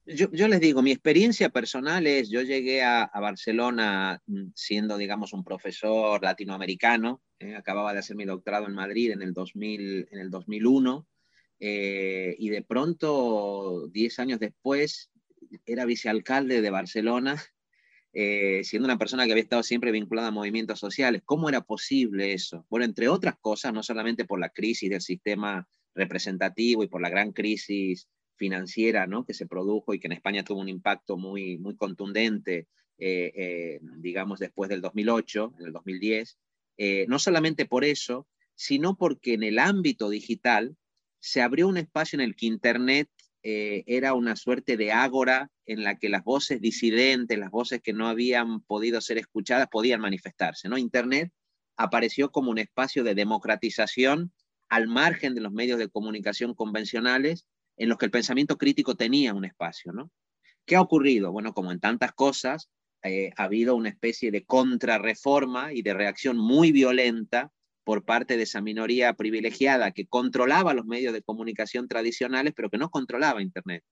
Yo, 0.06 0.28
les 0.50 0.60
digo, 0.60 0.82
mi 0.82 0.92
experiencia 0.92 1.50
personal 1.50 2.06
es, 2.08 2.30
yo 2.30 2.42
llegué 2.42 2.84
a, 2.84 3.04
a 3.04 3.20
Barcelona 3.22 4.22
mm, 4.28 4.48
siendo, 4.54 4.98
digamos, 4.98 5.32
un 5.32 5.46
profesor 5.46 6.22
latinoamericano, 6.22 7.22
eh, 7.40 7.56
acababa 7.56 7.94
de 7.94 8.00
hacer 8.00 8.18
mi 8.18 8.26
doctorado 8.26 8.68
en 8.68 8.74
Madrid 8.74 9.12
en 9.12 9.22
el, 9.22 9.34
2000, 9.34 10.10
en 10.12 10.20
el 10.20 10.30
2001, 10.30 11.08
eh, 11.60 12.36
y 12.38 12.50
de 12.50 12.62
pronto, 12.64 13.88
10 13.94 14.20
años 14.20 14.40
después, 14.40 15.10
era 15.66 15.86
vicealcalde 15.86 16.62
de 16.62 16.70
Barcelona, 16.70 17.42
eh, 18.14 18.62
siendo 18.66 18.86
una 18.86 18.98
persona 18.98 19.26
que 19.26 19.32
había 19.32 19.44
estado 19.44 19.64
siempre 19.64 19.94
vinculada 19.94 20.28
a 20.28 20.32
movimientos 20.32 20.80
sociales. 20.80 21.22
¿Cómo 21.24 21.48
era 21.48 21.62
posible 21.62 22.34
eso? 22.34 22.66
Bueno, 22.70 22.86
entre 22.86 23.08
otras 23.08 23.38
cosas, 23.40 23.72
no 23.72 23.84
solamente 23.84 24.26
por 24.26 24.42
la 24.42 24.50
crisis 24.50 24.90
del 24.90 25.02
sistema 25.02 25.66
representativo 25.96 26.84
y 26.84 26.88
por 26.88 27.02
la 27.02 27.10
gran 27.10 27.32
crisis 27.32 28.10
financiera 28.36 29.08
¿no? 29.08 29.26
que 29.26 29.34
se 29.34 29.46
produjo 29.46 29.94
y 29.94 30.00
que 30.00 30.08
en 30.08 30.14
España 30.14 30.44
tuvo 30.44 30.62
un 30.62 30.70
impacto 30.70 31.18
muy, 31.18 31.58
muy 31.58 31.76
contundente, 31.76 32.68
eh, 32.98 33.32
eh, 33.36 33.80
digamos, 33.98 34.40
después 34.40 34.70
del 34.70 34.82
2008, 34.82 35.56
en 35.60 35.66
el 35.66 35.74
2010, 35.74 36.38
eh, 36.78 37.06
no 37.08 37.20
solamente 37.20 37.66
por 37.66 37.84
eso, 37.84 38.28
sino 38.56 38.98
porque 38.98 39.34
en 39.34 39.44
el 39.44 39.60
ámbito 39.60 40.10
digital 40.10 40.76
se 41.20 41.42
abrió 41.42 41.68
un 41.68 41.78
espacio 41.78 42.18
en 42.18 42.22
el 42.22 42.36
que 42.36 42.48
Internet 42.48 43.10
era 43.46 44.14
una 44.14 44.38
suerte 44.38 44.78
de 44.78 44.94
ágora 44.94 45.52
en 45.66 45.84
la 45.84 46.00
que 46.00 46.08
las 46.08 46.24
voces 46.24 46.62
disidentes, 46.62 47.38
las 47.38 47.52
voces 47.52 47.82
que 47.82 47.92
no 47.92 48.08
habían 48.08 48.62
podido 48.62 49.02
ser 49.02 49.18
escuchadas, 49.18 49.68
podían 49.70 50.00
manifestarse. 50.00 50.70
¿no? 50.70 50.78
Internet 50.78 51.30
apareció 51.76 52.32
como 52.32 52.52
un 52.52 52.58
espacio 52.58 53.04
de 53.04 53.16
democratización 53.16 54.32
al 54.70 54.88
margen 54.88 55.36
de 55.36 55.42
los 55.42 55.52
medios 55.52 55.78
de 55.78 55.90
comunicación 55.90 56.54
convencionales 56.54 57.46
en 57.78 57.90
los 57.90 57.98
que 57.98 58.06
el 58.06 58.12
pensamiento 58.12 58.58
crítico 58.58 58.96
tenía 58.96 59.34
un 59.34 59.46
espacio, 59.46 59.92
¿no? 59.92 60.12
¿Qué 60.66 60.76
ha 60.76 60.82
ocurrido? 60.82 61.32
Bueno, 61.32 61.54
como 61.54 61.72
en 61.72 61.80
tantas 61.80 62.14
cosas, 62.14 62.70
eh, 63.04 63.32
ha 63.36 63.44
habido 63.44 63.76
una 63.76 63.90
especie 63.90 64.32
de 64.32 64.46
contrarreforma 64.46 65.74
y 65.74 65.82
de 65.82 65.94
reacción 65.94 66.38
muy 66.38 66.72
violenta 66.72 67.52
por 67.84 68.06
parte 68.06 68.38
de 68.38 68.44
esa 68.44 68.62
minoría 68.62 69.14
privilegiada 69.14 69.92
que 69.92 70.08
controlaba 70.08 70.74
los 70.74 70.86
medios 70.86 71.12
de 71.12 71.22
comunicación 71.22 71.90
tradicionales, 71.90 72.54
pero 72.56 72.70
que 72.70 72.78
no 72.78 72.90
controlaba 72.90 73.42
Internet. 73.42 73.84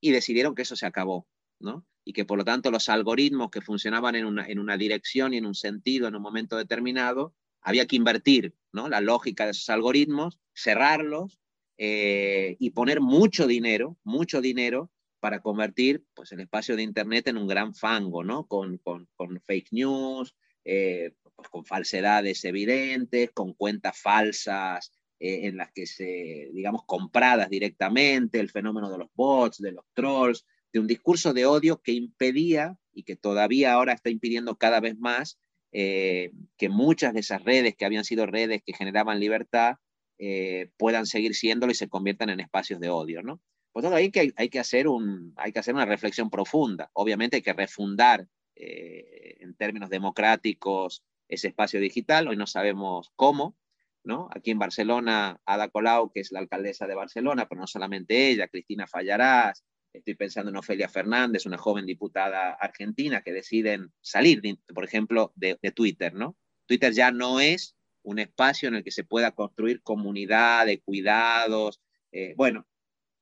Y 0.00 0.12
decidieron 0.12 0.54
que 0.54 0.62
eso 0.62 0.76
se 0.76 0.86
acabó, 0.86 1.26
¿no? 1.58 1.84
Y 2.04 2.12
que 2.12 2.24
por 2.24 2.38
lo 2.38 2.44
tanto 2.44 2.70
los 2.70 2.88
algoritmos 2.88 3.50
que 3.50 3.60
funcionaban 3.60 4.14
en 4.14 4.24
una, 4.24 4.76
dirección 4.76 5.34
y 5.34 5.38
en 5.38 5.46
un 5.46 5.54
sentido 5.54 6.06
en 6.06 6.14
un 6.14 6.22
momento 6.22 6.56
determinado, 6.56 7.34
había 7.60 7.86
que 7.86 7.96
invertir, 7.96 8.54
¿no? 8.72 8.88
La 8.88 9.00
lógica 9.00 9.46
de 9.46 9.50
esos 9.50 9.68
algoritmos, 9.68 10.38
cerrarlos 10.54 11.39
eh, 11.82 12.56
y 12.58 12.72
poner 12.72 13.00
mucho 13.00 13.46
dinero, 13.46 13.96
mucho 14.04 14.42
dinero 14.42 14.90
para 15.18 15.40
convertir 15.40 16.04
pues, 16.12 16.30
el 16.30 16.40
espacio 16.40 16.76
de 16.76 16.82
Internet 16.82 17.28
en 17.28 17.38
un 17.38 17.46
gran 17.46 17.74
fango, 17.74 18.22
¿no? 18.22 18.46
Con, 18.46 18.76
con, 18.76 19.08
con 19.16 19.40
fake 19.40 19.68
news, 19.72 20.36
eh, 20.66 21.14
pues, 21.34 21.48
con 21.48 21.64
falsedades 21.64 22.44
evidentes, 22.44 23.30
con 23.30 23.54
cuentas 23.54 23.98
falsas 23.98 24.92
eh, 25.20 25.46
en 25.46 25.56
las 25.56 25.72
que 25.72 25.86
se, 25.86 26.50
digamos, 26.52 26.82
compradas 26.84 27.48
directamente, 27.48 28.40
el 28.40 28.50
fenómeno 28.50 28.90
de 28.90 28.98
los 28.98 29.08
bots, 29.14 29.56
de 29.56 29.72
los 29.72 29.86
trolls, 29.94 30.44
de 30.74 30.80
un 30.80 30.86
discurso 30.86 31.32
de 31.32 31.46
odio 31.46 31.80
que 31.80 31.92
impedía 31.92 32.76
y 32.92 33.04
que 33.04 33.16
todavía 33.16 33.72
ahora 33.72 33.94
está 33.94 34.10
impidiendo 34.10 34.54
cada 34.56 34.80
vez 34.80 34.98
más 34.98 35.38
que 35.72 36.68
muchas 36.68 37.14
de 37.14 37.20
esas 37.20 37.44
redes 37.44 37.76
que 37.76 37.84
habían 37.84 38.04
sido 38.04 38.26
redes 38.26 38.60
que 38.66 38.72
generaban 38.72 39.20
libertad 39.20 39.76
eh, 40.22 40.70
puedan 40.76 41.06
seguir 41.06 41.34
siéndolo 41.34 41.72
y 41.72 41.74
se 41.74 41.88
conviertan 41.88 42.28
en 42.28 42.40
espacios 42.40 42.78
de 42.78 42.90
odio, 42.90 43.22
¿no? 43.22 43.40
Por 43.72 43.82
tanto, 43.82 43.96
hay 43.96 44.10
que, 44.10 44.34
hay, 44.36 44.50
que 44.50 44.58
hacer 44.58 44.86
un, 44.86 45.32
hay 45.36 45.50
que 45.50 45.60
hacer 45.60 45.74
una 45.74 45.86
reflexión 45.86 46.28
profunda. 46.28 46.90
Obviamente 46.92 47.36
hay 47.36 47.42
que 47.42 47.54
refundar 47.54 48.28
eh, 48.54 49.38
en 49.40 49.54
términos 49.54 49.88
democráticos 49.88 51.02
ese 51.26 51.48
espacio 51.48 51.80
digital. 51.80 52.28
Hoy 52.28 52.36
no 52.36 52.46
sabemos 52.46 53.10
cómo, 53.16 53.56
¿no? 54.04 54.28
Aquí 54.36 54.50
en 54.50 54.58
Barcelona, 54.58 55.40
Ada 55.46 55.68
Colau, 55.68 56.12
que 56.12 56.20
es 56.20 56.32
la 56.32 56.40
alcaldesa 56.40 56.86
de 56.86 56.96
Barcelona, 56.96 57.48
pero 57.48 57.62
no 57.62 57.66
solamente 57.66 58.28
ella, 58.28 58.48
Cristina 58.48 58.86
Fallarás, 58.86 59.64
estoy 59.94 60.16
pensando 60.16 60.50
en 60.50 60.58
Ofelia 60.58 60.90
Fernández, 60.90 61.46
una 61.46 61.56
joven 61.56 61.86
diputada 61.86 62.52
argentina, 62.52 63.22
que 63.22 63.32
deciden 63.32 63.90
salir, 64.02 64.42
por 64.74 64.84
ejemplo, 64.84 65.32
de, 65.34 65.58
de 65.62 65.72
Twitter, 65.72 66.12
¿no? 66.12 66.36
Twitter 66.66 66.92
ya 66.92 67.10
no 67.10 67.40
es 67.40 67.74
un 68.02 68.18
espacio 68.18 68.68
en 68.68 68.76
el 68.76 68.84
que 68.84 68.90
se 68.90 69.04
pueda 69.04 69.32
construir 69.32 69.82
comunidad 69.82 70.66
de 70.66 70.80
cuidados. 70.80 71.80
Eh, 72.12 72.34
bueno, 72.36 72.66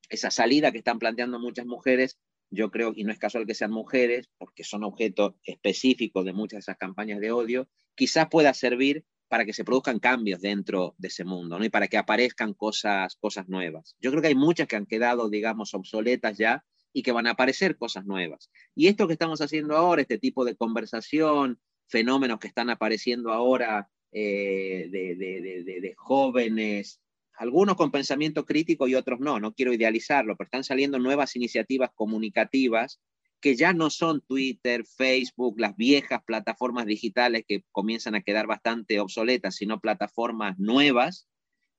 esa 0.09 0.31
salida 0.31 0.73
que 0.73 0.79
están 0.79 0.99
planteando 0.99 1.39
muchas 1.39 1.67
mujeres, 1.67 2.19
yo 2.51 2.71
creo, 2.71 2.93
y 2.95 3.05
no 3.05 3.13
es 3.13 3.19
casual 3.19 3.47
que 3.47 3.55
sean 3.55 3.71
mujeres, 3.71 4.29
porque 4.39 4.65
son 4.65 4.85
objetos 4.85 5.35
específicos 5.45 6.25
de 6.25 6.33
muchas 6.33 6.59
de 6.59 6.61
esas 6.61 6.79
campañas 6.79 7.21
de 7.21 7.31
odio, 7.31 7.69
quizás 7.95 8.29
pueda 8.29 8.55
servir 8.55 9.05
para 9.29 9.45
que 9.45 9.53
se 9.53 9.65
produzcan 9.65 9.99
cambios 9.99 10.41
dentro 10.41 10.95
de 10.97 11.09
ese 11.09 11.25
mundo, 11.25 11.59
¿no? 11.59 11.65
Y 11.65 11.69
para 11.69 11.89
que 11.89 11.99
aparezcan 11.99 12.55
cosas, 12.55 13.17
cosas 13.17 13.49
nuevas. 13.49 13.95
Yo 14.01 14.11
creo 14.11 14.23
que 14.23 14.29
hay 14.29 14.35
muchas 14.35 14.67
que 14.67 14.77
han 14.77 14.87
quedado, 14.87 15.29
digamos, 15.29 15.75
obsoletas 15.75 16.39
ya 16.39 16.65
y 16.95 17.03
que 17.03 17.13
van 17.13 17.27
a 17.27 17.33
aparecer 17.33 17.77
cosas 17.77 18.07
nuevas. 18.07 18.51
Y 18.75 18.89
esto 18.89 19.07
que 19.07 19.13
estamos 19.13 19.43
haciendo 19.43 19.77
ahora, 19.77 20.01
este 20.01 20.19
tipo 20.19 20.47
de 20.47 20.57
conversación, 20.57 21.61
fenómenos 21.89 22.39
que 22.39 22.49
están 22.49 22.71
apareciendo 22.71 23.31
ahora 23.31 23.91
eh, 24.13 24.89
de, 24.91 25.95
jóvenes, 25.97 27.01
algunos 27.35 27.77
con 27.77 27.91
pensamiento 27.91 28.45
crítico 28.45 28.89
y 28.89 28.95
otros 28.95 29.21
no, 29.21 29.39
no 29.39 29.53
quiero 29.53 29.73
idealizarlo, 29.73 30.37
pero 30.37 30.47
están 30.47 30.65
saliendo 30.65 30.99
nuevas 30.99 31.37
iniciativas 31.37 31.91
comunicativas 31.95 33.01
que 33.41 33.55
ya 33.55 33.73
no 33.73 33.91
son 33.91 34.21
Twitter, 34.23 34.85
Facebook, 34.85 35.61
las 35.61 35.77
viejas 35.77 36.23
plataformas 36.25 36.87
digitales 36.87 37.45
que 37.47 37.63
comienzan 37.71 38.15
a 38.15 38.23
quedar 38.23 38.47
bastante 38.47 38.99
obsoletas, 38.99 39.55
sino 39.55 39.81
plataformas 39.81 40.59
nuevas, 40.59 41.29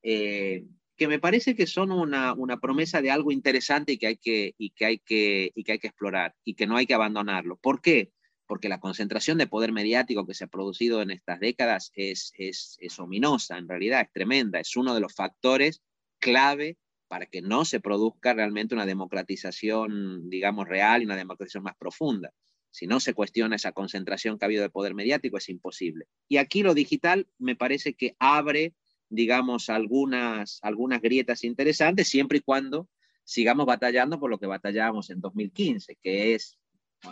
eh, 0.01 0.65
que 0.95 1.07
me 1.07 1.19
parece 1.19 1.55
que 1.55 1.67
son 1.67 1.91
una, 1.91 2.35
promesa 2.61 3.01
de 3.01 3.11
algo 3.11 3.31
interesante 3.31 3.93
y 3.93 3.97
que, 3.97 4.07
hay 4.07 4.17
que, 4.17 4.53
y, 4.57 4.69
que 4.71 4.85
hay 4.85 4.99
que, 4.99 5.51
y 5.55 5.63
que 5.63 5.73
hay 5.73 5.79
que 5.79 5.87
explorar 5.87 6.35
y 6.43 6.55
que 6.55 6.67
no 6.67 6.77
hay 6.77 6.85
que 6.85 6.93
abandonarlo. 6.93 7.57
¿Por 7.57 7.81
qué? 7.81 8.11
Porque 8.49 8.67
la 8.67 8.79
concentración 8.79 9.37
de 9.37 9.45
poder 9.45 9.71
mediático 9.71 10.25
que 10.25 10.33
se 10.33 10.45
ha 10.45 10.47
producido 10.47 11.03
en 11.03 11.11
estas 11.11 11.39
décadas 11.39 11.91
es, 11.93 12.33
es, 12.35 12.77
es 12.81 12.97
ominosa, 12.97 13.59
en 13.59 13.67
realidad 13.67 14.01
es 14.01 14.11
tremenda, 14.11 14.59
es 14.59 14.75
uno 14.75 14.95
de 14.95 15.01
los 15.01 15.13
factores 15.13 15.83
clave 16.17 16.79
para 17.07 17.27
que 17.27 17.43
no 17.43 17.63
se 17.63 17.79
produzca 17.79 18.33
realmente 18.33 18.73
una 18.73 18.87
democratización, 18.87 20.31
digamos, 20.31 20.67
real 20.67 21.03
y 21.03 21.05
una 21.05 21.15
democratización 21.15 21.63
más 21.63 21.77
profunda. 21.77 22.33
Si 22.71 22.87
no 22.87 22.99
se 22.99 23.13
cuestiona 23.13 23.55
esa 23.55 23.71
concentración 23.71 24.39
que 24.39 24.45
ha 24.45 24.47
habido 24.47 24.63
de 24.63 24.71
poder 24.71 24.95
mediático, 24.95 25.37
es 25.37 25.47
imposible. 25.49 26.05
Y 26.27 26.37
aquí 26.37 26.63
lo 26.63 26.73
digital 26.73 27.27
me 27.37 27.55
parece 27.55 27.93
que 27.93 28.15
abre, 28.17 28.73
digamos, 29.09 29.69
algunas, 29.69 30.57
algunas 30.63 31.01
grietas 31.01 31.43
interesantes, 31.43 32.07
siempre 32.07 32.39
y 32.39 32.41
cuando 32.41 32.89
sigamos 33.23 33.67
batallando 33.67 34.19
por 34.19 34.31
lo 34.31 34.39
que 34.39 34.47
batallamos 34.47 35.11
en 35.11 35.21
2015, 35.21 35.97
que 36.01 36.33
es 36.33 36.58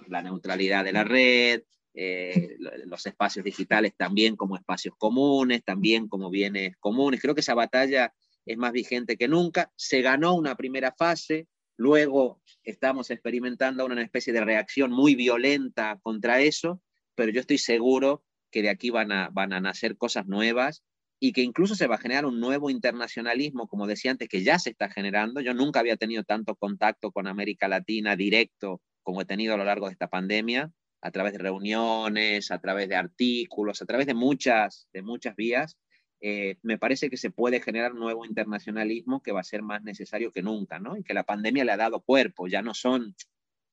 la 0.08 0.21
neutralidad 0.21 0.84
de 0.84 0.91
la 0.91 1.04
red, 1.04 1.63
eh, 1.93 2.58
los 2.86 3.06
espacios 3.06 3.43
digitales 3.43 3.93
también 3.97 4.36
como 4.36 4.56
espacios 4.56 4.93
comunes, 4.97 5.63
también 5.63 6.08
como 6.08 6.30
bienes 6.30 6.78
comunes. 6.78 7.21
Creo 7.21 7.34
que 7.34 7.41
esa 7.41 7.56
batalla 7.56 8.13
es 8.45 8.58
más 8.58 8.71
vigente 8.71 9.17
que 9.17 9.28
nunca. 9.28 9.71
Se 9.76 10.02
ganó 10.02 10.36
una 10.36 10.56
primera 10.56 10.93
fase, 10.97 11.47
luego 11.76 12.41
estamos 12.63 13.10
experimentando 13.10 13.86
una 13.86 14.02
especie 14.02 14.32
de 14.32 14.45
reacción 14.45 14.91
muy 14.91 15.15
violenta 15.15 16.00
contra 16.04 16.39
eso, 16.39 16.82
pero 17.15 17.32
yo 17.32 17.41
estoy 17.41 17.58
seguro 17.58 18.23
que 18.52 18.62
de 18.62 18.69
aquí 18.69 18.89
van 18.89 19.12
a, 19.12 19.30
van 19.30 19.52
a 19.54 19.60
nacer 19.60 19.97
cosas 19.97 20.28
nuevas 20.28 20.84
y 21.19 21.34
que 21.34 21.41
incluso 21.41 21.73
se 21.73 21.88
va 21.88 21.95
a 21.95 22.00
generar 22.00 22.26
un 22.26 22.39
nuevo 22.39 22.69
internacionalismo, 22.69 23.67
como 23.67 23.88
decía 23.88 24.12
antes, 24.12 24.30
que 24.30 24.43
ya 24.43 24.60
se 24.60 24.69
está 24.69 24.89
generando. 24.89 25.41
Yo 25.41 25.54
nunca 25.54 25.80
había 25.80 25.97
tenido 25.97 26.23
tanto 26.23 26.56
contacto 26.56 27.12
con 27.12 27.26
América 27.26 27.67
Latina 27.67 28.15
directo 28.15 28.82
como 29.07 29.21
he 29.21 29.25
tenido 29.25 29.53
a 29.53 29.57
lo 29.57 29.63
largo 29.63 29.85
de 29.85 29.93
esta 29.93 30.09
pandemia, 30.09 30.69
a 30.99 31.11
través 31.11 31.31
de 31.31 31.39
reuniones, 31.39 32.51
a 32.51 32.59
través 32.59 32.89
de 32.89 32.97
artículos, 32.97 33.81
a 33.81 33.85
través 33.85 34.05
de 34.05 34.13
muchas, 34.13 34.89
de 34.91 35.01
muchas 35.01 35.33
vías. 35.37 35.77
Eh, 36.19 36.57
me 36.61 36.77
parece 36.77 37.09
que 37.09 37.15
se 37.15 37.31
puede 37.31 37.61
generar 37.61 37.95
nuevo 37.95 38.25
internacionalismo 38.25 39.23
que 39.23 39.31
va 39.31 39.39
a 39.39 39.45
ser 39.45 39.61
más 39.61 39.81
necesario 39.81 40.33
que 40.33 40.41
nunca, 40.41 40.79
¿no? 40.79 40.97
Y 40.97 41.05
que 41.05 41.13
la 41.13 41.23
pandemia 41.23 41.63
le 41.63 41.71
ha 41.71 41.77
dado 41.77 42.01
cuerpo, 42.01 42.49
ya 42.49 42.61
no 42.61 42.73
son 42.73 43.15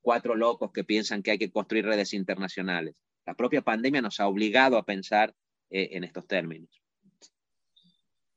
cuatro 0.00 0.36
locos 0.36 0.70
que 0.70 0.84
piensan 0.84 1.20
que 1.20 1.32
hay 1.32 1.38
que 1.38 1.50
construir 1.50 1.84
redes 1.84 2.14
internacionales. 2.14 2.94
La 3.26 3.34
propia 3.34 3.62
pandemia 3.62 4.02
nos 4.02 4.20
ha 4.20 4.28
obligado 4.28 4.78
a 4.78 4.86
pensar 4.86 5.34
eh, 5.68 5.88
en 5.94 6.04
estos 6.04 6.28
términos. 6.28 6.80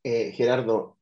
Eh, 0.02 0.32
Gerardo, 0.32 0.97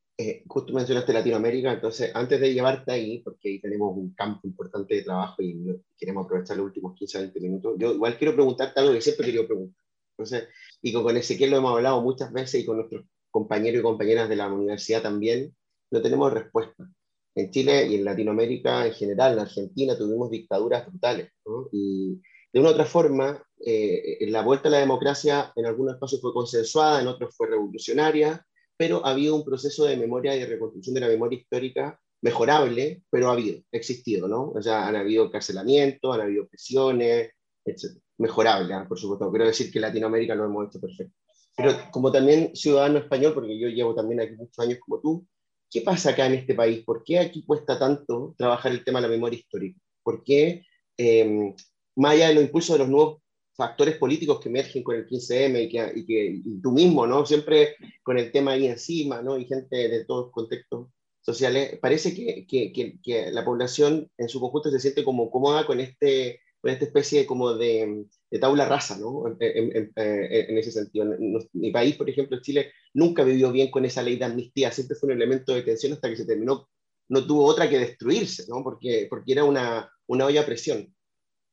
justo 0.48 0.74
mencionaste 0.74 1.12
Latinoamérica, 1.12 1.74
entonces 1.74 2.12
antes 2.14 2.40
de 2.40 2.54
llevarte 2.54 2.92
ahí, 2.92 3.20
porque 3.20 3.50
ahí 3.50 3.60
tenemos 3.60 3.96
un 3.98 4.14
campo 4.14 4.48
importante 4.48 4.96
de 4.96 5.04
trabajo 5.04 5.42
y 5.42 5.66
queremos 5.98 6.26
aprovechar 6.26 6.56
los 6.58 6.68
últimos 6.68 6.96
15 6.96 7.20
20 7.20 7.40
minutos, 7.42 7.76
yo 7.78 7.94
igual 7.94 8.18
quiero 8.18 8.34
preguntarte 8.34 8.80
algo 8.80 8.94
que 8.94 9.02
siempre 9.02 9.26
quería 9.26 9.46
preguntar. 9.46 9.86
Entonces, 10.18 10.48
y 10.82 10.94
con, 10.94 11.18
Ezequiel 11.18 11.52
lo 11.52 11.58
hemos 11.58 11.74
hablado 11.74 12.02
muchas 12.02 12.32
veces 12.32 12.62
y 12.62 12.66
con 12.66 12.78
nuestros 12.78 13.06
compañeros 13.30 13.80
y 13.80 13.84
compañeras 13.84 14.30
de 14.30 14.38
la 14.38 14.52
universidad 14.52 15.02
también, 15.02 15.54
no 15.92 16.02
tenemos 16.02 16.32
respuesta. 16.32 16.90
En 17.36 17.52
Chile 17.52 17.86
y 17.88 17.96
en 17.96 18.06
Latinoamérica 18.06 18.88
en 18.88 18.94
general, 18.94 19.34
en 19.34 19.40
Argentina, 19.40 19.98
tuvimos 19.98 20.32
dictaduras 20.32 20.88
brutales. 20.88 21.32
Y 21.74 22.22
de 22.54 22.60
una 22.62 22.70
u 22.70 22.72
otra 22.72 22.86
forma, 22.86 23.44
eh, 23.66 24.26
la 24.30 24.42
vuelta 24.42 24.70
a 24.70 24.72
la 24.72 24.80
democracia 24.80 25.52
en 25.58 25.66
algunos 25.66 26.00
casos 26.00 26.22
fue 26.22 26.34
consensuada, 26.34 27.02
en 27.02 27.08
otros 27.08 27.36
fue 27.36 27.50
revolucionaria, 27.50 28.46
pero 28.78 29.06
ha 29.06 29.12
habido 29.12 29.36
un 29.36 29.46
proceso 29.46 29.86
de 29.86 29.98
memoria 29.98 30.36
y 30.36 30.40
de 30.40 30.48
reconstrucción 30.48 30.94
de 30.96 31.02
la 31.02 31.08
memoria 31.08 31.40
histórica 31.40 32.00
mejorable, 32.22 33.04
pero 33.10 33.30
ha 33.30 33.34
habido, 33.34 33.62
existido, 33.72 34.28
¿no? 34.28 34.52
O 34.52 34.62
sea, 34.62 34.88
han 34.88 34.96
habido 34.96 35.26
encarcelamientos, 35.26 36.16
han 36.16 36.22
habido 36.22 36.48
presiones, 36.48 37.32
etc 37.64 37.98
mejorable, 38.18 38.76
por 38.88 39.00
supuesto. 39.00 39.30
Quiero 39.30 39.46
decir 39.46 39.72
que 39.72 39.80
Latinoamérica 39.80 40.36
lo 40.36 40.46
hemos 40.46 40.68
hecho 40.68 40.80
perfecto. 40.80 41.16
Pero 41.56 41.74
como 41.92 42.12
también 42.12 42.56
ciudadano 42.56 43.00
español, 43.00 43.34
porque 43.34 43.58
yo 43.58 43.68
llevo 43.70 43.96
también 43.96 44.22
aquí 44.22 44.36
muchos 44.36 44.60
años 44.60 44.80
como 44.80 45.00
tú, 45.00 45.28
¿qué 45.70 45.82
pasa 45.82 46.12
acá 46.12 46.26
en 46.26 46.36
este 46.36 46.54
país? 46.54 46.84
¿Por 46.84 47.04
qué 47.04 47.20
aquí 47.20 47.46
cuesta 47.46 47.80
tanto 47.80 48.36
trabajar 48.38 48.72
el 48.72 48.84
tema 48.84 49.00
de 49.00 49.08
la 49.08 49.14
memoria 49.14 49.40
histórica? 49.40 49.80
¿Por 50.04 50.24
qué, 50.24 50.64
eh, 50.98 51.54
más 51.96 52.12
allá 52.14 52.30
de 52.30 52.36
los 52.36 52.68
de 52.68 52.78
los 52.78 52.90
nuevos 52.90 53.22
factores 53.56 53.98
políticos 53.98 54.40
que 54.40 54.50
emergen 54.50 54.84
con 54.84 54.96
el 54.96 55.08
15M 55.08 55.64
y 55.64 55.70
que, 55.70 55.92
y 55.96 56.06
que 56.06 56.42
tú 56.62 56.72
mismo, 56.72 57.08
¿no? 57.08 57.26
Siempre 57.26 57.76
con 58.04 58.18
el 58.18 58.32
tema 58.32 58.52
ahí 58.52 58.68
encima, 58.68 59.22
¿no? 59.22 59.38
Y 59.38 59.46
gente 59.46 59.88
de 59.88 60.06
todos 60.06 60.32
contextos 60.32 60.90
sociales, 61.22 61.80
parece 61.82 62.14
que, 62.14 62.46
que, 62.46 63.00
que, 63.02 63.32
la 63.32 63.44
población 63.44 64.10
en 64.18 64.30
su 64.30 64.40
conjunto 64.40 64.70
se 64.70 64.80
siente 64.80 65.04
como 65.04 65.32
cómoda 65.32 65.66
con 65.66 65.80
este 65.80 66.42
esta 66.64 66.86
especie 66.86 67.28
como 67.28 67.54
de, 67.54 68.06
de 68.32 68.40
tabla 68.40 68.68
rasa, 68.68 68.98
¿no? 68.98 69.28
En, 69.40 69.94
eh, 69.96 70.48
ese 70.50 70.72
sentido. 70.72 71.06
mi 71.54 71.72
país, 71.72 71.96
por 71.96 72.10
ejemplo, 72.10 72.42
Chile, 72.42 72.72
nunca 72.94 73.24
vivió 73.24 73.52
bien 73.52 73.70
con 73.70 73.86
esa 73.86 74.02
ley 74.02 74.16
de 74.16 74.26
amnistía, 74.26 74.72
siempre 74.72 74.98
fue 74.98 75.08
un 75.08 75.16
elemento 75.16 75.54
de 75.54 75.62
tensión 75.62 75.94
hasta 75.94 76.10
que 76.10 76.18
se 76.18 76.26
terminó, 76.26 76.68
no 77.10 77.28
tuvo 77.28 77.46
otra 77.46 77.70
que 77.70 77.78
destruirse, 77.78 78.46
¿no? 78.48 78.64
Porque, 78.64 79.06
porque 79.10 79.34
era 79.34 79.44
una, 79.44 79.92
una 80.08 80.26
olla 80.26 80.42
a 80.42 80.46
presión. 80.46 80.92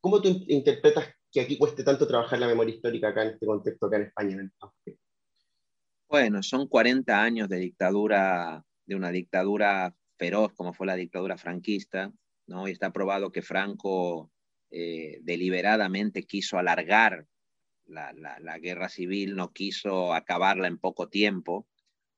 ¿Cómo 0.01 0.23
tú 0.23 0.45
interpretas 0.49 1.09
que 1.33 1.41
aquí 1.41 1.57
cueste 1.57 1.83
tanto 1.83 2.07
trabajar 2.07 2.39
la 2.39 2.47
memoria 2.47 2.75
histórica 2.75 3.09
acá 3.09 3.23
en 3.23 3.31
este 3.31 3.47
contexto, 3.47 3.87
acá 3.87 3.97
en 3.97 4.03
España? 4.03 4.53
Bueno, 6.09 6.43
son 6.43 6.69
40 6.69 7.23
años 7.23 7.49
de 7.49 7.59
dictadura, 7.59 8.63
de 8.85 8.95
una 8.95 9.11
dictadura 9.11 9.95
feroz 10.19 10.53
como 10.53 10.75
fue 10.75 10.87
la 10.87 10.95
dictadura 10.95 11.39
franquista, 11.39 12.13
¿no? 12.47 12.69
Y 12.69 12.73
está 12.73 12.93
probado 12.93 13.33
que 13.33 13.41
Franco 13.41 14.31
eh, 14.71 15.19
deliberadamente 15.23 16.25
quiso 16.25 16.59
alargar 16.59 17.27
la, 17.87 18.59
guerra 18.59 18.89
civil, 18.89 19.35
no 19.35 19.53
quiso 19.53 20.15
acabarla 20.15 20.69
en 20.69 20.79
poco 20.79 21.09
tiempo, 21.09 21.67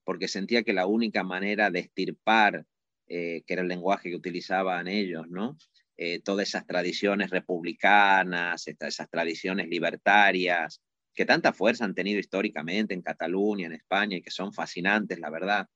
porque 0.03 0.27
sentía 0.27 0.63
que 0.63 0.73
la 0.73 0.87
única 0.87 1.23
manera 1.23 1.71
de 1.71 1.79
estirpar, 1.79 2.65
eh, 3.07 3.43
que 3.47 3.53
era 3.53 3.61
el 3.61 3.67
lenguaje 3.67 4.09
que 4.09 4.15
utilizaban 4.15 4.87
ellos, 4.87 5.27
¿no? 5.27 5.57
Eh, 5.97 6.21
todas 6.21 6.47
esas 6.49 6.65
tradiciones 6.65 7.29
republicanas, 7.29 8.67
esas 8.67 9.09
tradiciones 9.09 9.67
libertarias, 9.67 10.81
que 11.13 11.25
tanta 11.25 11.53
fuerza 11.53 11.85
han 11.85 11.95
tenido 11.95 12.19
históricamente 12.19 12.93
en 12.93 13.01
Cataluña, 13.01 13.67
en 13.67 13.73
España, 13.73 14.17
y 14.17 14.21
que 14.21 14.31
son 14.31 14.53
fascinantes, 14.53 15.19
la 15.19 15.29
verdad. 15.29 15.67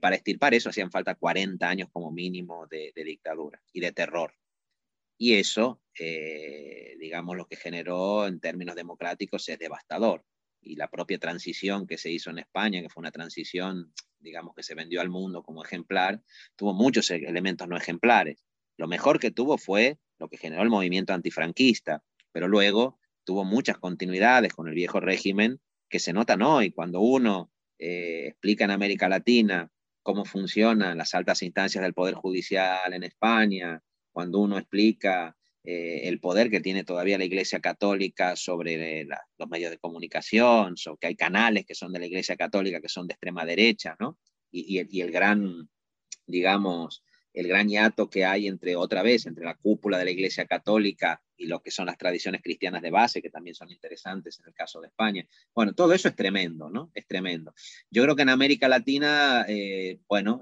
para 0.00 0.16
estirpar 0.16 0.54
eso 0.54 0.70
hacían 0.70 0.90
falta 0.90 1.14
40 1.16 1.68
años 1.68 1.88
como 1.92 2.10
mínimo 2.10 2.66
de 2.66 2.92
dictadura 2.94 3.60
y 3.72 3.80
de 3.80 3.92
terror. 3.92 4.32
Y 5.18 5.34
eso, 5.34 5.80
eh, 5.98 6.96
digamos, 6.98 7.36
lo 7.36 7.46
que 7.46 7.56
generó 7.56 8.26
en 8.26 8.40
términos 8.40 8.76
democráticos 8.76 9.48
es 9.48 9.58
devastador. 9.58 10.24
Y 10.60 10.76
la 10.76 10.90
propia 10.90 11.18
transición 11.18 11.86
que 11.86 11.96
se 11.96 12.10
hizo 12.10 12.30
en 12.30 12.38
España, 12.38 12.82
que 12.82 12.90
fue 12.90 13.00
una 13.00 13.12
transición, 13.12 13.92
digamos, 14.18 14.54
que 14.54 14.62
se 14.62 14.74
vendió 14.74 15.00
al 15.00 15.08
mundo 15.08 15.42
como 15.42 15.64
ejemplar, 15.64 16.22
tuvo 16.54 16.74
muchos 16.74 17.10
e-, 17.10 17.16
elementos 17.16 17.66
no 17.68 17.76
ejemplares. 17.76 18.44
Lo 18.76 18.88
mejor 18.88 19.18
que 19.18 19.30
tuvo 19.30 19.58
fue 19.58 19.98
lo 20.18 20.28
que 20.28 20.36
generó 20.36 20.62
el 20.62 20.70
movimiento 20.70 21.12
antifranquista, 21.12 22.02
pero 22.32 22.48
luego 22.48 22.98
tuvo 23.24 23.44
muchas 23.44 23.78
continuidades 23.78 24.52
con 24.52 24.68
el 24.68 24.74
viejo 24.74 25.00
régimen 25.00 25.60
que 25.88 25.98
se 25.98 26.12
notan 26.12 26.42
hoy 26.42 26.70
cuando 26.70 27.00
uno 27.00 27.50
eh, 27.78 28.28
explica 28.28 28.64
en 28.64 28.70
América 28.70 29.08
Latina 29.08 29.70
cómo 30.02 30.24
funcionan 30.24 30.98
las 30.98 31.14
altas 31.14 31.42
instancias 31.42 31.82
del 31.82 31.94
Poder 31.94 32.14
Judicial 32.14 32.92
en 32.92 33.02
España, 33.02 33.82
cuando 34.12 34.38
uno 34.38 34.56
explica 34.56 35.36
eh, 35.68 36.08
el 36.08 36.20
poder 36.20 36.48
que 36.48 36.60
tiene 36.60 36.84
todavía 36.84 37.18
la 37.18 37.24
Iglesia 37.24 37.58
Católica 37.58 38.36
sobre 38.36 39.04
los 39.04 39.48
medios 39.48 39.72
de 39.72 39.78
comunicación, 39.78 40.76
sobre 40.76 40.98
que 41.00 41.06
hay 41.08 41.16
canales 41.16 41.66
que 41.66 41.74
son 41.74 41.92
de 41.92 41.98
la 41.98 42.06
Iglesia 42.06 42.36
Católica 42.36 42.80
que 42.80 42.88
son 42.88 43.08
de 43.08 43.14
extrema 43.14 43.44
derecha, 43.44 43.96
¿no? 43.98 44.16
Y, 44.52 44.78
el, 44.78 45.10
gran, 45.10 45.68
digamos, 46.24 47.02
el 47.36 47.48
gran 47.48 47.68
hiato 47.68 48.08
que 48.08 48.24
hay 48.24 48.48
entre, 48.48 48.76
otra 48.76 49.02
vez, 49.02 49.26
entre 49.26 49.44
la 49.44 49.54
cúpula 49.54 49.98
de 49.98 50.06
la 50.06 50.10
Iglesia 50.10 50.46
Católica 50.46 51.22
y 51.36 51.46
lo 51.46 51.62
que 51.62 51.70
son 51.70 51.84
las 51.84 51.98
tradiciones 51.98 52.40
cristianas 52.40 52.80
de 52.80 52.90
base, 52.90 53.20
que 53.20 53.28
también 53.28 53.54
son 53.54 53.70
interesantes 53.70 54.40
en 54.40 54.46
el 54.46 54.54
caso 54.54 54.80
de 54.80 54.88
España. 54.88 55.28
Bueno, 55.54 55.74
todo 55.74 55.92
eso 55.92 56.08
es 56.08 56.16
tremendo, 56.16 56.70
¿no? 56.70 56.90
Es 56.94 57.06
tremendo. 57.06 57.54
Yo 57.90 58.02
creo 58.02 58.16
que 58.16 58.22
en 58.22 58.30
América 58.30 58.68
Latina, 58.68 59.44
eh, 59.48 60.00
bueno, 60.08 60.40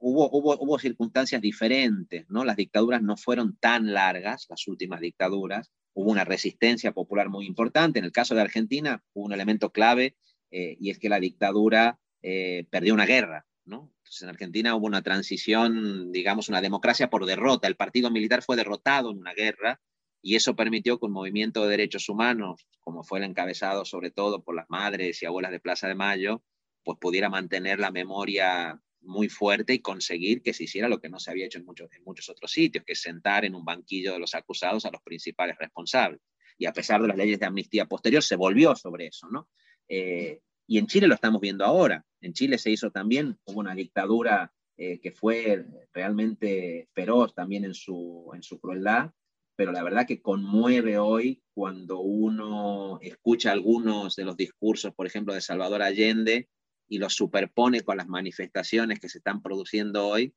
hubo, 0.00 0.30
hubo, 0.30 0.78
circunstancias 0.78 1.40
diferentes, 1.40 2.28
¿no? 2.28 2.44
Las 2.44 2.56
dictaduras 2.56 3.00
no 3.00 3.16
fueron 3.16 3.56
tan 3.56 3.94
largas, 3.94 4.46
las 4.50 4.68
últimas 4.68 5.00
dictaduras, 5.00 5.72
hubo 5.94 6.10
una 6.10 6.24
resistencia 6.24 6.92
popular 6.92 7.30
muy 7.30 7.46
importante. 7.46 7.98
En 7.98 8.04
el 8.04 8.12
caso 8.12 8.34
de 8.34 8.42
Argentina 8.42 9.02
hubo 9.14 9.24
un 9.24 9.32
elemento 9.32 9.72
clave 9.72 10.14
eh, 10.50 10.76
y 10.78 10.90
es 10.90 10.98
que 10.98 11.08
la 11.08 11.20
dictadura 11.20 11.98
eh, 12.20 12.66
perdió 12.68 12.92
una 12.92 13.06
guerra, 13.06 13.46
¿no? 13.64 13.92
Entonces 13.98 14.22
en 14.22 14.28
Argentina 14.28 14.74
hubo 14.74 14.86
una 14.86 15.02
transición, 15.02 16.12
digamos, 16.12 16.48
una 16.48 16.60
democracia 16.60 17.10
por 17.10 17.26
derrota. 17.26 17.68
El 17.68 17.76
partido 17.76 18.10
militar 18.10 18.42
fue 18.42 18.56
derrotado 18.56 19.10
en 19.10 19.18
una 19.18 19.34
guerra 19.34 19.80
y 20.22 20.36
eso 20.36 20.56
permitió 20.56 20.98
que 20.98 21.06
un 21.06 21.12
movimiento 21.12 21.62
de 21.62 21.70
derechos 21.70 22.08
humanos, 22.08 22.66
como 22.80 23.02
fue 23.02 23.18
el 23.18 23.24
encabezado 23.24 23.84
sobre 23.84 24.10
todo 24.10 24.42
por 24.42 24.54
las 24.54 24.68
madres 24.68 25.22
y 25.22 25.26
abuelas 25.26 25.52
de 25.52 25.60
Plaza 25.60 25.88
de 25.88 25.94
Mayo, 25.94 26.42
pues 26.84 26.98
pudiera 26.98 27.28
mantener 27.28 27.78
la 27.78 27.90
memoria 27.90 28.80
muy 29.02 29.28
fuerte 29.28 29.74
y 29.74 29.80
conseguir 29.80 30.42
que 30.42 30.52
se 30.52 30.64
hiciera 30.64 30.88
lo 30.88 31.00
que 31.00 31.08
no 31.08 31.18
se 31.18 31.30
había 31.30 31.46
hecho 31.46 31.58
en 31.58 31.64
muchos, 31.64 32.28
otros 32.28 32.50
sitios, 32.50 32.84
que 32.84 32.92
es 32.92 33.00
sentar 33.00 33.44
en 33.44 33.54
un 33.54 33.64
banquillo 33.64 34.12
de 34.12 34.18
los 34.18 34.34
acusados 34.34 34.84
a 34.84 34.90
los 34.90 35.02
principales 35.02 35.56
responsables. 35.58 36.20
Y 36.58 36.66
a 36.66 36.72
pesar 36.72 37.00
de 37.00 37.08
las 37.08 37.16
leyes 37.16 37.38
de 37.38 37.46
amnistía 37.46 37.86
posterior, 37.86 38.22
se 38.22 38.36
volvió 38.36 38.76
sobre 38.76 39.06
eso, 39.06 39.28
¿no? 39.30 39.48
Eh, 39.88 40.40
y 40.70 40.78
en 40.78 40.86
Chile 40.86 41.08
lo 41.08 41.16
estamos 41.16 41.40
viendo 41.40 41.64
ahora. 41.64 42.06
En 42.20 42.32
Chile 42.32 42.56
se 42.56 42.70
hizo 42.70 42.92
también, 42.92 43.36
una 43.46 43.74
dictadura 43.74 44.52
eh, 44.76 45.00
que 45.00 45.10
fue 45.10 45.66
realmente 45.92 46.88
feroz 46.92 47.34
también 47.34 47.64
en 47.64 47.74
su, 47.74 48.30
en 48.32 48.44
su 48.44 48.60
crueldad, 48.60 49.10
pero 49.56 49.72
la 49.72 49.82
verdad 49.82 50.06
que 50.06 50.22
conmueve 50.22 50.96
hoy 50.96 51.42
cuando 51.54 51.98
uno 51.98 53.00
escucha 53.02 53.50
algunos 53.50 54.14
de 54.14 54.24
los 54.24 54.36
discursos, 54.36 54.94
por 54.94 55.08
ejemplo, 55.08 55.34
de 55.34 55.40
Salvador 55.40 55.82
Allende, 55.82 56.48
y 56.88 56.98
los 56.98 57.14
superpone 57.14 57.80
con 57.80 57.96
las 57.96 58.06
manifestaciones 58.06 59.00
que 59.00 59.08
se 59.08 59.18
están 59.18 59.42
produciendo 59.42 60.06
hoy 60.06 60.34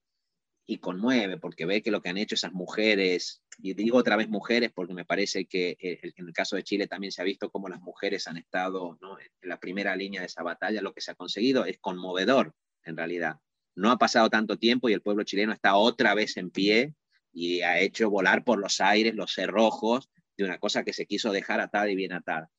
y 0.66 0.78
conmueve 0.78 1.38
porque 1.38 1.66
ve 1.66 1.82
que 1.82 1.92
lo 1.92 2.02
que 2.02 2.10
han 2.10 2.18
hecho 2.18 2.36
esas 2.36 2.54
mujeres, 2.54 3.44
y 3.58 3.74
digo 3.74 3.98
otra 3.98 4.16
vez 4.16 4.30
mujeres 4.30 4.72
porque 4.74 4.94
me 4.94 5.06
parece 5.06 5.46
que 5.46 5.78
eh, 5.80 6.00
en 6.16 6.28
el 6.28 6.34
caso 6.34 6.56
de 6.56 6.64
Chile 6.64 6.88
también 6.88 7.12
se 7.12 7.22
ha 7.22 7.26
visto 7.26 7.50
cómo 7.50 7.68
las 7.68 7.82
mujeres 7.82 8.28
han 8.28 8.38
estado 8.38 8.98
en 9.42 9.50
la 9.50 9.60
primera 9.60 9.96
línea 9.96 10.22
de 10.22 10.28
esa 10.28 10.44
batalla, 10.44 10.82
lo 10.82 10.94
que 10.94 11.02
se 11.02 11.12
ha 11.12 11.16
conseguido 11.16 11.66
es 11.66 11.80
conmovedor 11.80 12.54
en 12.86 12.98
realidad. 12.98 13.38
No 13.76 13.92
ha 13.92 13.98
pasado 13.98 14.30
tanto 14.30 14.58
tiempo 14.58 14.90
y 14.90 14.94
el 14.94 15.02
pueblo 15.02 15.24
chileno 15.24 15.52
está 15.52 15.76
otra 15.76 16.14
vez 16.14 16.38
en 16.38 16.50
pie 16.50 16.94
y 17.34 17.62
ha 17.62 17.80
hecho 17.80 18.10
volar 18.10 18.44
por 18.44 18.60
los 18.60 18.80
aires 18.80 19.16
los 19.16 19.34
cerrojos 19.34 20.10
de 20.38 20.46
una 20.46 20.60
cosa 20.60 20.84
que 20.84 20.94
se 20.94 21.06
quiso 21.06 21.32
dejar 21.32 21.60
atada 21.60 21.90
y 21.90 21.96
bien 21.96 22.14
atada. 22.14 22.50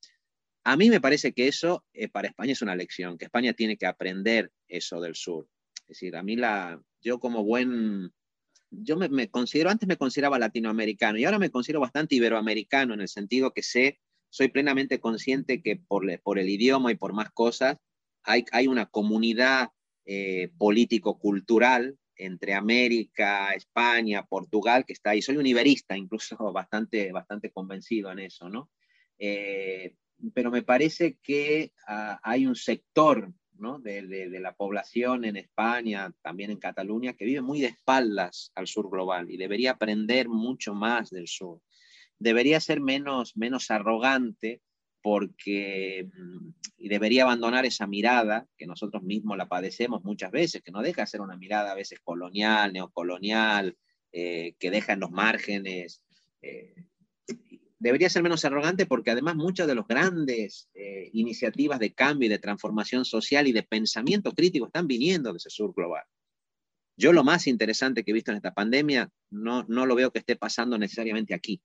A 0.64 0.76
mí 0.76 0.90
me 0.90 1.00
parece 1.00 1.32
que 1.32 1.46
eso 1.46 1.84
eh, 1.92 2.08
para 2.08 2.28
España 2.28 2.52
es 2.52 2.62
una 2.62 2.74
lección, 2.74 3.18
que 3.18 3.26
España 3.26 3.52
tiene 3.52 3.76
que 3.76 3.86
aprender 3.86 4.50
eso 4.66 5.00
del 5.00 5.14
sur. 5.14 5.48
Es 5.86 6.00
decir, 6.00 6.16
a 6.16 6.22
mí 6.22 6.36
la, 6.36 6.82
yo 7.02 7.18
como 7.18 7.44
buen, 7.44 8.12
yo 8.70 8.96
me, 8.96 9.28
considero, 9.28 9.70
antes 9.70 9.88
me 9.88 9.96
consideraba 9.96 10.38
latinoamericano 10.38 11.18
y 11.18 11.24
ahora 11.24 11.38
me 11.38 11.50
considero 11.50 11.80
bastante 11.80 12.14
iberoamericano 12.14 12.94
en 12.94 13.00
el 13.00 13.08
sentido 13.08 13.52
que 13.52 13.62
sé, 13.62 14.00
soy 14.30 14.48
plenamente 14.48 14.98
consciente 14.98 15.62
que 15.62 15.76
por, 15.76 16.04
por 16.22 16.38
el 16.38 16.48
idioma 16.48 16.90
y 16.90 16.96
por 16.96 17.12
más 17.12 17.30
cosas 17.30 17.76
hay, 18.22 18.44
hay 18.52 18.66
una 18.66 18.86
comunidad 18.86 19.68
eh, 20.06 20.50
político-cultural 20.58 21.98
entre 22.16 22.54
América, 22.54 23.52
España, 23.54 24.24
Portugal, 24.24 24.84
que 24.84 24.92
está 24.92 25.10
ahí. 25.10 25.22
Soy 25.22 25.36
un 25.36 25.46
iberista, 25.46 25.96
incluso 25.96 26.36
bastante, 26.52 27.12
bastante 27.12 27.50
convencido 27.50 28.10
en 28.12 28.20
eso, 28.20 28.48
¿no? 28.48 28.70
Eh, 29.18 29.94
pero 30.32 30.50
me 30.50 30.62
parece 30.62 31.18
que 31.22 31.72
ah, 31.86 32.20
hay 32.22 32.46
un 32.46 32.54
sector 32.54 33.32
de, 33.82 34.28
la 34.40 34.54
población 34.54 35.24
en 35.24 35.36
España, 35.36 36.12
también 36.22 36.50
en 36.50 36.58
Cataluña, 36.58 37.14
que 37.14 37.24
vive 37.24 37.40
muy 37.40 37.60
de 37.60 37.68
espaldas 37.68 38.52
al 38.54 38.66
sur 38.66 38.90
global 38.90 39.30
y 39.30 39.36
debería 39.36 39.72
aprender 39.72 40.28
mucho 40.28 40.74
más 40.74 41.10
del 41.10 41.28
sur. 41.28 41.60
Debería 42.18 42.60
ser 42.60 42.80
menos, 42.80 43.36
menos 43.36 43.70
arrogante 43.70 44.60
porque 45.02 46.08
mm, 46.14 46.50
y 46.78 46.88
debería 46.88 47.22
abandonar 47.22 47.64
esa 47.64 47.86
mirada 47.86 48.46
que 48.56 48.66
nosotros 48.66 49.02
mismos 49.02 49.36
la 49.36 49.48
padecemos 49.48 50.04
muchas 50.04 50.30
veces, 50.30 50.62
que 50.62 50.72
no 50.72 50.82
deja 50.82 51.02
de 51.02 51.06
ser 51.06 51.20
una 51.20 51.36
mirada 51.36 51.72
a 51.72 51.74
veces 51.74 52.00
colonial, 52.00 52.72
neocolonial, 52.72 53.76
eh, 54.12 54.54
que 54.58 54.70
deja 54.70 54.92
en 54.92 55.00
los 55.00 55.10
márgenes 55.10 56.02
eh, 56.42 56.74
debería 57.84 58.08
ser 58.08 58.22
menos 58.22 58.46
arrogante 58.46 58.86
porque 58.86 59.10
además 59.10 59.36
muchas 59.36 59.66
de 59.66 59.74
las 59.74 59.86
grandes 59.86 60.70
eh, 60.72 61.10
iniciativas 61.12 61.78
de 61.78 61.92
cambio 61.92 62.26
y 62.26 62.30
de 62.30 62.38
transformación 62.38 63.04
social 63.04 63.46
y 63.46 63.52
de 63.52 63.62
pensamiento 63.62 64.32
crítico 64.32 64.66
están 64.66 64.86
viniendo 64.86 65.30
de 65.30 65.36
ese 65.36 65.50
sur 65.50 65.74
global. 65.74 66.02
Yo 66.96 67.12
lo 67.12 67.24
más 67.24 67.46
interesante 67.46 68.02
que 68.02 68.10
he 68.10 68.14
visto 68.14 68.30
en 68.30 68.38
esta 68.38 68.54
pandemia 68.54 69.10
no, 69.30 69.64
no 69.68 69.84
lo 69.84 69.94
veo 69.96 70.10
que 70.10 70.20
esté 70.20 70.34
pasando 70.34 70.78
necesariamente 70.78 71.34
aquí. 71.34 71.60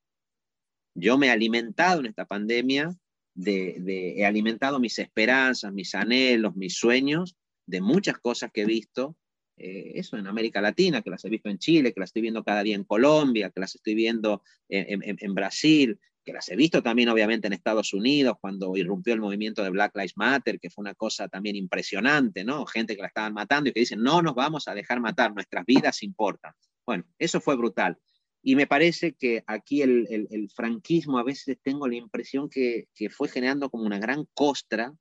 Yo 0.94 1.18
me 1.18 1.28
he 1.28 1.32
alimentado 1.32 2.02
en 2.02 2.08
esta 2.08 2.26
pandemia, 2.26 2.90
de, 3.34 4.16
he 4.18 4.26
alimentado 4.26 4.78
mis 4.82 5.00
esperanzas, 5.00 5.72
mis 5.72 5.96
anhelos, 5.96 6.54
mis 6.54 6.76
sueños 6.76 7.38
de 7.66 7.80
muchas 7.80 8.18
cosas 8.20 8.52
que 8.52 8.64
he 8.64 8.66
visto 8.66 9.16
eh, 9.60 9.92
eso 9.96 10.18
en 10.18 10.28
América 10.28 10.62
Latina, 10.62 11.02
que 11.02 11.10
las 11.10 11.24
he 11.26 11.30
visto 11.30 11.50
en 11.50 11.58
Chile, 11.58 11.94
que 11.94 12.00
las 12.00 12.10
estoy 12.10 12.22
viendo 12.22 12.44
cada 12.44 12.64
día 12.64 12.76
en 12.76 12.84
Colombia, 12.86 13.50
que 13.50 13.60
las 13.60 13.76
estoy 13.76 13.94
viendo 13.96 14.42
en, 14.70 15.34
Brasil, 15.34 16.00
que 16.24 16.34
las 16.34 16.48
he 16.50 16.56
visto 16.56 16.82
también 16.82 17.10
obviamente 17.10 17.48
en 17.48 17.54
Estados 17.54 17.94
Unidos 17.94 18.38
cuando 18.40 18.76
irrumpió 18.78 19.14
el 19.14 19.20
movimiento 19.20 19.64
de 19.64 19.70
Black 19.70 19.96
Lives 19.96 20.14
Matter, 20.16 20.60
que 20.60 20.70
fue 20.70 20.84
una 20.84 20.96
cosa 20.96 21.28
también 21.28 21.56
impresionante, 21.56 22.44
¿no? 22.44 22.66
Gente 22.66 22.96
que 22.96 23.02
la 23.02 23.08
estaban 23.08 23.34
matando 23.34 23.70
y 23.70 23.74
que 23.74 23.82
dicen, 23.82 24.02
no 24.02 24.22
nos 24.22 24.36
vamos 24.36 24.68
a 24.68 24.74
dejar 24.74 25.00
matar, 25.00 25.34
nuestras 25.34 25.66
vidas 25.66 26.04
importan. 26.04 26.54
Bueno, 26.86 27.06
eso 27.18 27.42
fue 27.42 27.56
brutal. 27.56 27.98
Y 28.42 28.56
me 28.56 28.68
parece 28.68 29.14
que 29.14 29.44
aquí 29.48 29.82
el, 29.82 30.08
el, 30.10 30.50
franquismo 30.50 31.20
a 31.20 31.24
veces 31.24 31.58
tengo 31.62 31.88
la 31.88 31.96
impresión 31.96 32.50
que, 32.50 32.88
que 32.96 33.10
fue 33.10 33.28
generando 33.28 33.70
como 33.70 33.84
una 33.84 34.00
gran 34.00 34.26
costra 34.34 34.94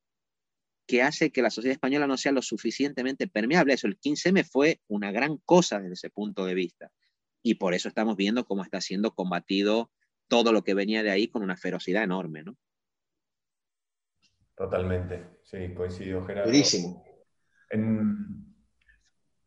que 0.88 1.02
hace 1.02 1.30
que 1.30 1.42
la 1.42 1.50
sociedad 1.50 1.74
española 1.74 2.06
no 2.06 2.16
sea 2.16 2.32
lo 2.32 2.40
suficientemente 2.40 3.28
permeable. 3.28 3.74
Eso, 3.74 3.86
el 3.86 4.00
15M 4.00 4.42
fue 4.50 4.80
una 4.88 5.12
gran 5.12 5.36
cosa 5.36 5.78
desde 5.80 5.92
ese 5.92 6.10
punto 6.10 6.46
de 6.46 6.54
vista. 6.54 6.90
Y 7.42 7.56
por 7.56 7.74
eso 7.74 7.88
estamos 7.88 8.16
viendo 8.16 8.46
cómo 8.46 8.64
está 8.64 8.80
siendo 8.80 9.14
combatido 9.14 9.92
todo 10.28 10.50
lo 10.50 10.64
que 10.64 10.72
venía 10.72 11.02
de 11.02 11.10
ahí 11.10 11.28
con 11.28 11.42
una 11.42 11.58
ferocidad 11.58 12.02
enorme, 12.02 12.42
¿no? 12.42 12.56
Totalmente, 14.56 15.24
sí, 15.44 15.74
coincido, 15.74 16.24
Gerardo. 16.24 16.50
Buenísimo. 16.50 17.04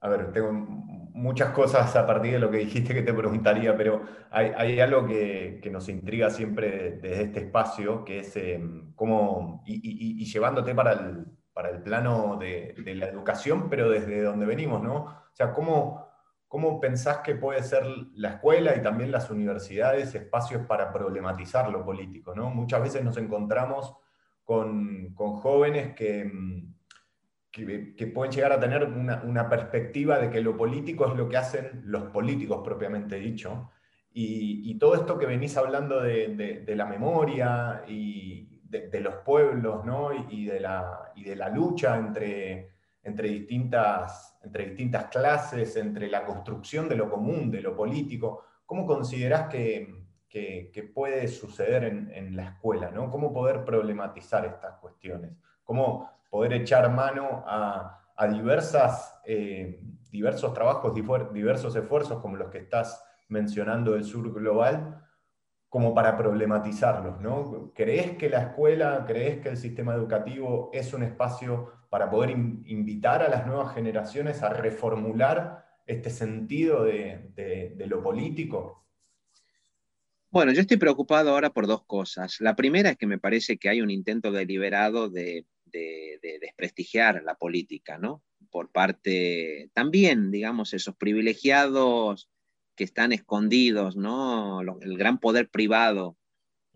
A 0.01 0.09
ver, 0.09 0.31
tengo 0.31 0.51
muchas 0.51 1.51
cosas 1.51 1.95
a 1.95 2.05
partir 2.05 2.33
de 2.33 2.39
lo 2.39 2.49
que 2.49 2.57
dijiste 2.57 2.93
que 2.93 3.03
te 3.03 3.13
preguntaría, 3.13 3.77
pero 3.77 4.01
hay, 4.31 4.79
algo 4.79 5.05
que, 5.05 5.61
nos 5.71 5.87
intriga 5.89 6.29
siempre 6.29 6.99
desde 6.99 7.23
este 7.23 7.39
espacio, 7.41 8.03
que 8.03 8.19
es 8.19 8.35
em, 8.35 8.93
cómo, 8.95 9.63
y, 9.65 10.25
llevándote 10.25 10.73
para 10.75 10.93
el, 10.93 11.25
para 11.53 11.69
el 11.69 11.81
plano 11.81 12.37
de, 12.37 12.73
la 12.95 13.05
educación, 13.07 13.69
pero 13.69 13.89
desde 13.89 14.23
donde 14.23 14.45
venimos, 14.45 14.81
¿no? 14.81 14.95
O 14.95 15.35
sea, 15.35 15.53
cómo, 15.53 16.11
¿Cómo 16.51 16.81
pensás 16.81 17.19
que 17.19 17.35
puede 17.35 17.63
ser 17.63 17.85
la 18.13 18.31
escuela 18.31 18.75
y 18.75 18.81
también 18.81 19.09
las 19.09 19.29
universidades 19.31 20.13
espacios 20.15 20.65
para 20.67 20.91
problematizar 20.91 21.69
lo 21.69 21.85
político? 21.85 22.35
¿no? 22.35 22.49
Muchas 22.49 22.81
veces 22.81 23.05
nos 23.05 23.15
encontramos 23.15 23.95
con, 24.43 25.15
jóvenes 25.15 25.95
mm, 25.97 26.70
que, 27.51 27.95
que, 27.95 28.07
pueden 28.07 28.31
llegar 28.31 28.53
a 28.53 28.59
tener 28.59 28.83
una, 28.85 29.49
perspectiva 29.49 30.17
de 30.19 30.29
que 30.29 30.41
lo 30.41 30.55
político 30.55 31.07
es 31.07 31.15
lo 31.15 31.27
que 31.27 31.37
hacen 31.37 31.81
los 31.85 32.03
políticos 32.11 32.61
propiamente 32.63 33.17
dicho. 33.17 33.69
Y, 34.13 34.77
todo 34.79 34.95
esto 34.95 35.17
que 35.17 35.25
venís 35.25 35.57
hablando 35.57 36.01
de, 36.01 36.63
la 36.67 36.85
memoria 36.85 37.83
y 37.87 38.61
de, 38.63 39.01
los 39.01 39.15
pueblos 39.25 39.85
¿no? 39.85 40.09
y, 40.29 40.45
de 40.45 40.59
la, 40.59 41.11
y 41.15 41.23
de 41.23 41.35
la 41.35 41.49
lucha 41.49 41.97
entre 41.97 42.71
entre 43.03 43.29
distintas, 43.29 44.37
entre 44.43 44.65
distintas 44.67 45.05
clases, 45.05 45.75
entre 45.75 46.07
la 46.09 46.25
construcción 46.25 46.87
de 46.87 46.95
lo 46.95 47.09
común, 47.09 47.49
de 47.49 47.61
lo 47.61 47.75
político. 47.75 48.43
¿Cómo 48.65 48.85
considerás 48.85 49.47
que, 49.49 49.99
puede 50.93 51.27
suceder 51.27 51.83
en, 51.83 52.35
la 52.35 52.43
escuela? 52.43 52.91
¿no? 52.91 53.09
¿Cómo 53.09 53.33
poder 53.33 53.65
problematizar 53.65 54.45
estas 54.45 54.77
cuestiones? 54.77 55.31
¿Cómo 55.63 56.09
poder 56.31 56.53
echar 56.53 56.89
mano 56.91 57.43
a, 57.45 57.99
diversas, 58.31 59.19
eh, 59.25 59.79
diversos 60.11 60.53
trabajos, 60.53 60.93
diversos 60.95 61.75
esfuerzos 61.75 62.19
como 62.21 62.37
los 62.37 62.49
que 62.49 62.59
estás 62.59 63.03
mencionando 63.29 63.93
del 63.93 64.03
sur 64.03 64.31
global, 64.31 65.03
como 65.69 65.93
para 65.93 66.17
problematizarlos? 66.17 67.21
¿no? 67.21 67.71
¿Crees 67.73 68.17
que 68.17 68.29
la 68.29 68.41
escuela, 68.43 69.05
crees 69.07 69.41
que 69.41 69.49
el 69.49 69.57
sistema 69.57 69.95
educativo 69.95 70.69
es 70.73 70.93
un 70.93 71.03
espacio 71.03 71.71
para 71.89 72.09
poder 72.09 72.29
invitar 72.31 73.21
a 73.21 73.29
las 73.29 73.45
nuevas 73.45 73.73
generaciones 73.73 74.43
a 74.43 74.49
reformular 74.49 75.65
este 75.85 76.09
sentido 76.09 76.83
de, 76.83 77.75
lo 77.87 78.01
político? 78.01 78.85
Bueno, 80.29 80.53
yo 80.53 80.61
estoy 80.61 80.77
preocupado 80.77 81.31
ahora 81.31 81.49
por 81.49 81.67
dos 81.67 81.83
cosas. 81.85 82.39
La 82.39 82.55
primera 82.55 82.91
es 82.91 82.97
que 82.97 83.07
me 83.07 83.17
parece 83.17 83.57
que 83.57 83.67
hay 83.67 83.81
un 83.81 83.89
intento 83.89 84.31
deliberado 84.31 85.09
de, 85.09 85.45
desprestigiar 85.71 87.23
la 87.23 87.35
política, 87.35 87.97
¿no? 87.97 88.23
Por 88.49 88.71
parte 88.71 89.69
también, 89.73 90.31
digamos, 90.31 90.73
esos 90.73 90.95
privilegiados 90.95 92.29
que 92.75 92.83
están 92.83 93.11
escondidos, 93.11 93.95
¿no? 93.95 94.61
El 94.81 94.97
gran 94.97 95.19
poder 95.19 95.49
privado 95.49 96.17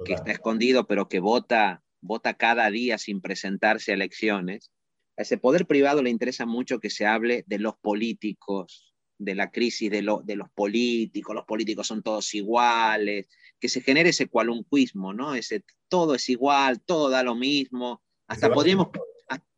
que 0.04 0.14
está 0.14 0.32
escondido, 0.32 0.88
pero 0.88 1.08
que 1.08 1.20
vota, 1.20 1.84
vota 2.02 2.34
cada 2.34 2.70
día 2.70 2.98
sin 2.98 3.22
presentarse 3.22 3.92
a 3.92 3.96
elecciones 3.96 4.72
A 5.18 5.22
ese 5.22 5.38
poder 5.38 5.66
privado 5.66 6.04
le 6.04 6.10
interesa 6.10 6.46
mucho 6.46 6.80
que 6.80 6.90
se 6.90 7.06
hable 7.06 7.44
de 7.48 7.60
los 7.60 7.78
políticos, 7.78 8.94
de 9.18 9.36
la 9.36 9.50
crisis 9.52 9.90
de, 9.90 10.02
de 10.26 10.36
los 10.36 10.50
políticos, 10.54 11.34
los 11.34 11.46
políticos 11.46 11.88
son 11.88 12.04
todos 12.04 12.34
iguales, 12.34 13.30
que 13.60 13.70
se 13.70 13.82
genere 13.82 14.10
ese 14.10 14.28
cualunquismo, 14.28 15.14
¿no? 15.14 15.36
Ese 15.36 15.64
todo 15.88 16.16
es 16.16 16.28
igual, 16.30 16.82
todo 16.82 17.10
da 17.10 17.24
lo 17.24 17.36
mismo. 17.36 18.04
Hasta 18.28 18.52
podríamos, 18.52 18.88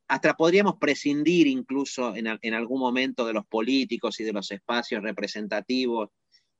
hasta 0.07 0.35
podríamos 0.35 0.75
prescindir 0.77 1.47
incluso 1.47 2.15
en, 2.15 2.27
en, 2.41 2.53
algún 2.53 2.79
momento 2.79 3.25
de 3.25 3.33
los 3.33 3.45
políticos 3.45 4.19
y 4.19 4.23
de 4.23 4.33
los 4.33 4.51
espacios 4.51 5.01
representativos. 5.03 6.09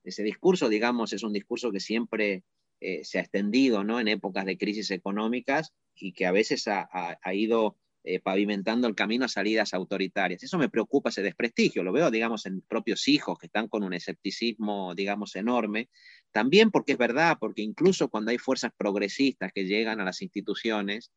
Ese 0.03 0.23
discurso, 0.23 0.69
digamos, 0.69 1.13
es 1.13 1.23
un 1.23 1.33
discurso 1.33 1.71
que 1.71 1.79
siempre 1.79 2.43
eh, 2.79 3.03
se 3.03 3.17
ha 3.19 3.21
extendido 3.21 3.83
¿no? 3.83 3.99
en 3.99 4.07
épocas 4.07 4.45
de 4.45 4.57
crisis 4.57 4.91
económicas 4.91 5.73
y 5.95 6.13
que 6.13 6.25
a 6.25 6.31
veces 6.31 6.67
ha, 6.67 6.87
ha 7.21 7.33
ido 7.33 7.77
eh, 8.09 8.21
pavimentando 8.21 8.87
el 8.87 8.95
camino 8.95 9.25
a 9.25 9.27
salidas 9.27 9.73
autoritarias. 9.73 10.41
Eso 10.41 10.57
me 10.57 10.69
preocupa, 10.69 11.09
ese 11.09 11.21
desprestigio, 11.21 11.83
lo 11.83 11.91
veo, 11.91 12.09
digamos, 12.09 12.45
en 12.45 12.61
propios 12.61 13.05
hijos 13.09 13.37
que 13.37 13.47
están 13.47 13.67
con 13.67 13.83
un 13.83 13.93
escepticismo, 13.93 14.95
digamos, 14.95 15.35
enorme. 15.35 15.89
También 16.31 16.71
porque 16.71 16.93
es 16.93 16.97
verdad, 16.97 17.35
porque 17.37 17.63
incluso 17.63 18.07
cuando 18.07 18.31
hay 18.31 18.37
fuerzas 18.37 18.71
progresistas 18.77 19.51
que 19.51 19.65
llegan 19.65 19.99
a 19.99 20.05
las 20.05 20.21
instituciones, 20.21 21.11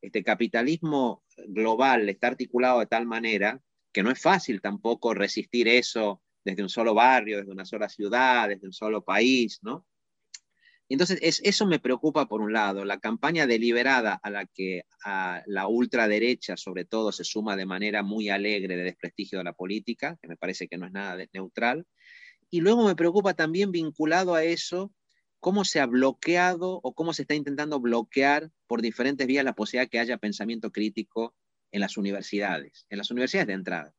este 0.00 0.22
capitalismo 0.22 1.24
global 1.48 2.08
está 2.08 2.28
articulado 2.28 2.80
de 2.80 2.86
tal 2.86 3.06
manera 3.06 3.60
que 3.92 4.02
no 4.02 4.10
es 4.10 4.20
fácil 4.20 4.60
tampoco 4.60 5.14
resistir 5.14 5.68
eso 5.68 6.22
desde 6.44 6.62
un 6.62 6.68
solo 6.68 6.94
barrio, 6.94 7.38
desde 7.38 7.50
una 7.50 7.64
sola 7.64 7.88
ciudad, 7.88 8.48
desde 8.48 8.66
un 8.66 8.72
solo 8.72 9.02
país, 9.02 9.58
¿no? 9.62 9.86
Entonces, 10.88 11.18
es, 11.20 11.40
eso 11.42 11.66
me 11.66 11.80
preocupa 11.80 12.26
por 12.26 12.40
un 12.40 12.52
lado, 12.52 12.84
la 12.84 13.00
campaña 13.00 13.46
deliberada 13.46 14.20
a 14.22 14.30
la 14.30 14.46
que 14.46 14.82
a 15.04 15.42
la 15.46 15.66
ultraderecha, 15.66 16.56
sobre 16.56 16.84
todo, 16.84 17.10
se 17.10 17.24
suma 17.24 17.56
de 17.56 17.66
manera 17.66 18.02
muy 18.04 18.28
alegre 18.28 18.76
de 18.76 18.84
desprestigio 18.84 19.38
de 19.38 19.44
la 19.44 19.52
política, 19.52 20.16
que 20.22 20.28
me 20.28 20.36
parece 20.36 20.68
que 20.68 20.78
no 20.78 20.86
es 20.86 20.92
nada 20.92 21.24
neutral. 21.32 21.86
Y 22.50 22.60
luego 22.60 22.86
me 22.86 22.94
preocupa 22.94 23.34
también 23.34 23.72
vinculado 23.72 24.34
a 24.34 24.44
eso, 24.44 24.92
cómo 25.40 25.64
se 25.64 25.80
ha 25.80 25.86
bloqueado 25.86 26.80
o 26.82 26.94
cómo 26.94 27.12
se 27.12 27.22
está 27.22 27.34
intentando 27.34 27.80
bloquear 27.80 28.50
por 28.66 28.82
diferentes 28.82 29.26
vías 29.26 29.44
la 29.44 29.54
posibilidad 29.54 29.90
que 29.90 29.98
haya 29.98 30.18
pensamiento 30.18 30.70
crítico 30.72 31.34
en 31.70 31.80
las 31.80 31.96
universidades, 31.96 32.86
en 32.90 32.98
las 32.98 33.10
universidades 33.10 33.48
de 33.48 33.52
entrada. 33.52 33.94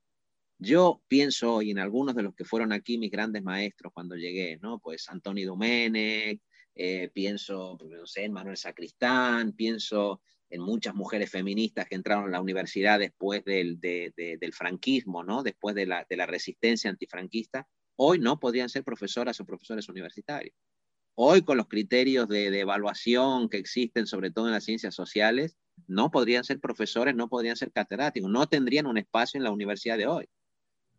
Yo 0.59 1.03
pienso 1.07 1.55
hoy 1.55 1.71
en 1.71 1.79
algunos 1.79 2.15
de 2.15 2.23
los 2.23 2.33
que 2.33 2.43
fueron 2.43 2.71
aquí 2.73 2.97
mis 2.97 3.11
grandes 3.11 3.43
maestros 3.43 3.93
cuando 3.93 4.15
llegué, 4.15 4.57
¿no? 4.57 4.79
Pues 4.79 5.07
Antonio 5.09 5.47
Domenech, 5.47 6.41
eh, 6.73 7.09
pienso, 7.13 7.75
pues, 7.77 7.91
no 7.91 8.07
sé, 8.07 8.25
en 8.25 8.33
Manuel 8.33 8.57
Sacristán, 8.57 9.53
pienso 9.53 10.21
en 10.49 10.61
muchas 10.61 10.95
mujeres 10.95 11.29
feministas 11.29 11.87
que 11.87 11.95
entraron 11.95 12.25
a 12.25 12.31
la 12.31 12.41
universidad 12.41 12.99
después 12.99 13.43
del, 13.43 13.79
del 13.79 14.53
franquismo, 14.53 15.23
¿no? 15.23 15.43
después 15.43 15.75
de 15.75 15.85
la, 15.85 16.05
de 16.09 16.15
la, 16.15 16.25
resistencia 16.25 16.89
antifranquista, 16.89 17.67
hoy 17.97 18.19
no 18.19 18.39
podrían 18.39 18.69
ser 18.69 18.83
profesoras 18.83 19.39
o 19.39 19.45
profesores 19.45 19.89
universitarios. 19.89 20.55
Hoy 21.19 21.41
con 21.41 21.57
los 21.57 21.67
criterios 21.67 22.27
de, 22.27 22.51
de, 22.51 22.59
evaluación 22.59 23.49
que 23.49 23.57
existen, 23.57 24.05
sobre 24.05 24.31
todo 24.31 24.45
en 24.47 24.53
las 24.53 24.65
ciencias 24.65 24.93
sociales, 24.93 25.57
no 25.87 26.11
podrían 26.11 26.43
ser 26.43 26.59
profesores, 26.59 27.15
no 27.15 27.27
podrían 27.27 27.55
ser 27.55 27.71
catedráticos, 27.71 28.29
no 28.29 28.47
tendrían 28.47 28.85
un 28.85 28.97
espacio 28.97 29.37
en 29.37 29.43
la 29.43 29.51
universidad 29.51 29.97
de 29.97 30.07
hoy 30.07 30.29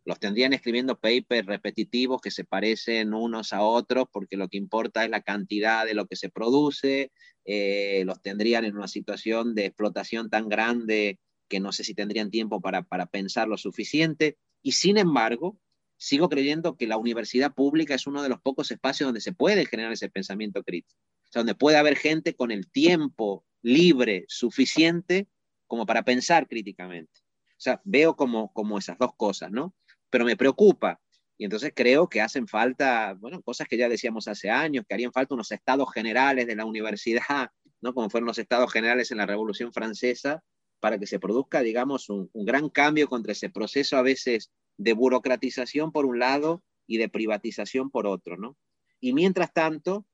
los 0.09 0.19
tendrían 0.19 0.53
escribiendo 0.53 0.99
papers 0.99 1.45
repetitivos 1.45 2.19
que 2.19 2.31
se 2.31 2.43
parecen 2.43 3.13
unos 3.13 3.53
a 3.53 3.61
otros 3.61 4.05
porque 4.11 4.37
lo 4.37 4.47
que 4.47 4.57
importa 4.57 5.03
es 5.03 5.11
la 5.11 5.21
cantidad 5.21 5.85
de 5.85 5.93
lo 5.93 6.07
que 6.07 6.15
se 6.15 6.29
produce, 6.29 7.11
eh, 7.45 8.03
los 8.05 8.19
tendrían 8.21 8.65
en 8.65 8.75
una 8.75 8.87
situación 8.87 9.53
de 9.53 9.67
explotación 9.67 10.29
tan 10.31 10.49
grande 10.49 11.19
que 11.47 11.59
no 11.59 11.71
sé 11.71 11.83
si 11.83 11.93
tendrían 11.93 12.31
tiempo 12.31 12.59
para, 12.59 12.81
para 12.81 13.05
pensar 13.05 13.47
lo 13.47 13.57
suficiente. 13.57 14.37
Y 14.63 14.73
sin 14.73 14.97
embargo, 14.97 15.59
sigo 15.99 16.29
creyendo 16.29 16.77
que 16.77 16.87
la 16.87 16.97
universidad 16.97 17.53
pública 17.53 17.93
es 17.93 18.07
uno 18.07 18.23
de 18.23 18.29
los 18.29 18.41
pocos 18.41 18.71
espacios 18.71 19.07
donde 19.07 19.21
se 19.21 19.33
puede 19.33 19.65
generar 19.65 19.91
ese 19.91 20.09
pensamiento 20.09 20.63
crítico, 20.63 20.99
o 21.25 21.31
sea, 21.31 21.41
donde 21.41 21.55
puede 21.55 21.77
haber 21.77 21.95
gente 21.97 22.35
con 22.35 22.49
el 22.51 22.71
tiempo 22.71 23.45
libre 23.61 24.25
suficiente 24.27 25.27
como 25.67 25.85
para 25.85 26.03
pensar 26.03 26.47
críticamente. 26.47 27.11
O 27.51 27.61
sea, 27.61 27.81
veo 27.83 28.15
como, 28.15 28.51
como 28.53 28.77
esas 28.79 28.97
dos 28.97 29.11
cosas, 29.15 29.51
¿no? 29.51 29.75
pero 30.09 30.25
me 30.25 30.37
preocupa. 30.37 30.99
Y 31.37 31.45
entonces 31.45 31.71
creo 31.73 32.09
que 32.09 32.21
hacen 32.21 32.47
falta, 32.47 33.13
bueno, 33.13 33.41
cosas 33.41 33.67
que 33.67 33.77
ya 33.77 33.87
decíamos 33.87 34.27
hace 34.27 34.49
años, 34.49 34.85
que 34.87 34.93
harían 34.93 35.13
falta 35.13 35.35
unos 35.35 35.51
estados 35.51 35.91
generales 35.93 36.47
de 36.47 36.55
la 36.55 36.65
universidad, 36.65 37.49
¿no? 37.81 37.93
Como 37.93 38.09
fueron 38.09 38.27
los 38.27 38.39
estados 38.39 38.71
generales 38.73 39.11
en 39.11 39.17
la 39.17 39.25
Revolución 39.25 39.71
Francesa, 39.71 40.43
para 40.81 40.97
que 40.97 41.07
se 41.07 41.19
produzca, 41.19 41.61
digamos, 41.61 42.09
un, 42.09 42.29
un 42.33 42.45
gran 42.45 42.69
cambio 42.69 43.07
contra 43.07 43.31
ese 43.31 43.49
proceso 43.49 43.97
a 43.97 44.01
veces 44.01 44.51
de 44.79 44.93
burocratización 44.93 45.91
por 45.91 46.05
un 46.05 46.19
lado 46.19 46.63
y 46.87 46.97
de 46.97 47.09
privatización 47.09 47.91
por 47.91 48.07
otro, 48.07 48.37
¿no? 48.37 48.57
Y 49.01 49.13
mientras 49.13 49.53
tanto, 49.53 50.05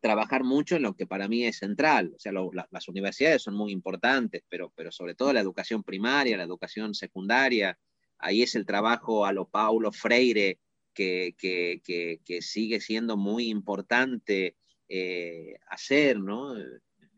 trabajar 0.00 0.42
mucho 0.42 0.76
en 0.76 0.82
lo 0.82 0.96
que 0.96 1.06
para 1.06 1.28
mí 1.28 1.44
es 1.44 1.58
central. 1.58 2.14
O 2.16 2.18
sea, 2.18 2.32
lo, 2.32 2.50
la, 2.52 2.66
las 2.70 2.88
universidades 2.88 3.42
son 3.42 3.54
muy 3.54 3.72
importantes, 3.72 4.42
pero, 4.48 4.72
pero 4.74 4.90
sobre 4.90 5.14
todo 5.14 5.34
la 5.34 5.40
educación 5.40 5.84
primaria, 5.84 6.38
la 6.38 6.44
educación 6.44 6.94
secundaria, 6.94 7.78
ahí 8.18 8.42
es 8.42 8.54
el 8.54 8.64
trabajo 8.64 9.26
a 9.26 9.32
lo 9.32 9.46
Paulo 9.48 9.92
Freire, 9.92 10.58
que, 10.94 11.34
que, 11.38 11.82
que, 11.84 12.20
que 12.24 12.40
sigue 12.40 12.80
siendo 12.80 13.18
muy 13.18 13.48
importante 13.48 14.56
eh, 14.88 15.58
hacer, 15.68 16.18
¿no? 16.18 16.54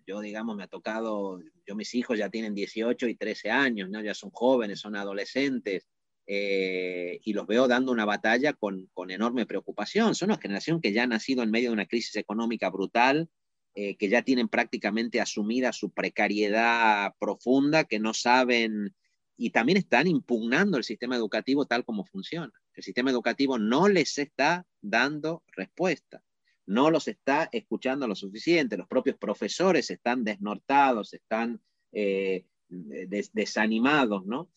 Yo, 0.04 0.20
digamos, 0.20 0.56
me 0.56 0.64
ha 0.64 0.68
tocado, 0.68 1.40
yo 1.64 1.76
mis 1.76 1.94
hijos 1.94 2.18
ya 2.18 2.28
tienen 2.28 2.54
18 2.54 3.06
y 3.06 3.14
13 3.14 3.50
años, 3.50 3.88
¿no? 3.88 4.02
Ya 4.02 4.14
son 4.14 4.30
jóvenes, 4.30 4.80
son 4.80 4.96
adolescentes, 4.96 5.86
eh, 6.26 7.20
y 7.24 7.32
los 7.32 7.46
veo 7.46 7.68
dando 7.68 7.92
una 7.92 8.04
batalla 8.04 8.52
con, 8.52 8.88
con, 8.94 9.10
enorme 9.10 9.46
preocupación. 9.46 10.14
Son 10.14 10.30
una 10.30 10.40
generación 10.40 10.80
que 10.80 10.92
ya 10.92 11.04
ha 11.04 11.06
nacido 11.06 11.42
en 11.42 11.50
medio 11.50 11.70
de 11.70 11.74
una 11.74 11.86
crisis 11.86 12.16
económica 12.16 12.70
brutal, 12.70 13.28
eh, 13.74 13.96
que 13.96 14.08
ya 14.08 14.22
tienen 14.22 14.48
prácticamente 14.48 15.20
asumida 15.20 15.72
su 15.72 15.90
precariedad 15.90 17.14
profunda, 17.18 17.84
que 17.84 17.98
no 17.98 18.12
saben 18.12 18.94
y 19.36 19.50
también 19.50 19.78
están 19.78 20.06
impugnando 20.06 20.76
el 20.76 20.84
sistema 20.84 21.16
educativo 21.16 21.64
tal 21.64 21.84
como 21.84 22.04
funciona. 22.04 22.52
El 22.74 22.82
sistema 22.82 23.10
educativo 23.10 23.58
no 23.58 23.88
les 23.88 24.18
está 24.18 24.66
dando 24.80 25.42
respuesta, 25.48 26.22
no 26.66 26.90
los 26.90 27.08
está 27.08 27.48
escuchando 27.50 28.06
lo 28.06 28.14
suficiente, 28.14 28.76
los 28.76 28.88
propios 28.88 29.16
profesores 29.16 29.90
están 29.90 30.22
desnortados, 30.22 31.14
están 31.14 31.60
eh, 31.92 32.44
des 32.68 33.32
desanimados, 33.32 34.24
¿no? 34.26 34.50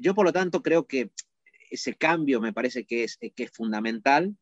Yo, 0.00 0.14
por 0.14 0.26
lo 0.26 0.32
tanto, 0.32 0.62
creo 0.62 0.86
que 0.86 1.10
ese 1.70 1.94
cambio 1.94 2.40
me 2.40 2.52
parece 2.52 2.84
que 2.84 3.04
es, 3.04 3.18
que 3.18 3.44
es 3.44 3.50
fundamental. 3.50 4.36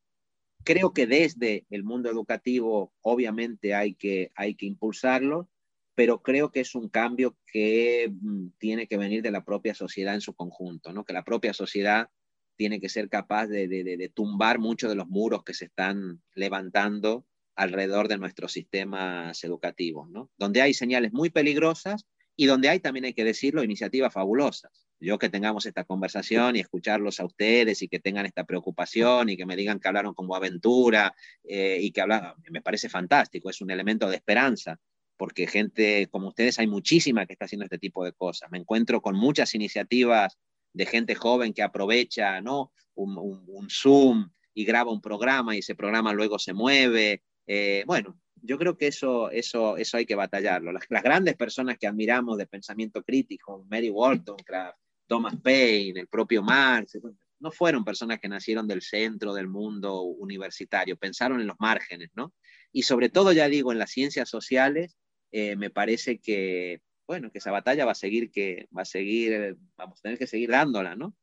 Creo 0.65 0.93
que 0.93 1.07
desde 1.07 1.67
el 1.71 1.85
mundo 1.85 2.11
educativo, 2.11 2.93
obviamente, 3.01 3.75
hay 3.75 3.95
que, 3.95 4.33
hay 4.35 4.55
que 4.55 4.67
impulsarlo, 4.67 5.49
pero 5.95 6.23
creo 6.23 6.51
que 6.51 6.61
es 6.61 6.75
un 6.75 6.89
cambio 6.89 7.37
que 7.47 8.13
mm, 8.13 8.49
tiene 8.59 8.87
que 8.87 8.97
venir 8.97 9.23
de 9.23 9.31
la 9.31 9.45
propia 9.45 9.75
sociedad 9.75 10.15
en 10.15 10.21
su 10.21 10.35
conjunto, 10.35 10.93
¿no? 10.93 11.05
que 11.05 11.13
la 11.13 11.25
propia 11.25 11.53
sociedad 11.53 12.11
tiene 12.57 12.81
que 12.81 12.89
ser 12.89 13.09
capaz 13.09 13.47
de, 13.47 13.69
de, 13.69 13.85
de 13.85 14.09
tumbar 14.09 14.59
muchos 14.59 14.91
de 14.91 14.97
los 14.97 15.09
muros 15.09 15.45
que 15.45 15.55
se 15.55 15.67
están 15.67 16.23
levantando 16.35 17.27
alrededor 17.55 18.09
de 18.09 18.19
nuestros 18.19 18.53
sistemas 18.53 19.43
educativos, 19.45 20.11
¿no? 20.11 20.31
donde 20.37 20.63
hay 20.63 20.75
señales 20.75 21.13
muy 21.13 21.31
peligrosas 21.31 22.07
y 22.37 22.47
donde 22.47 22.69
hay, 22.69 22.81
también 22.81 23.07
hay 23.07 23.15
que 23.15 23.25
decirlo, 23.25 23.65
iniciativas 23.65 24.13
fabulosas. 24.13 24.87
Yo 25.01 25.19
que 25.19 25.29
tengamos 25.29 25.67
esta 25.67 25.85
conversación 25.85 26.57
y 26.57 26.61
escucharlos 26.61 27.21
a 27.21 27.25
ustedes 27.25 27.83
y 27.83 27.89
que 27.89 27.99
tengan 27.99 28.27
esta 28.27 28.45
preocupación 28.45 29.29
y 29.29 29.37
que 29.37 29.47
me 29.47 29.57
digan 29.57 29.81
que 29.81 29.89
hablaron 29.89 30.15
como 30.15 30.35
aventura 30.35 31.15
eh, 31.45 31.79
y 31.81 31.91
que 31.91 32.01
hablan, 32.01 32.35
me 32.51 32.63
parece 32.63 32.89
fantástico, 32.89 33.51
es 33.51 33.61
un 33.61 33.71
elemento 33.71 34.09
de 34.09 34.17
esperanza 34.17 34.79
porque 35.19 35.47
gente 35.47 36.09
como 36.11 36.29
ustedes 36.29 36.59
hay 36.59 36.67
muchísima 36.67 37.25
que 37.25 37.33
está 37.33 37.47
haciendo 37.47 37.65
este 37.65 37.79
tipo 37.79 38.05
de 38.05 38.13
cosas. 38.13 38.51
Me 38.51 38.59
encuentro 38.59 39.01
con 39.01 39.17
muchas 39.17 39.55
iniciativas 39.55 40.39
de 40.75 40.87
gente 40.87 41.15
joven 41.15 41.55
que 41.55 41.63
aprovecha 41.63 42.41
¿no? 42.43 42.73
un 42.95 43.69
Zoom 43.71 44.31
y 44.57 44.65
graba 44.65 44.91
un 44.91 45.03
programa 45.03 45.55
y 45.55 45.59
ese 45.59 45.75
programa 45.75 46.15
luego 46.15 46.39
se 46.39 46.55
mueve. 46.55 47.23
Eh, 47.47 47.85
bueno, 47.87 48.19
yo 48.43 48.59
creo 48.59 48.77
que 48.77 48.89
eso, 48.89 49.31
eso, 49.31 49.77
eso 49.77 49.97
hay 49.97 50.07
que 50.07 50.15
batallarlo. 50.15 50.73
Las, 50.73 50.85
las, 50.89 51.03
grandes 51.03 51.37
personas 51.37 51.79
que 51.79 51.87
admiramos 51.87 52.39
de 52.39 52.47
pensamiento 52.47 53.03
crítico, 53.03 53.65
Mary 53.71 53.91
Wollstonecraft, 53.91 54.79
Thomas 55.07 55.37
Paine, 55.43 56.01
el 56.01 56.09
propio 56.09 56.43
Marx, 56.43 56.99
no 57.39 57.51
fueron 57.51 57.85
personas 57.85 58.19
que 58.19 58.29
nacieron 58.29 58.67
del 58.67 58.83
centro 58.83 59.35
del 59.35 59.49
mundo 59.49 60.03
universitario, 60.03 60.97
pensaron 60.97 61.41
en 61.41 61.47
los 61.47 61.57
márgenes, 61.59 62.11
¿no? 62.15 62.33
Y 62.73 62.83
sobre 62.83 63.09
todo, 63.09 63.33
ya 63.33 63.49
digo, 63.49 63.73
en 63.73 63.79
las 63.79 63.91
ciencias 63.91 64.29
sociales, 64.29 64.97
eh, 65.33 65.57
me 65.57 65.71
parece 65.71 66.19
que, 66.19 66.81
bueno, 67.07 67.31
que 67.31 67.39
esa 67.39 67.51
batalla 67.51 67.85
va 67.85 67.93
a 67.93 67.97
seguir, 67.97 68.31
que 68.31 68.69
va 68.77 68.83
a 68.83 68.87
seguir, 68.87 69.57
vamos 69.77 69.99
a 69.99 70.03
tener 70.03 70.19
que 70.19 70.27
seguir 70.27 70.51
dándola, 70.51 70.97
¿no? 70.97 71.15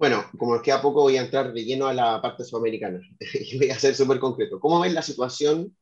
Bueno, 0.00 0.24
como 0.38 0.54
nos 0.54 0.62
queda 0.62 0.80
poco, 0.80 1.02
voy 1.02 1.18
a 1.18 1.22
entrar 1.22 1.52
de 1.52 1.62
lleno 1.62 1.86
a 1.86 1.92
la 1.92 2.22
parte 2.22 2.42
sudamericana 2.42 3.00
y 3.34 3.58
voy 3.58 3.68
a 3.68 3.78
ser 3.78 3.94
súper 3.94 4.18
concreto. 4.18 4.58
¿Cómo 4.58 4.80
ven 4.80 4.94
la 4.94 5.02
situación 5.02 5.76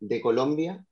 de 0.00 0.20
Colombia 0.20 0.84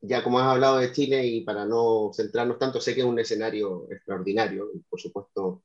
ya 0.00 0.24
como 0.24 0.38
has 0.38 0.46
hablado 0.46 0.78
de 0.78 0.90
Chile 0.92 1.26
y 1.26 1.42
para 1.42 1.66
no 1.66 2.10
centrarnos 2.14 2.58
tanto, 2.58 2.80
sé 2.80 2.94
que 2.94 3.00
es 3.00 3.06
un 3.06 3.18
escenario 3.18 3.86
extraordinario, 3.90 4.70
y 4.74 4.78
por 4.80 5.00
supuesto 5.00 5.62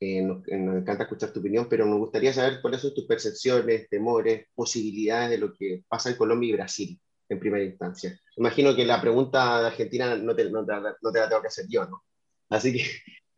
nos, 0.00 0.46
nos, 0.46 0.76
encanta 0.76 1.04
escuchar 1.04 1.32
tu 1.32 1.40
opinión, 1.40 1.68
pero 1.70 1.86
nos 1.86 1.98
gustaría 1.98 2.32
saber 2.34 2.60
cuáles 2.60 2.82
son 2.82 2.92
tus 2.94 3.06
percepciones, 3.06 3.88
temores, 3.88 4.46
posibilidades 4.54 5.30
de 5.30 5.38
lo 5.38 5.54
que 5.54 5.84
pasa 5.88 6.10
en 6.10 6.16
Colombia 6.16 6.50
y 6.50 6.52
Brasil 6.52 7.00
en 7.30 7.40
primera 7.40 7.64
instancia. 7.64 8.20
Imagino 8.36 8.76
que 8.76 8.84
la 8.84 9.00
pregunta 9.00 9.60
de 9.60 9.66
Argentina 9.68 10.16
no 10.16 10.34
te, 10.36 10.50
no 10.50 10.66
te, 10.66 10.72
no 11.00 11.12
te 11.12 11.18
la 11.18 11.28
tengo 11.28 11.42
que 11.42 11.48
hacer 11.48 11.66
yo, 11.68 11.86
¿no? 11.86 12.02
Así 12.50 12.72
que 12.72 12.84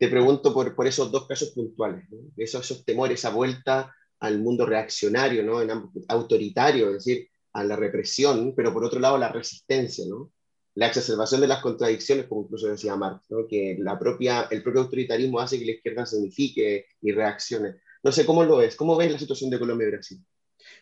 te 0.01 0.07
pregunto 0.07 0.51
por, 0.51 0.73
por 0.73 0.87
esos 0.87 1.11
dos 1.11 1.27
casos 1.27 1.51
puntuales, 1.51 2.09
¿no? 2.09 2.17
esos, 2.35 2.65
esos 2.65 2.83
temores, 2.83 3.19
esa 3.19 3.29
vuelta 3.29 3.93
al 4.19 4.39
mundo 4.39 4.65
reaccionario, 4.65 5.43
¿no? 5.43 5.61
En, 5.61 5.69
autoritario, 6.07 6.87
es 6.87 7.05
decir, 7.05 7.29
a 7.53 7.63
la 7.63 7.75
represión, 7.75 8.55
pero 8.55 8.73
por 8.73 8.83
otro 8.83 8.99
lado 8.99 9.19
la 9.19 9.31
resistencia, 9.31 10.03
¿no? 10.09 10.31
la 10.73 10.87
exacerbación 10.87 11.41
de 11.41 11.49
las 11.49 11.61
contradicciones, 11.61 12.25
como 12.25 12.45
incluso 12.45 12.65
decía 12.65 12.95
Marx, 12.95 13.29
¿no? 13.29 13.45
que 13.47 13.77
la 13.77 13.99
propia, 13.99 14.47
el 14.49 14.63
propio 14.63 14.81
autoritarismo 14.81 15.39
hace 15.39 15.59
que 15.59 15.65
la 15.65 15.73
izquierda 15.73 16.07
se 16.07 16.17
unifique 16.17 16.87
y 16.99 17.11
reaccione. 17.11 17.75
No 18.01 18.11
sé 18.11 18.25
cómo 18.25 18.43
lo 18.43 18.57
ves, 18.57 18.75
¿cómo 18.75 18.97
ves 18.97 19.11
la 19.11 19.19
situación 19.19 19.51
de 19.51 19.59
Colombia 19.59 19.87
y 19.87 19.91
Brasil? 19.91 20.25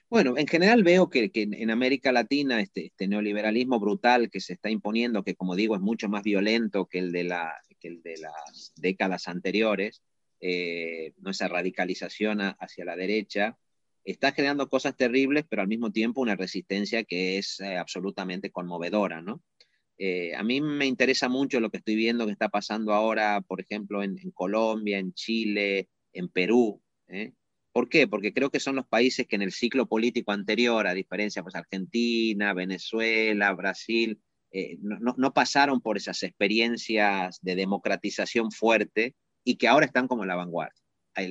Bueno, 0.10 0.38
en 0.38 0.48
general 0.48 0.84
veo 0.84 1.10
que, 1.10 1.30
que 1.30 1.42
en 1.42 1.70
América 1.72 2.14
Latina 2.14 2.62
este, 2.62 2.86
este, 2.86 3.10
neoliberalismo 3.10 3.82
brutal 3.82 4.30
que 4.30 4.40
se 4.40 4.54
está 4.54 4.70
imponiendo, 4.70 5.24
que 5.24 5.36
como 5.36 5.58
digo 5.58 5.76
es 5.76 5.82
mucho 5.82 6.08
más 6.08 6.24
violento 6.24 6.86
que 6.86 7.00
el 7.00 7.12
de, 7.12 7.26
la, 7.26 7.54
que 7.80 7.88
el 7.90 8.02
de 8.02 8.18
las 8.18 8.74
décadas 8.76 9.28
anteriores, 9.28 10.04
eh, 10.42 11.14
¿no? 11.18 11.32
esa 11.32 11.48
radicalización 11.48 12.40
hacia 12.42 12.86
la 12.86 12.96
derecha, 12.96 13.58
está 14.04 14.32
generando 14.32 14.70
cosas 14.70 14.96
terribles, 14.96 15.46
pero 15.50 15.62
al 15.62 15.68
mismo 15.68 15.92
tiempo 15.92 16.22
una 16.22 16.36
resistencia 16.36 17.04
que 17.04 17.38
es 17.38 17.60
eh, 17.60 17.78
absolutamente 17.78 18.52
conmovedora, 18.52 19.22
¿no? 19.22 19.44
Eh, 20.02 20.34
a 20.34 20.44
mí 20.44 20.62
me 20.62 20.86
interesa 20.86 21.28
mucho 21.28 21.60
lo 21.60 21.70
que 21.70 21.78
estoy 21.78 21.96
viendo 21.96 22.26
que 22.26 22.32
está 22.32 22.48
pasando 22.48 22.94
ahora, 22.94 23.42
por 23.42 23.60
ejemplo, 23.60 24.02
en, 24.02 24.18
Colombia, 24.34 24.98
en 24.98 25.14
Chile, 25.14 25.90
en 26.14 26.30
Perú. 26.30 26.82
¿eh? 27.10 27.34
¿Por 27.74 27.90
qué? 27.90 28.08
Porque 28.08 28.34
creo 28.34 28.50
que 28.50 28.62
son 28.62 28.78
los 28.78 28.88
países 28.88 29.28
que 29.28 29.36
en 29.36 29.42
el 29.42 29.52
ciclo 29.52 29.88
político 29.88 30.32
anterior, 30.32 30.88
a 30.88 30.94
diferencia 30.94 31.44
pues, 31.44 31.54
Argentina, 31.56 32.54
Venezuela, 32.54 33.52
Brasil, 33.52 34.22
eh, 34.52 34.78
no, 34.82 35.34
pasaron 35.34 35.82
por 35.82 35.98
esas 35.98 36.24
experiencias 36.24 37.40
de 37.42 37.56
democratización 37.56 38.52
fuerte 38.52 39.16
y 39.44 39.56
que 39.56 39.68
ahora 39.68 39.86
están 39.86 40.08
como 40.08 40.24
en 40.24 40.30
la 40.30 40.36
vanguardia. 40.36 40.82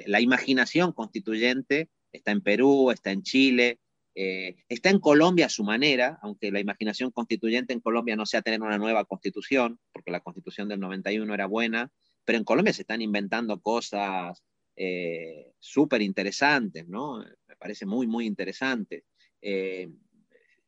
La 0.07 0.21
imaginación 0.21 0.93
constituyente 0.93 1.89
está 2.13 2.31
en 2.31 2.43
Perú, 2.43 2.91
está 2.91 3.11
en 3.11 3.23
Chile, 3.23 3.79
eh, 4.15 4.57
está 4.69 4.91
en 4.91 4.99
Colombia 4.99 5.47
a 5.47 5.51
su 5.51 5.65
manera, 5.65 6.19
aunque 6.23 6.51
la 6.51 6.61
imaginación 6.61 7.11
constituyente 7.11 7.73
en 7.73 7.81
Colombia 7.81 8.17
no 8.17 8.27
sea 8.27 8.43
tener 8.43 8.61
una 8.61 8.77
nueva 8.77 9.05
constitución, 9.05 9.79
porque 9.93 10.11
la 10.11 10.21
constitución 10.21 10.69
del 10.69 10.81
91 10.81 11.33
era 11.33 11.47
buena, 11.47 11.91
pero 12.25 12.39
en 12.39 12.45
Colombia 12.45 12.73
se 12.73 12.83
están 12.83 13.01
inventando 13.01 13.61
cosas 13.61 14.43
eh, 14.75 15.53
súper 15.59 16.03
interesantes, 16.03 16.87
¿no? 16.89 17.25
Me 17.47 17.57
parece 17.57 17.87
muy, 17.87 18.07
muy 18.07 18.27
interesante. 18.27 19.05
Eh, 19.41 19.89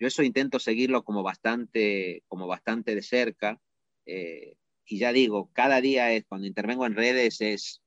yo 0.00 0.08
eso 0.08 0.22
intento 0.22 0.58
seguirlo 0.58 1.04
como 1.04 1.22
bastante, 1.22 2.24
como 2.26 2.46
bastante 2.46 2.94
de 2.94 3.02
cerca. 3.02 3.60
y 4.06 4.98
ya 4.98 5.12
digo, 5.12 5.50
cada 5.52 5.80
día 5.80 6.12
es, 6.12 6.24
cuando 6.26 6.46
intervengo 6.48 6.86
en 6.86 6.96
redes 6.96 7.40
es 7.40 7.80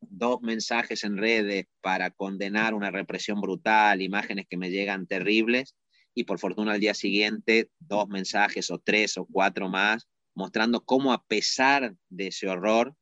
dos 0.00 0.40
mensajes 0.42 1.04
en 1.04 1.16
redes 1.16 1.66
para 1.80 2.10
condenar 2.10 2.74
una 2.74 2.90
represión 2.90 3.40
brutal, 3.40 4.02
imágenes 4.02 4.46
que 4.48 4.56
me 4.56 4.70
llegan 4.70 5.06
terribles, 5.06 5.76
y 6.14 6.24
por 6.24 6.38
fortuna 6.38 6.72
al 6.72 6.80
día 6.80 6.94
siguiente 6.94 7.70
dos 7.78 8.08
mensajes 8.08 8.70
o 8.70 8.78
tres 8.78 9.16
o 9.16 9.26
cuatro 9.26 9.68
más 9.68 10.08
mostrando 10.34 10.84
cómo 10.84 11.12
a 11.12 11.24
pesar 11.24 11.94
de 12.08 12.28
ese 12.28 12.48
horror, 12.48 12.94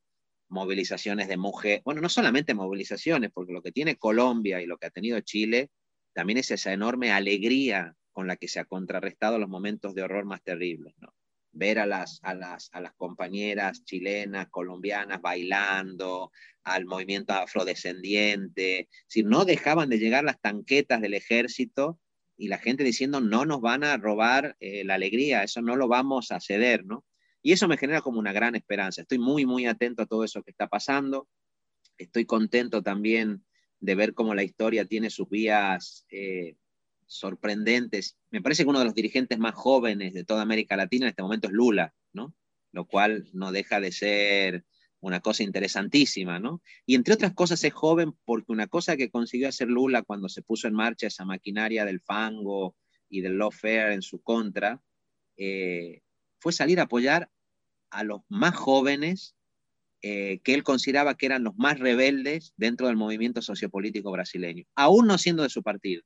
movilizaciones 0.49 1.29
de 1.29 1.37
mujeres, 1.37 1.83
bueno, 1.85 2.01
no 2.01 2.09
solamente 2.09 2.55
movilizaciones, 2.55 3.31
porque 3.33 3.53
lo 3.53 3.63
que 3.63 3.73
tiene 3.73 3.97
Colombia 3.97 4.61
y 4.61 4.67
lo 4.67 4.79
que 4.79 4.87
ha 4.87 4.91
tenido 4.91 5.21
Chile, 5.21 5.71
también 6.13 6.39
es 6.39 6.51
esa 6.51 6.73
enorme 6.73 7.13
alegría 7.13 7.95
con 8.21 8.27
la 8.27 8.37
que 8.37 8.49
se 8.49 8.61
ha 8.61 8.67
contrarrestado 8.67 9.39
los 9.39 9.49
momentos 9.49 9.95
de 9.95 10.03
horror 10.03 10.27
más 10.27 10.43
terribles, 10.43 10.93
¿no? 10.99 11.15
ver 11.53 11.79
a 11.79 11.87
las, 11.87 12.21
a 12.23 12.35
las, 12.35 12.69
a 12.75 12.83
las 12.83 12.93
compañeras 12.93 13.83
chilenas, 13.83 14.51
colombianas 14.51 15.23
bailando, 15.23 16.31
al 16.63 16.85
movimiento 16.85 17.33
afrodescendiente, 17.33 18.91
si 19.07 19.23
no 19.23 19.47
dejaban 19.47 19.89
de 19.89 19.99
llegar 19.99 20.23
las 20.23 20.39
tanquetas 20.39 21.01
del 21.01 21.15
ejército 21.15 21.99
y 22.37 22.49
la 22.49 22.59
gente 22.59 22.85
diciendo 22.85 23.23
no 23.23 23.47
nos 23.47 23.63
van 23.63 23.85
a 23.85 23.97
robar 23.97 24.55
eh, 24.61 24.85
la 24.85 24.97
alegría, 24.97 25.43
eso 25.43 25.63
no 25.63 25.77
lo 25.77 25.89
vamos 25.89 26.31
a 26.31 26.41
ceder, 26.41 26.85
¿no? 26.85 27.07
Y 27.41 27.53
eso 27.53 27.69
me 27.69 27.79
genera 27.79 28.03
como 28.03 28.19
una 28.19 28.35
gran 28.35 28.55
esperanza. 28.55 29.01
Estoy 29.01 29.19
muy, 29.19 29.47
muy 29.47 29.65
atento 29.65 30.03
a 30.03 30.07
todo 30.07 30.25
eso 30.25 30.43
que 30.43 30.51
está 30.51 30.69
pasando. 30.69 31.27
Estoy 31.97 32.27
contento 32.27 32.83
también 32.83 33.47
de 33.79 33.95
ver 33.95 34.13
cómo 34.13 34.35
la 34.35 34.43
historia 34.43 34.85
tiene 34.85 35.09
sus 35.09 35.31
vías 35.31 36.05
eh, 36.11 36.57
sorprendentes. 37.11 38.17
Me 38.31 38.41
parece 38.41 38.63
que 38.63 38.71
uno 38.71 38.79
de 38.79 38.85
los 38.85 38.95
dirigentes 38.95 39.39
más 39.39 39.55
jóvenes 39.55 40.15
de 40.15 40.25
toda 40.25 40.43
América 40.43 40.77
Latina 40.77 41.07
en 41.07 41.11
este 41.11 41.23
momento 41.23 41.49
es 41.49 41.53
Lula, 41.53 41.93
¿no? 42.13 42.35
Lo 42.73 42.87
cual 42.87 43.29
no 43.33 43.51
deja 43.51 43.81
de 43.81 43.91
ser 43.91 44.65
una 45.01 45.21
cosa 45.21 45.43
interesantísima, 45.43 46.39
¿no? 46.39 46.63
Y 46.87 46.95
entre 46.95 47.15
otras 47.15 47.35
cosas 47.35 47.65
es 47.65 47.73
joven 47.73 48.13
porque 48.25 48.53
una 48.53 48.69
cosa 48.69 48.97
que 48.97 49.11
consiguió 49.11 49.49
hacer 49.49 49.69
Lula 49.69 50.03
cuando 50.03 50.29
se 50.29 50.43
puso 50.43 50.69
en 50.69 50.75
marcha 50.75 51.09
esa 51.09 51.25
maquinaria 51.25 51.85
del 51.85 52.01
fango 52.01 52.77
y 53.09 53.23
del 53.23 53.39
lawfare 53.39 53.95
en 53.95 54.03
su 54.03 54.23
contra, 54.23 54.81
eh, 55.37 56.03
fue 56.39 56.53
salir 56.53 56.79
a 56.79 56.85
apoyar 56.85 57.29
a 57.91 58.05
los 58.05 58.21
más 58.29 58.55
jóvenes 58.55 59.35
eh, 60.03 60.41
que 60.45 60.55
él 60.55 60.63
consideraba 60.63 61.17
que 61.17 61.27
eran 61.27 61.43
los 61.43 61.57
más 61.57 61.81
rebeldes 61.81 62.55
dentro 62.57 62.87
del 62.87 62.97
movimiento 62.97 63.43
sociopolítico 63.43 64.13
brasileño, 64.13 64.65
aún 64.77 65.09
no 65.09 65.19
siendo 65.19 65.43
de 65.43 65.51
su 65.51 65.65
partido. 65.65 66.05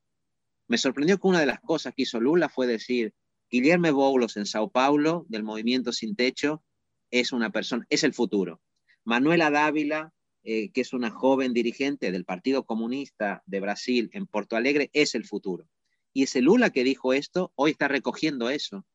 Me 0.67 0.79
sorprendió 0.79 1.19
que 1.19 1.27
una 1.27 1.41
de 1.41 1.47
las 1.47 1.61
cosas 1.61 1.95
que 1.95 2.03
hizo 2.03 2.21
Lula 2.21 2.49
fue 2.49 2.67
decir, 2.67 3.13
Guillermo 3.51 3.93
Boulos 3.93 4.37
en 4.37 4.47
Sao 4.47 4.71
Paulo, 4.71 5.27
del 5.29 5.43
Movimiento 5.43 5.93
Sin 5.93 6.17
Techo, 6.17 6.63
es 7.11 7.33
una 7.33 7.51
persona, 7.51 7.87
es 7.91 8.03
el 8.03 8.15
futuro. 8.15 8.61
Manuela 9.05 9.51
Dávila, 9.51 10.13
eh, 10.43 10.71
que 10.73 10.81
es 10.81 10.93
una 10.93 11.11
joven 11.11 11.53
dirigente 11.53 12.11
del 12.11 12.25
Partido 12.25 12.65
Comunista 12.65 13.43
de 13.47 13.61
Brasil 13.61 14.11
en 14.13 14.27
Porto 14.27 14.57
Alegre, 14.57 14.91
es 14.93 15.15
el 15.15 15.25
futuro. 15.25 15.69
Y 16.13 16.25
ese 16.25 16.41
Lula 16.41 16.71
que 16.71 16.85
dijo 16.85 17.13
esto, 17.13 17.53
hoy 17.55 17.73
está 17.73 17.89
recogiendo 17.89 18.49
eso, 18.49 18.87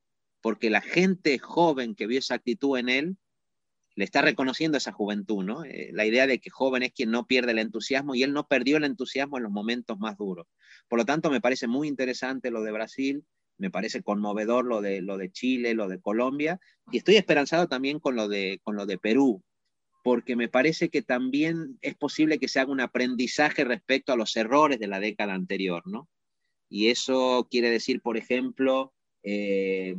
porque 0.41 0.69
la 0.69 0.81
gente 0.81 1.37
joven 1.37 1.95
que 1.95 2.07
vio 2.07 2.19
esa 2.19 2.35
actitud 2.35 2.77
en 2.77 2.89
él 2.89 3.17
le 3.99 4.05
está 4.05 4.21
reconociendo 4.21 4.77
esa 4.77 4.93
juventud, 4.93 5.43
¿no? 5.43 5.65
Eh, 5.65 5.89
la 5.91 6.05
idea 6.05 6.25
de 6.25 6.39
que 6.39 6.49
joven 6.49 6.83
es 6.83 6.93
quien 6.93 7.11
no 7.11 7.27
pierde 7.27 7.51
el 7.51 7.59
entusiasmo 7.59 8.15
y 8.15 8.23
él 8.23 8.31
no 8.31 8.47
perdió 8.47 8.77
el 8.77 8.85
entusiasmo 8.85 9.35
en 9.35 9.43
los 9.43 9.51
momentos 9.51 9.99
más 9.99 10.15
duros. 10.15 10.47
Por 10.87 10.99
lo 10.99 11.05
tanto, 11.05 11.29
me 11.29 11.41
parece 11.41 11.67
muy 11.67 11.89
interesante 11.89 12.49
lo 12.49 12.63
de 12.63 12.71
Brasil, 12.71 13.25
me 13.57 13.69
parece 13.69 14.01
conmovedor 14.01 14.63
lo 14.63 14.79
de, 14.79 15.01
lo 15.01 15.17
de 15.17 15.29
Chile, 15.33 15.73
lo 15.73 15.89
de 15.89 15.99
Colombia, 15.99 16.61
y 16.93 16.97
estoy 16.99 17.17
esperanzado 17.17 17.67
también 17.67 17.99
con 17.99 18.15
lo 18.15 18.29
de, 18.29 18.61
con 18.63 18.77
lo 18.77 18.85
de 18.85 18.97
Perú, 18.97 19.43
porque 20.01 20.37
me 20.37 20.47
parece 20.47 20.87
que 20.87 21.01
también 21.01 21.77
es 21.81 21.95
posible 21.95 22.39
que 22.39 22.47
se 22.47 22.61
haga 22.61 22.71
un 22.71 22.79
aprendizaje 22.79 23.65
respecto 23.65 24.13
a 24.13 24.15
los 24.15 24.37
errores 24.37 24.79
de 24.79 24.87
la 24.87 25.01
década 25.01 25.33
anterior, 25.33 25.83
¿no? 25.85 26.07
Y 26.69 26.87
eso 26.87 27.49
quiere 27.51 27.69
decir, 27.69 27.99
por 28.01 28.15
ejemplo, 28.15 28.93
eh, 29.23 29.97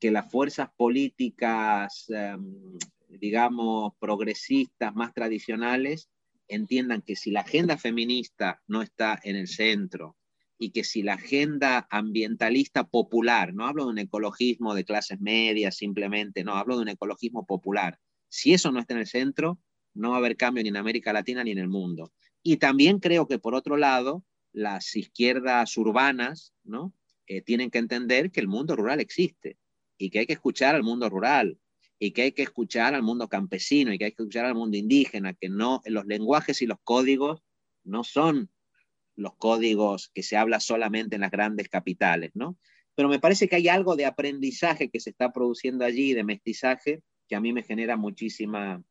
que 0.00 0.10
las 0.10 0.30
fuerzas 0.30 0.70
políticas 0.76 2.06
em, 2.08 2.78
digamos, 3.08 3.92
progresistas 3.98 4.94
más 4.94 5.12
tradicionales 5.12 6.08
entiendan 6.48 7.02
que 7.02 7.16
si 7.16 7.30
la 7.30 7.40
agenda 7.40 7.78
feminista 7.78 8.62
no 8.66 8.82
está 8.82 9.18
en 9.22 9.36
el 9.36 9.48
centro 9.48 10.16
y 10.58 10.70
que 10.70 10.84
si 10.84 11.02
la 11.02 11.14
agenda 11.14 11.86
ambientalista 11.90 12.84
popular, 12.84 13.54
no 13.54 13.66
hablo 13.66 13.84
de 13.84 13.90
un 13.90 13.98
ecologismo 13.98 14.74
de 14.74 14.84
clases 14.84 15.20
medias 15.20 15.76
simplemente, 15.76 16.44
no, 16.44 16.54
hablo 16.54 16.76
de 16.76 16.82
un 16.82 16.88
ecologismo 16.88 17.44
popular, 17.46 17.98
si 18.28 18.52
eso 18.52 18.72
no 18.72 18.80
está 18.80 18.94
en 18.94 19.00
el 19.00 19.06
centro, 19.06 19.58
no 19.94 20.10
va 20.10 20.16
a 20.16 20.18
haber 20.18 20.36
cambio 20.36 20.62
ni 20.62 20.68
en 20.68 20.76
América 20.76 21.12
Latina 21.12 21.44
ni 21.44 21.52
en 21.52 21.58
el 21.58 21.68
mundo. 21.68 22.12
Y 22.42 22.56
también 22.58 22.98
creo 22.98 23.26
que 23.26 23.38
por 23.38 23.54
otro 23.54 23.76
lado, 23.76 24.24
las 24.52 24.94
izquierdas 24.96 25.76
urbanas, 25.76 26.52
¿no? 26.62 26.92
Eh, 27.26 27.42
tienen 27.42 27.70
que 27.70 27.78
entender 27.78 28.30
que 28.30 28.40
el 28.40 28.48
mundo 28.48 28.76
rural 28.76 29.00
existe 29.00 29.56
y 29.96 30.10
que 30.10 30.20
hay 30.20 30.26
que 30.26 30.34
escuchar 30.34 30.74
al 30.74 30.82
mundo 30.82 31.08
rural, 31.08 31.58
y 31.98 32.12
que 32.12 32.22
hay 32.22 32.32
que 32.32 32.42
escuchar 32.42 32.94
al 32.94 33.02
mundo 33.02 33.28
campesino 33.28 33.92
y 33.92 33.98
que 33.98 34.06
hay 34.06 34.12
que 34.12 34.22
escuchar 34.22 34.46
al 34.46 34.54
mundo 34.54 34.76
indígena, 34.76 35.34
que 35.34 35.48
no, 35.48 35.80
los 35.86 36.06
lenguajes 36.06 36.60
y 36.62 36.66
los 36.66 36.78
códigos 36.82 37.42
no 37.84 38.04
son 38.04 38.50
los 39.16 39.36
códigos 39.36 40.10
que 40.12 40.22
se 40.22 40.36
habla 40.36 40.60
solamente 40.60 41.14
en 41.14 41.20
las 41.20 41.30
grandes 41.30 41.68
capitales, 41.68 42.32
¿no? 42.34 42.58
Pero 42.94 43.08
me 43.08 43.20
parece 43.20 43.48
que 43.48 43.56
hay 43.56 43.68
algo 43.68 43.96
de 43.96 44.06
aprendizaje 44.06 44.90
que 44.90 45.00
se 45.00 45.10
está 45.10 45.32
produciendo 45.32 45.84
allí, 45.84 46.14
de 46.14 46.24
mestizaje, 46.24 47.02
que 47.28 47.36
a 47.36 47.40
mí 47.40 47.52
me 47.52 47.62
genera 47.62 47.96
muchísima, 47.96 48.82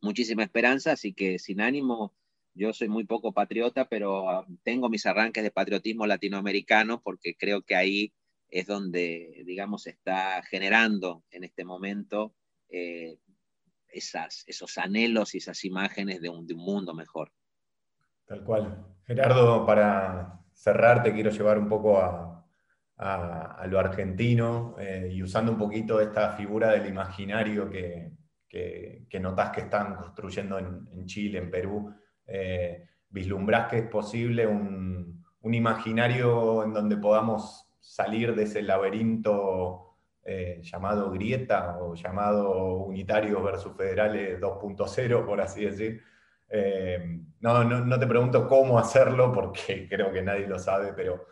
muchísima 0.00 0.42
esperanza, 0.42 0.92
así 0.92 1.12
que 1.12 1.38
sin 1.38 1.60
ánimo, 1.60 2.14
yo 2.54 2.72
soy 2.72 2.88
muy 2.88 3.04
poco 3.04 3.32
patriota, 3.32 3.88
pero 3.88 4.28
ah, 4.28 4.46
tengo 4.62 4.88
mis 4.88 5.06
arranques 5.06 5.42
de 5.42 5.50
patriotismo 5.50 6.06
latinoamericano 6.06 7.00
porque 7.02 7.34
creo 7.36 7.62
que 7.62 7.76
ahí 7.76 8.12
es 8.48 8.66
donde, 8.66 9.42
digamos, 9.44 9.86
está 9.86 10.42
generando 10.42 11.24
en 11.30 11.44
este 11.44 11.64
momento 11.64 12.34
eh, 12.68 13.18
esas, 13.88 14.44
esos 14.46 14.78
anhelos 14.78 15.34
y 15.34 15.38
esas 15.38 15.64
imágenes 15.64 16.20
de 16.20 16.28
un, 16.28 16.46
de 16.46 16.54
un 16.54 16.60
mundo 16.60 16.94
mejor. 16.94 17.32
Tal 18.26 18.44
cual. 18.44 18.86
Gerardo, 19.04 19.64
para 19.64 20.40
cerrar, 20.52 21.02
te 21.02 21.12
quiero 21.12 21.30
llevar 21.30 21.58
un 21.58 21.68
poco 21.68 21.98
a, 21.98 22.38
a, 22.98 23.66
lo 23.68 23.78
argentino 23.78 24.76
eh, 24.78 25.08
y 25.12 25.22
usando 25.22 25.52
un 25.52 25.58
poquito 25.58 26.00
esta 26.00 26.32
figura 26.32 26.70
del 26.72 26.86
imaginario 26.86 27.70
que, 27.70 28.12
que, 28.48 29.20
notas 29.20 29.50
que 29.50 29.62
están 29.62 29.94
construyendo 29.94 30.58
en, 30.58 31.06
Chile, 31.06 31.38
en 31.38 31.50
Perú. 31.50 31.94
Eh, 32.26 32.84
¿Vislumbrás 33.08 33.70
que 33.70 33.78
es 33.78 33.88
posible 33.88 34.46
un, 34.46 35.24
un, 35.40 35.54
imaginario 35.54 36.64
en 36.64 36.74
donde 36.74 36.96
podamos 36.96 37.67
salir 37.88 38.34
de 38.34 38.42
ese 38.44 38.62
laberinto 38.62 39.96
eh, 40.24 40.60
llamado 40.62 41.10
grieta 41.10 41.78
o 41.78 41.94
llamado 41.94 42.84
unitarios 42.84 43.42
versus 43.42 43.76
federales 43.76 44.40
2.0, 44.40 45.24
por 45.24 45.40
así 45.40 45.64
decir? 45.64 46.02
no, 47.40 47.62
no, 47.62 47.84
no, 47.84 47.98
te 47.98 48.06
pregunto 48.06 48.48
cómo 48.48 48.78
hacerlo 48.78 49.30
porque 49.32 49.86
creo 49.90 50.10
que 50.10 50.22
nadie 50.22 50.46
lo 50.46 50.58
sabe, 50.58 50.94
pero 50.94 51.26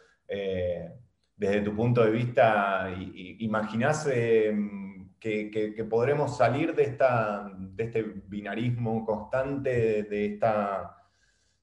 desde 1.37 1.61
tu 1.61 1.75
punto 1.75 2.05
de 2.05 2.11
vista, 2.11 2.91
¿imaginás 3.39 4.07
em, 4.13 5.11
que, 5.21 5.87
podremos 5.89 6.37
salir 6.37 6.75
de, 6.75 6.85
esta, 6.85 7.51
de 7.57 7.85
este 7.85 8.03
binarismo 8.03 9.05
constante, 9.05 10.05
de 10.05 10.27
esta, 10.27 10.97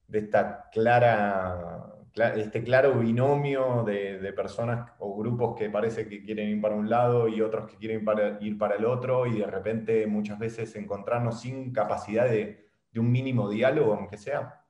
de 0.07 0.19
esta 0.19 0.69
clara, 0.71 1.92
este 2.15 2.63
claro 2.63 2.99
binomio 2.99 3.83
de, 3.83 4.33
personas 4.33 4.91
o 4.99 5.17
grupos 5.17 5.57
que 5.57 5.69
parece 5.69 6.07
que 6.07 6.23
quieren 6.23 6.49
ir 6.49 6.61
para 6.61 6.75
un 6.75 6.89
lado 6.89 7.27
y 7.27 7.41
otros 7.41 7.69
que 7.69 7.77
quieren 7.77 8.05
ir 8.41 8.57
para 8.57 8.75
el 8.75 8.85
otro 8.85 9.25
y 9.25 9.39
de 9.39 9.47
repente 9.47 10.05
muchas 10.07 10.37
veces 10.37 10.75
encontrarnos 10.75 11.41
sin 11.41 11.71
capacidad 11.73 12.29
de, 12.29 12.69
de 12.91 12.99
un 12.99 13.11
mínimo 13.11 13.49
diálogo, 13.49 13.93
aunque 13.93 14.17
sea? 14.17 14.63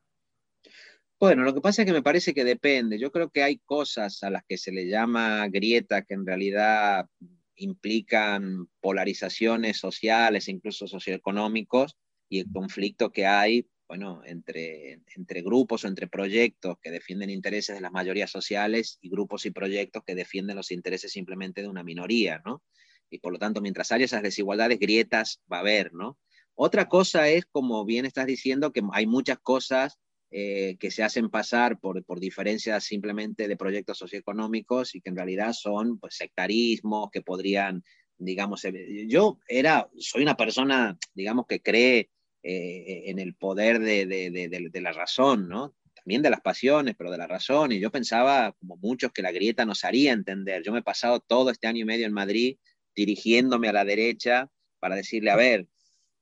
Bueno, 1.19 1.43
lo 1.43 1.53
que 1.53 1.61
pasa 1.61 1.81
es 1.81 1.85
que 1.85 1.93
me 1.93 2.01
parece 2.01 2.33
que 2.33 2.43
depende. 2.43 2.99
Yo 2.99 3.11
creo 3.11 3.29
que 3.29 3.43
hay 3.43 3.59
cosas 3.59 4.23
a 4.23 4.29
las 4.29 4.43
que 4.45 4.57
se 4.57 4.71
le 4.71 4.87
llama 4.87 5.47
grieta 5.47 6.01
que 6.03 6.15
en 6.15 6.25
realidad 6.25 7.07
implican 7.55 8.67
polarizaciones 8.81 9.77
sociales, 9.77 10.47
incluso 10.47 10.87
socioeconómicos, 10.87 11.95
y 12.29 12.39
el 12.39 12.51
conflicto 12.51 13.11
que 13.11 13.25
hay, 13.25 13.67
bueno, 13.87 14.21
entre, 14.25 15.01
entre 15.15 15.41
grupos 15.41 15.83
o 15.83 15.87
entre 15.87 16.07
proyectos 16.07 16.77
que 16.81 16.91
defienden 16.91 17.29
intereses 17.29 17.75
de 17.75 17.81
las 17.81 17.91
mayorías 17.91 18.31
sociales 18.31 18.97
y 19.01 19.09
grupos 19.09 19.45
y 19.45 19.51
proyectos 19.51 20.03
que 20.05 20.15
defienden 20.15 20.55
los 20.55 20.71
intereses 20.71 21.11
simplemente 21.11 21.61
de 21.61 21.67
una 21.67 21.83
minoría, 21.83 22.41
¿no? 22.45 22.63
Y 23.09 23.19
por 23.19 23.33
lo 23.33 23.39
tanto, 23.39 23.61
mientras 23.61 23.91
haya 23.91 24.05
esas 24.05 24.23
desigualdades, 24.23 24.79
grietas 24.79 25.41
va 25.51 25.57
a 25.57 25.59
haber, 25.59 25.93
¿no? 25.93 26.17
Otra 26.55 26.87
cosa 26.87 27.27
es, 27.29 27.45
como 27.45 27.85
bien 27.85 28.05
estás 28.05 28.25
diciendo, 28.25 28.71
que 28.71 28.81
hay 28.93 29.05
muchas 29.05 29.39
cosas 29.39 29.99
eh, 30.31 30.77
que 30.79 30.89
se 30.89 31.03
hacen 31.03 31.29
pasar 31.29 31.79
por, 31.79 32.03
por, 32.05 32.19
diferencias 32.19 32.85
simplemente 32.85 33.47
de 33.47 33.55
proyectos 33.55 33.99
socioeconómicos 33.99 34.95
y 34.95 35.01
que 35.01 35.11
en 35.11 35.15
realidad 35.15 35.53
son 35.53 35.99
pues, 35.99 36.15
sectarismos 36.15 37.11
que 37.11 37.21
podrían, 37.21 37.83
digamos, 38.17 38.63
yo 39.07 39.37
era, 39.47 39.87
soy 39.99 40.23
una 40.23 40.35
persona, 40.35 40.97
digamos, 41.13 41.45
que 41.47 41.61
cree 41.61 42.09
eh, 42.43 43.03
en 43.05 43.19
el 43.19 43.35
poder 43.35 43.79
de, 43.79 44.05
de, 44.05 44.29
de, 44.29 44.49
de, 44.49 44.81
la 44.81 44.91
razón, 44.91 45.47
¿no? 45.47 45.75
También 45.95 46.21
de 46.21 46.29
las 46.29 46.41
pasiones, 46.41 46.95
pero 46.97 47.09
de 47.09 47.17
la 47.17 47.27
razón. 47.27 47.71
Y 47.71 47.79
yo 47.79 47.89
pensaba, 47.89 48.53
como 48.59 48.75
muchos, 48.77 49.13
que 49.13 49.21
la 49.21 49.31
grieta 49.31 49.65
nos 49.65 49.85
haría 49.85 50.11
entender. 50.11 50.61
Yo 50.61 50.73
me 50.73 50.79
he 50.79 50.83
pasado 50.83 51.21
todo 51.21 51.49
este 51.49 51.67
año 51.67 51.81
y 51.81 51.85
medio 51.85 52.05
en 52.05 52.13
Madrid 52.13 52.57
dirigiéndome 52.95 53.69
a 53.69 53.73
la 53.73 53.85
derecha 53.85 54.49
para 54.79 54.95
decirle, 54.95 55.31
a 55.31 55.37
ver, 55.37 55.67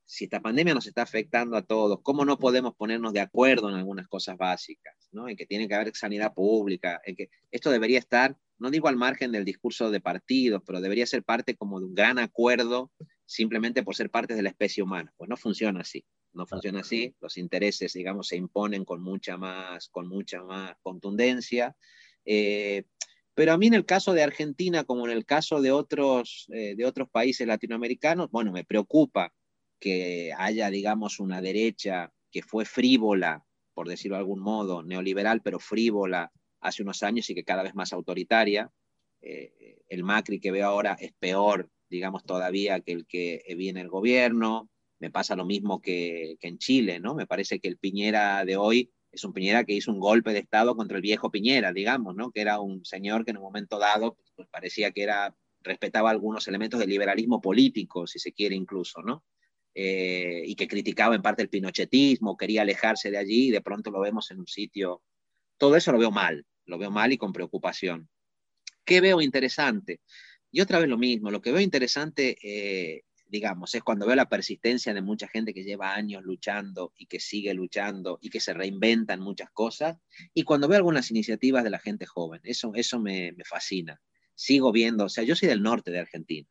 si 0.05 0.25
esta 0.25 0.41
pandemia 0.41 0.73
nos 0.73 0.87
está 0.87 1.03
afectando 1.03 1.57
a 1.57 1.61
todos, 1.61 1.99
¿cómo 2.03 2.25
no 2.25 2.37
podemos 2.37 2.75
ponernos 2.75 3.13
de 3.13 3.21
acuerdo 3.21 3.69
en 3.69 3.75
algunas 3.75 4.07
cosas 4.07 4.37
básicas? 4.37 4.93
¿no? 5.11 5.29
En 5.29 5.35
que 5.35 5.45
tiene 5.45 5.67
que 5.67 5.73
haber 5.73 5.95
sanidad 5.95 6.33
pública, 6.33 7.01
en 7.05 7.15
que 7.15 7.29
esto 7.49 7.71
debería 7.71 7.97
estar, 7.97 8.35
no 8.59 8.69
digo 8.69 8.89
al 8.89 8.97
margen 8.97 9.31
del 9.31 9.45
discurso 9.45 9.89
de 9.89 10.01
partidos, 10.01 10.61
pero 10.67 10.81
debería 10.81 11.07
ser 11.07 11.23
parte 11.23 11.55
como 11.55 11.79
de 11.79 11.85
un 11.85 11.95
gran 11.95 12.19
acuerdo 12.19 12.91
simplemente 13.31 13.83
por 13.83 13.95
ser 13.95 14.09
parte 14.09 14.35
de 14.35 14.41
la 14.41 14.49
especie 14.49 14.83
humana. 14.83 15.13
Pues 15.15 15.29
no 15.29 15.37
funciona 15.37 15.81
así, 15.81 16.03
no 16.33 16.45
funciona 16.45 16.81
así, 16.81 17.15
los 17.21 17.37
intereses, 17.37 17.93
digamos, 17.93 18.27
se 18.27 18.35
imponen 18.35 18.83
con 18.83 19.01
mucha 19.01 19.37
más, 19.37 19.87
con 19.87 20.07
mucha 20.07 20.43
más 20.43 20.73
contundencia. 20.81 21.75
Eh, 22.25 22.83
pero 23.33 23.53
a 23.53 23.57
mí 23.57 23.67
en 23.67 23.75
el 23.75 23.85
caso 23.85 24.13
de 24.13 24.21
Argentina, 24.21 24.83
como 24.83 25.05
en 25.05 25.13
el 25.13 25.25
caso 25.25 25.61
de 25.61 25.71
otros, 25.71 26.47
eh, 26.51 26.75
de 26.75 26.85
otros 26.85 27.09
países 27.09 27.47
latinoamericanos, 27.47 28.29
bueno, 28.31 28.51
me 28.51 28.65
preocupa 28.65 29.33
que 29.79 30.33
haya, 30.37 30.69
digamos, 30.69 31.19
una 31.21 31.41
derecha 31.41 32.11
que 32.31 32.41
fue 32.41 32.65
frívola, 32.65 33.45
por 33.73 33.87
decirlo 33.87 34.17
de 34.17 34.19
algún 34.19 34.41
modo, 34.41 34.83
neoliberal, 34.83 35.41
pero 35.41 35.57
frívola 35.59 36.33
hace 36.59 36.83
unos 36.83 37.01
años 37.01 37.29
y 37.29 37.35
que 37.35 37.45
cada 37.45 37.63
vez 37.63 37.75
más 37.75 37.93
autoritaria. 37.93 38.69
Eh, 39.21 39.77
el 39.87 40.03
Macri 40.03 40.41
que 40.41 40.51
veo 40.51 40.67
ahora 40.67 40.97
es 40.99 41.13
peor, 41.13 41.69
digamos, 41.91 42.23
todavía 42.23 42.79
que 42.79 42.93
el 42.93 43.05
que 43.05 43.43
viene 43.55 43.81
el 43.81 43.89
gobierno. 43.89 44.69
Me 44.99 45.11
pasa 45.11 45.35
lo 45.35 45.45
mismo 45.45 45.81
que, 45.81 46.37
que 46.39 46.47
en 46.47 46.57
Chile, 46.57 46.99
¿no? 46.99 47.13
Me 47.13 47.27
parece 47.27 47.59
que 47.59 47.67
el 47.67 47.77
Piñera 47.77 48.45
de 48.45 48.55
hoy 48.55 48.91
es 49.11 49.23
un 49.25 49.33
Piñera 49.33 49.65
que 49.65 49.73
hizo 49.73 49.91
un 49.91 49.99
golpe 49.99 50.31
de 50.31 50.39
Estado 50.39 50.75
contra 50.75 50.95
el 50.97 51.01
viejo 51.01 51.29
Piñera, 51.29 51.73
digamos, 51.73 52.15
¿no? 52.15 52.31
Que 52.31 52.41
era 52.41 52.59
un 52.59 52.85
señor 52.85 53.25
que 53.25 53.31
en 53.31 53.37
un 53.37 53.43
momento 53.43 53.77
dado 53.77 54.17
pues, 54.35 54.47
parecía 54.49 54.91
que 54.91 55.03
era, 55.03 55.35
respetaba 55.61 56.09
algunos 56.09 56.47
elementos 56.47 56.79
del 56.79 56.89
liberalismo 56.89 57.41
político, 57.41 58.07
si 58.07 58.19
se 58.19 58.31
quiere 58.31 58.55
incluso, 58.55 59.01
¿no? 59.01 59.23
Eh, 59.73 60.43
y 60.45 60.55
que 60.55 60.67
criticaba 60.67 61.15
en 61.15 61.21
parte 61.21 61.41
el 61.41 61.49
pinochetismo, 61.49 62.37
quería 62.37 62.61
alejarse 62.61 63.11
de 63.11 63.17
allí 63.17 63.47
y 63.47 63.51
de 63.51 63.61
pronto 63.61 63.91
lo 63.91 63.99
vemos 63.99 64.31
en 64.31 64.39
un 64.39 64.47
sitio. 64.47 65.01
Todo 65.57 65.75
eso 65.75 65.91
lo 65.91 65.99
veo 65.99 66.11
mal, 66.11 66.45
lo 66.65 66.77
veo 66.77 66.91
mal 66.91 67.11
y 67.11 67.17
con 67.17 67.33
preocupación. 67.33 68.09
¿Qué 68.85 69.01
veo 69.01 69.21
interesante? 69.21 69.99
Y 70.51 70.61
otra 70.61 70.79
vez 70.79 70.89
lo 70.89 70.97
mismo, 70.97 71.31
lo 71.31 71.41
que 71.41 71.51
veo 71.51 71.61
interesante, 71.61 72.37
eh, 72.43 73.03
digamos, 73.25 73.73
es 73.73 73.83
cuando 73.83 74.05
veo 74.05 74.15
la 74.15 74.29
persistencia 74.29 74.93
de 74.93 75.01
mucha 75.01 75.27
gente 75.27 75.53
que 75.53 75.63
lleva 75.63 75.95
años 75.95 76.23
luchando 76.23 76.93
y 76.97 77.05
que 77.05 77.19
sigue 77.19 77.53
luchando 77.53 78.19
y 78.21 78.29
que 78.29 78.41
se 78.41 78.53
reinventan 78.53 79.21
muchas 79.21 79.49
cosas, 79.51 79.97
y 80.33 80.43
cuando 80.43 80.67
veo 80.67 80.77
algunas 80.77 81.09
iniciativas 81.11 81.63
de 81.63 81.69
la 81.69 81.79
gente 81.79 82.05
joven, 82.05 82.41
eso, 82.43 82.73
eso 82.75 82.99
me, 82.99 83.31
me 83.31 83.45
fascina. 83.45 84.01
Sigo 84.35 84.71
viendo, 84.71 85.05
o 85.05 85.09
sea, 85.09 85.23
yo 85.23 85.35
soy 85.35 85.47
del 85.47 85.61
norte 85.61 85.91
de 85.91 85.99
Argentina, 85.99 86.47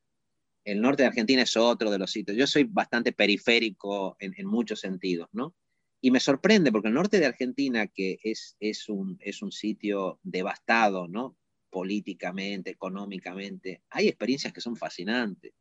el 0.64 0.80
norte 0.80 1.02
de 1.02 1.08
Argentina 1.08 1.42
es 1.42 1.56
otro 1.56 1.90
de 1.90 1.98
los 1.98 2.10
sitios. 2.10 2.36
Yo 2.36 2.46
soy 2.46 2.64
bastante 2.64 3.12
periférico 3.12 4.16
en, 4.18 4.46
muchos 4.46 4.80
sentidos, 4.80 5.28
¿no? 5.32 5.54
Y 6.00 6.10
me 6.10 6.20
sorprende 6.20 6.72
porque 6.72 6.88
el 6.88 6.94
norte 6.94 7.18
de 7.18 7.26
Argentina, 7.26 7.86
que 7.86 8.18
es, 8.22 8.56
es, 8.60 8.88
un, 8.88 9.18
es 9.20 9.42
un 9.42 9.52
sitio 9.52 10.18
devastado, 10.22 11.08
¿no? 11.08 11.36
Políticamente, 11.70 12.70
económicamente, 12.70 13.82
hay 13.90 14.08
experiencias 14.08 14.52
que 14.52 14.60
son 14.60 14.76
fascinantes. 14.76 15.52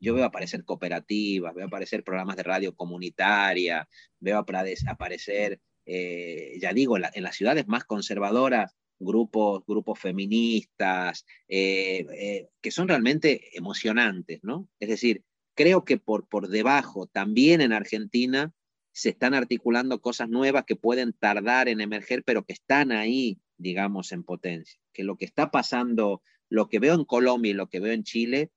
Yo 0.00 0.14
veo 0.14 0.24
aparecer 0.24 0.64
cooperativas, 0.64 1.54
veo 1.54 1.66
aparecer 1.66 2.04
programas 2.04 2.36
de 2.36 2.44
radio 2.44 2.74
comunitaria, 2.74 3.88
veo 4.20 4.38
aparecer, 4.38 5.60
eh, 5.84 6.56
ya 6.60 6.72
digo, 6.72 6.96
en 6.96 7.22
las 7.22 7.36
ciudades 7.36 7.66
más 7.66 7.84
conservadoras, 7.84 8.76
grupos, 9.00 9.64
grupos 9.66 9.98
feministas, 9.98 11.26
eh, 11.48 12.06
eh, 12.12 12.48
que 12.60 12.70
son 12.70 12.88
realmente 12.88 13.56
emocionantes, 13.56 14.40
¿no? 14.42 14.68
Es 14.80 14.88
decir, 14.88 15.24
creo 15.54 15.84
que 15.84 15.98
por, 15.98 16.28
por 16.28 16.48
debajo, 16.48 17.06
también 17.06 17.60
en 17.60 17.72
Argentina, 17.72 18.52
se 18.98 19.10
están 19.10 19.32
articulando 19.32 20.00
cosas 20.00 20.28
nuevas 20.28 20.64
que 20.64 20.74
pueden 20.74 21.12
tardar 21.12 21.68
en 21.68 21.80
emerger, 21.80 22.24
pero 22.24 22.44
que 22.44 22.52
están 22.52 22.90
ahí, 22.90 23.38
digamos, 23.56 24.10
en 24.10 24.24
potencia. 24.24 24.80
Que 24.92 25.04
lo 25.04 25.16
que 25.16 25.24
está 25.24 25.52
pasando, 25.52 26.20
lo 26.48 26.68
que 26.68 26.80
veo 26.80 26.94
en 26.94 27.04
Colombia 27.04 27.50
y 27.50 27.54
lo 27.54 27.68
que 27.68 27.78
veo 27.78 27.92
en 27.92 28.02
Chile, 28.02 28.50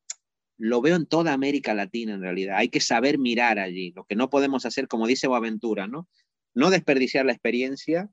lo 0.57 0.81
veo 0.81 0.95
en 0.95 1.05
toda 1.05 1.33
América 1.33 1.75
Latina 1.75 2.15
en 2.15 2.21
realidad. 2.21 2.55
Hay 2.57 2.69
que 2.69 2.79
saber 2.79 3.19
mirar 3.19 3.59
allí. 3.59 3.91
Lo 3.91 4.05
que 4.05 4.15
no 4.15 4.31
podemos 4.31 4.65
hacer, 4.65 4.87
como 4.87 5.05
dice 5.05 5.27
Boaventura, 5.27 5.85
¿no? 5.85 6.09
No 6.55 6.71
desperdiciar 6.71 7.23
la 7.23 7.33
experiencia, 7.33 8.09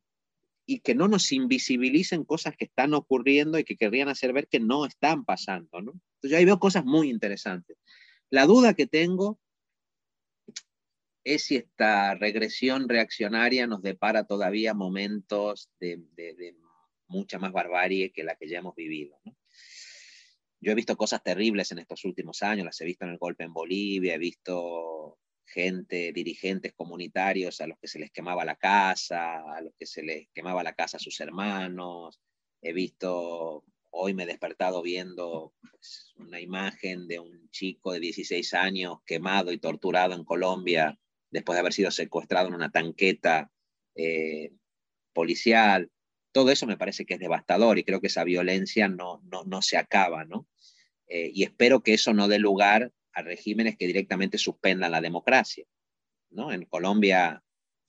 y 0.66 0.80
que 0.80 0.94
no 0.94 1.08
nos 1.08 1.32
invisibilicen 1.32 2.24
cosas 2.24 2.54
que 2.54 2.66
están 2.66 2.92
ocurriendo 2.92 3.58
y 3.58 3.64
que 3.64 3.78
querrían 3.78 4.10
hacer 4.10 4.34
ver 4.34 4.48
que 4.48 4.60
no 4.60 4.84
están 4.84 5.24
pasando, 5.24 5.80
¿no? 5.80 5.92
Entonces 5.92 6.30
yo 6.30 6.36
ahí 6.36 6.44
veo 6.44 6.58
cosas 6.58 6.84
muy 6.84 7.08
interesantes. 7.08 7.78
La 8.28 8.44
duda 8.44 8.74
que 8.74 8.86
tengo 8.86 9.38
es 11.34 11.44
si 11.44 11.56
esta 11.56 12.14
regresión 12.14 12.88
reaccionaria 12.88 13.66
nos 13.66 13.82
depara 13.82 14.24
todavía 14.24 14.72
momentos 14.72 15.70
de, 15.78 16.02
mucha 17.06 17.38
más 17.38 17.52
barbarie 17.52 18.12
que 18.12 18.24
la 18.24 18.36
que 18.36 18.48
ya 18.48 18.58
hemos 18.58 18.74
vivido. 18.74 19.20
Yo 20.60 20.72
he 20.72 20.74
visto 20.74 20.96
cosas 20.96 21.22
terribles 21.22 21.70
en 21.70 21.80
estos 21.80 22.04
últimos 22.06 22.42
años, 22.42 22.64
las 22.64 22.80
he 22.80 22.86
visto 22.86 23.04
en 23.04 23.12
el 23.12 23.18
golpe 23.18 23.44
en 23.44 23.52
Bolivia, 23.52 24.14
he 24.14 24.18
visto 24.18 25.18
gente, 25.44 26.12
dirigentes 26.12 26.72
comunitarios 26.72 27.60
a 27.60 27.66
los 27.66 27.78
que 27.78 27.88
se 27.88 27.98
les 27.98 28.10
quemaba 28.10 28.46
la 28.46 28.56
casa, 28.56 29.38
a 29.54 29.60
los 29.60 29.74
que 29.78 29.86
se 29.86 30.02
les 30.02 30.28
quemaba 30.32 30.62
la 30.62 30.72
casa 30.72 30.96
a 30.96 31.00
sus 31.00 31.20
hermanos. 31.20 32.18
He 32.62 32.72
visto 32.72 33.64
hoy 33.90 34.14
me 34.14 34.22
he 34.22 34.26
despertado 34.26 34.82
viendo 34.82 35.54
pues, 35.60 36.14
una 36.16 36.40
imagen 36.40 37.06
de 37.06 37.18
un 37.18 37.50
chico 37.50 37.92
de 37.92 38.00
16 38.00 38.54
años 38.54 38.98
quemado 39.04 39.52
y 39.52 39.58
torturado 39.58 40.14
en 40.14 40.24
Colombia 40.24 40.98
después 41.30 41.56
de 41.56 41.60
haber 41.60 41.72
sido 41.72 41.90
secuestrado 41.90 42.48
en 42.48 42.54
una 42.54 42.70
tanqueta 42.70 43.50
eh, 43.94 44.52
policial. 45.12 45.90
Todo 46.32 46.50
eso 46.50 46.66
me 46.66 46.76
parece 46.76 47.04
que 47.04 47.14
es 47.14 47.20
devastador 47.20 47.78
y 47.78 47.84
creo 47.84 48.00
que 48.00 48.06
esa 48.08 48.24
violencia 48.24 48.88
no, 48.88 49.22
no, 49.24 49.62
se 49.62 49.76
acaba, 49.76 50.24
¿no? 50.24 50.46
Eh, 51.06 51.30
y 51.32 51.42
espero 51.42 51.82
que 51.82 51.94
eso 51.94 52.12
no 52.12 52.28
dé 52.28 52.38
lugar 52.38 52.92
a 53.12 53.22
regímenes 53.22 53.76
que 53.76 53.86
directamente 53.86 54.38
suspendan 54.38 54.92
la 54.92 55.00
democracia, 55.00 55.64
¿no? 56.30 56.52
En 56.52 56.64
Colombia 56.66 57.42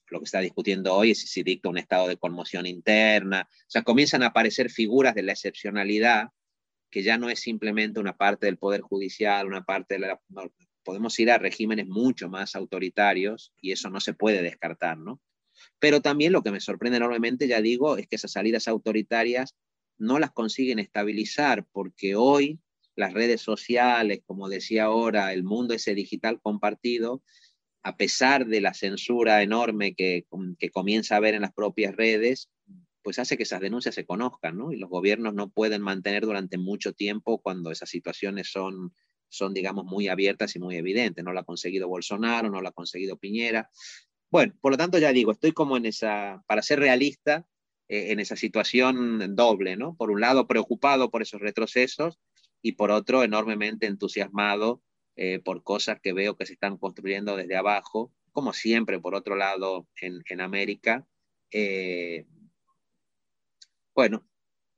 lo 0.08 0.18
que 0.18 0.24
está 0.24 0.40
discutiendo 0.40 0.94
hoy 0.94 1.12
es 1.12 1.20
si 1.30 1.42
dicta 1.42 1.68
un 1.68 1.78
estado 1.78 2.08
de 2.08 2.16
conmoción 2.16 2.66
interna, 2.66 3.48
o 3.48 3.70
sea, 3.70 3.82
comienzan 3.82 4.22
a 4.22 4.28
aparecer 4.28 4.70
figuras 4.70 5.14
de 5.14 5.22
la 5.22 5.32
excepcionalidad 5.32 6.30
que 6.90 7.02
ya 7.02 7.16
no 7.16 7.30
es 7.30 7.40
simplemente 7.40 8.00
una 8.00 8.16
parte 8.16 8.46
del 8.46 8.58
poder 8.58 8.80
judicial, 8.80 9.46
una 9.46 9.64
parte 9.64 9.94
de 9.94 10.00
la... 10.00 10.20
podemos 10.84 11.18
ir 11.18 11.30
a 11.30 11.38
regímenes 11.38 11.86
mucho 11.86 12.28
más 12.28 12.54
autoritarios 12.56 13.52
y 13.60 13.72
eso 13.72 13.90
no 13.90 14.00
se 14.00 14.14
puede 14.14 14.42
descartar, 14.42 14.98
¿no? 14.98 15.20
Pero 15.78 16.00
también 16.00 16.32
lo 16.32 16.42
que 16.42 16.50
me 16.50 16.60
sorprende 16.60 16.96
enormemente, 16.96 17.48
ya 17.48 17.60
digo, 17.60 17.96
es 17.96 18.06
que 18.06 18.16
esas 18.16 18.32
salidas 18.32 18.68
autoritarias 18.68 19.54
no 19.98 20.18
las 20.18 20.30
consiguen 20.32 20.78
estabilizar 20.78 21.66
porque 21.72 22.16
hoy 22.16 22.60
las 22.96 23.12
redes 23.12 23.40
sociales, 23.40 24.20
como 24.26 24.48
decía 24.48 24.84
ahora, 24.84 25.32
el 25.32 25.44
mundo 25.44 25.74
ese 25.74 25.94
digital 25.94 26.40
compartido, 26.40 27.22
a 27.82 27.96
pesar 27.96 28.46
de 28.46 28.60
la 28.60 28.74
censura 28.74 29.42
enorme 29.42 29.94
que, 29.94 30.26
comienza 30.72 31.14
a 31.14 31.18
haber 31.18 31.34
en 31.34 31.42
las 31.42 31.52
propias 31.52 31.94
redes, 31.96 32.50
pues 33.02 33.18
hace 33.18 33.36
que 33.36 33.44
esas 33.44 33.60
denuncias 33.60 33.94
se 33.94 34.04
conozcan, 34.04 34.58
¿no? 34.58 34.72
Y 34.72 34.76
los 34.76 34.90
gobiernos 34.90 35.34
no 35.34 35.48
pueden 35.48 35.80
mantener 35.80 36.24
durante 36.24 36.58
mucho 36.58 36.92
tiempo 36.92 37.40
cuando 37.40 37.70
esas 37.70 37.88
situaciones 37.88 38.50
son, 38.50 38.94
son 39.30 39.54
digamos, 39.54 39.86
muy 39.86 40.08
abiertas 40.08 40.54
y 40.56 40.58
muy 40.58 40.76
evidentes. 40.76 41.24
No 41.24 41.32
lo 41.32 41.40
ha 41.40 41.44
conseguido 41.44 41.88
Bolsonaro, 41.88 42.50
no 42.50 42.60
lo 42.60 42.68
ha 42.68 42.72
conseguido 42.72 43.16
Piñera. 43.16 43.70
Bueno, 44.30 44.54
por 44.60 44.72
lo 44.72 44.78
tanto, 44.78 44.98
ya 44.98 45.12
digo, 45.12 45.32
estoy 45.32 45.52
como 45.52 45.76
en 45.76 45.86
esa, 45.86 46.44
para 46.46 46.62
ser 46.62 46.80
realista, 46.80 47.46
eh, 47.88 48.12
en 48.12 48.20
esa 48.20 48.36
situación 48.36 49.34
doble, 49.34 49.76
¿no? 49.76 49.96
Por 49.96 50.10
un 50.10 50.20
lado, 50.20 50.46
preocupado 50.46 51.10
por 51.10 51.22
esos 51.22 51.40
retrocesos 51.40 52.18
y 52.62 52.72
por 52.72 52.90
otro, 52.90 53.24
enormemente 53.24 53.86
entusiasmado 53.86 54.82
eh, 55.16 55.40
por 55.40 55.62
cosas 55.62 56.00
que 56.00 56.12
veo 56.12 56.36
que 56.36 56.46
se 56.46 56.52
están 56.52 56.76
construyendo 56.76 57.36
desde 57.36 57.56
abajo, 57.56 58.12
como 58.32 58.52
siempre, 58.52 59.00
por 59.00 59.14
otro 59.14 59.34
lado, 59.36 59.88
en, 60.00 60.22
en 60.28 60.40
América. 60.40 61.06
Eh, 61.50 62.26
bueno, 63.94 64.24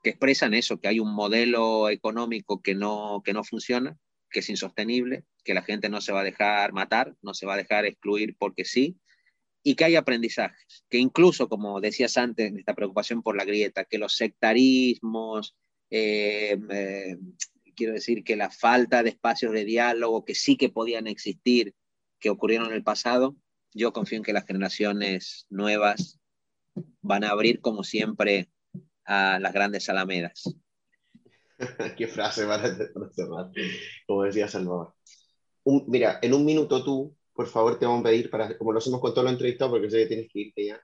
que 0.03 0.11
expresan 0.11 0.55
eso, 0.55 0.81
que 0.81 0.89
hay 0.89 0.99
un 0.99 1.15
modelo 1.15 1.89
económico 1.91 2.63
que 2.63 2.75
no, 2.75 3.23
que 3.25 3.33
no 3.33 3.45
funciona, 3.45 3.99
que 4.33 4.41
es 4.41 4.49
insostenible, 4.49 5.25
que 5.45 5.55
la 5.55 5.63
gente 5.63 5.89
no 5.89 6.01
se 6.01 6.13
va 6.13 6.21
a 6.21 6.25
dejar 6.25 6.73
matar, 6.73 7.15
no 7.23 7.35
se 7.35 7.47
va 7.47 7.55
a 7.55 7.59
dejar 7.59 7.85
excluir 7.85 8.37
porque 8.39 8.65
sí, 8.65 8.99
y 9.63 9.77
que 9.77 9.85
hay 9.85 9.97
aprendizajes, 9.97 10.85
que 10.89 10.99
incluso, 10.99 11.49
como 11.49 11.81
decías 11.81 12.17
antes, 12.17 12.53
esta 12.57 12.75
preocupación 12.75 13.23
por 13.23 13.37
la 13.37 13.45
grieta, 13.45 13.85
que 13.85 13.99
los 13.99 14.17
sectarismos, 14.17 15.57
eh, 15.91 16.59
eh, 16.71 17.17
quiero 17.77 17.93
decir 17.93 18.25
que 18.25 18.37
la 18.37 18.51
falta 18.51 19.03
de 19.03 19.11
espacios 19.11 19.53
de 19.53 19.65
diálogo 19.65 20.25
que 20.25 20.35
sí 20.35 20.57
que 20.57 20.69
podían 20.69 21.07
existir, 21.07 21.75
que 22.19 22.31
ocurrieron 22.31 22.69
en 22.69 22.75
el 22.75 22.83
pasado, 22.83 23.37
yo 23.73 23.93
confío 23.93 24.19
en 24.19 24.25
que 24.25 24.33
las 24.33 24.47
generaciones 24.47 25.47
nuevas 25.49 26.19
van 27.01 27.25
a 27.25 27.31
abrir, 27.31 27.61
como 27.61 27.85
siempre, 27.85 28.49
a 29.05 29.39
las 29.39 29.53
grandes 29.53 29.89
alamedas. 29.89 30.55
Qué 31.97 32.09
frase 32.09 32.47
para 32.47 32.75
cerrar, 33.13 33.51
como 34.07 34.23
decía 34.25 34.49
Salvador. 34.49 34.95
mira, 35.87 36.19
en 36.23 36.35
un 36.35 36.45
minuto 36.45 36.83
tú 36.85 37.17
por 37.35 37.47
favor, 37.47 37.79
te 37.79 37.87
vamos 37.87 38.01
a 38.01 38.05
pedir, 38.05 38.31
para, 38.31 38.57
como 38.59 38.73
lo 38.73 38.79
hacemos 38.79 39.01
con 39.01 39.13
todos 39.13 39.25
los 39.25 39.33
entrevistados, 39.33 39.73
porque 39.73 39.91
sé 39.91 39.99
que 39.99 40.07
tienes 40.07 40.29
que 40.31 40.41
irte 40.41 40.67
ya, 40.67 40.81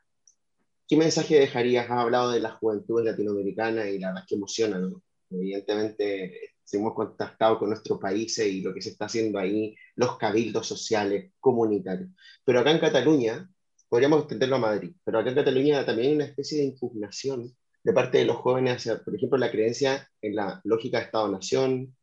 ¿qué 0.87 0.97
mensaje 0.97 1.39
dejarías? 1.39 1.91
Has 1.91 1.99
hablado 1.99 2.31
de 2.31 2.41
la 2.41 2.53
juventud 2.53 3.05
latinoamericana 3.05 3.89
y 3.89 3.99
la 3.99 4.09
verdad 4.09 4.25
que 4.27 4.35
emociona, 4.37 4.79
¿no? 4.79 5.03
Evidentemente, 5.31 6.55
hemos 6.73 6.95
contactado 6.95 7.59
con 7.59 7.69
nuestros 7.69 7.99
países 7.99 8.47
y 8.47 8.63
lo 8.63 8.73
que 8.73 8.81
se 8.81 8.91
está 8.91 9.07
haciendo 9.07 9.39
ahí, 9.39 9.77
los 9.95 10.17
cabildos 10.17 10.67
sociales, 10.67 11.33
comunitarios. 11.39 12.11
Pero 12.45 12.61
acá 12.61 12.71
en 12.71 12.79
Cataluña, 12.79 13.51
podríamos 13.89 14.21
extenderlo 14.21 14.57
a 14.57 14.61
Madrid, 14.61 14.93
pero 15.05 15.19
acá 15.19 15.31
en 15.31 15.37
Cataluña 15.37 15.85
también 15.85 16.09
hay 16.09 16.15
una 16.17 16.25
especie 16.25 16.59
de 16.59 16.65
impugnación 16.65 17.55
de 17.83 17.93
parte 17.93 18.19
de 18.19 18.25
los 18.25 18.37
jóvenes 18.37 18.77
hacia, 18.77 19.03
por 19.03 19.15
ejemplo, 19.15 19.39
la 19.39 19.51
creencia 19.51 20.09
en 20.21 20.37
la 20.37 20.61
lógica 20.65 20.99
de 20.99 21.05
Estado-Nación, 21.05 21.97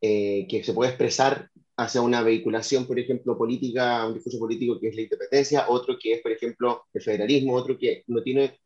eh, 0.00 0.46
que 0.48 0.64
se 0.64 0.72
puede 0.72 0.90
expresar 0.90 1.48
hacia 1.76 2.00
una 2.00 2.22
vehiculación, 2.22 2.86
por 2.86 2.98
ejemplo, 2.98 3.36
política, 3.36 4.06
un 4.06 4.14
discurso 4.14 4.38
político 4.38 4.78
que 4.80 4.88
es 4.88 4.96
la 4.96 5.02
independencia, 5.02 5.66
otro 5.68 5.96
que 6.00 6.14
es, 6.14 6.22
por 6.22 6.32
ejemplo, 6.32 6.84
el 6.92 7.02
federalismo, 7.02 7.54
otro 7.54 7.78
que 7.78 8.04
no 8.08 8.22
tiene, 8.22 8.60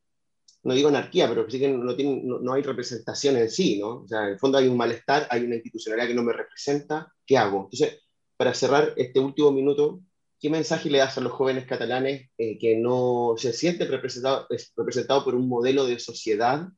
no 0.62 0.74
digo 0.74 0.88
anarquía, 0.88 1.28
pero 1.28 1.48
sí 1.48 1.58
que 1.58 1.68
no, 1.68 1.94
tiene, 1.94 2.22
no, 2.24 2.52
hay 2.52 2.62
representación 2.62 3.36
en 3.36 3.50
sí, 3.50 3.78
¿no? 3.78 4.02
O 4.02 4.08
sea, 4.08 4.24
en 4.24 4.30
el 4.30 4.38
fondo 4.38 4.58
hay 4.58 4.68
un 4.68 4.76
malestar, 4.76 5.26
hay 5.30 5.44
una 5.44 5.56
institucionalidad 5.56 6.08
que 6.08 6.14
no 6.14 6.22
me 6.22 6.32
representa, 6.32 7.12
¿qué 7.24 7.36
hago? 7.38 7.64
Entonces, 7.64 8.00
para 8.36 8.54
cerrar 8.54 8.92
este 8.96 9.20
último 9.20 9.52
minuto, 9.52 10.00
¿qué 10.46 10.50
mensaje 10.50 10.88
le 10.88 10.98
das 10.98 11.18
a 11.18 11.20
los 11.20 11.32
jóvenes 11.32 11.66
catalanes 11.66 12.30
eh, 12.38 12.56
que 12.56 12.76
no 12.76 13.34
se 13.36 13.52
sienten 13.52 13.90
representados 13.90 14.46
representado 14.76 15.24
por 15.24 15.34
un 15.34 15.48
modelo 15.48 15.86
de 15.86 15.98
sociedad 15.98 16.68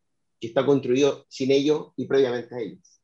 que 0.40 0.46
está 0.46 0.64
construido 0.64 1.26
sin 1.28 1.50
ellos 1.50 1.88
y 1.94 2.06
previamente 2.06 2.54
a 2.54 2.60
ellos? 2.60 3.02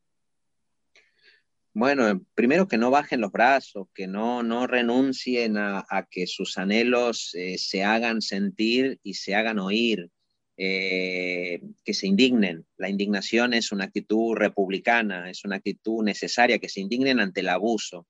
Bueno, 1.75 2.25
primero 2.35 2.67
que 2.67 2.79
no 2.79 2.91
bajen 2.91 3.21
los 3.21 3.31
brazos, 3.31 3.89
que 3.95 4.07
no, 4.07 4.43
no 4.43 4.67
renuncien 4.67 5.59
a, 5.59 6.09
que 6.11 6.27
sus 6.27 6.57
anhelos 6.57 7.35
eh, 7.35 7.59
se 7.59 7.85
hagan 7.85 8.23
sentir 8.23 8.99
y 9.03 9.13
se 9.15 9.35
hagan 9.35 9.59
oír, 9.59 10.09
eh, 10.57 11.61
que 11.85 11.93
se 11.93 12.07
indignen. 12.07 12.65
La 12.79 12.89
indignación 12.89 13.53
es 13.53 13.71
una 13.71 13.85
actitud 13.85 14.35
republicana, 14.35 15.29
es 15.29 15.45
una 15.45 15.57
actitud 15.57 16.03
necesaria, 16.03 16.59
que 16.59 16.71
se 16.71 16.81
indignen 16.81 17.21
ante 17.21 17.41
el 17.41 17.51
abuso. 17.51 18.07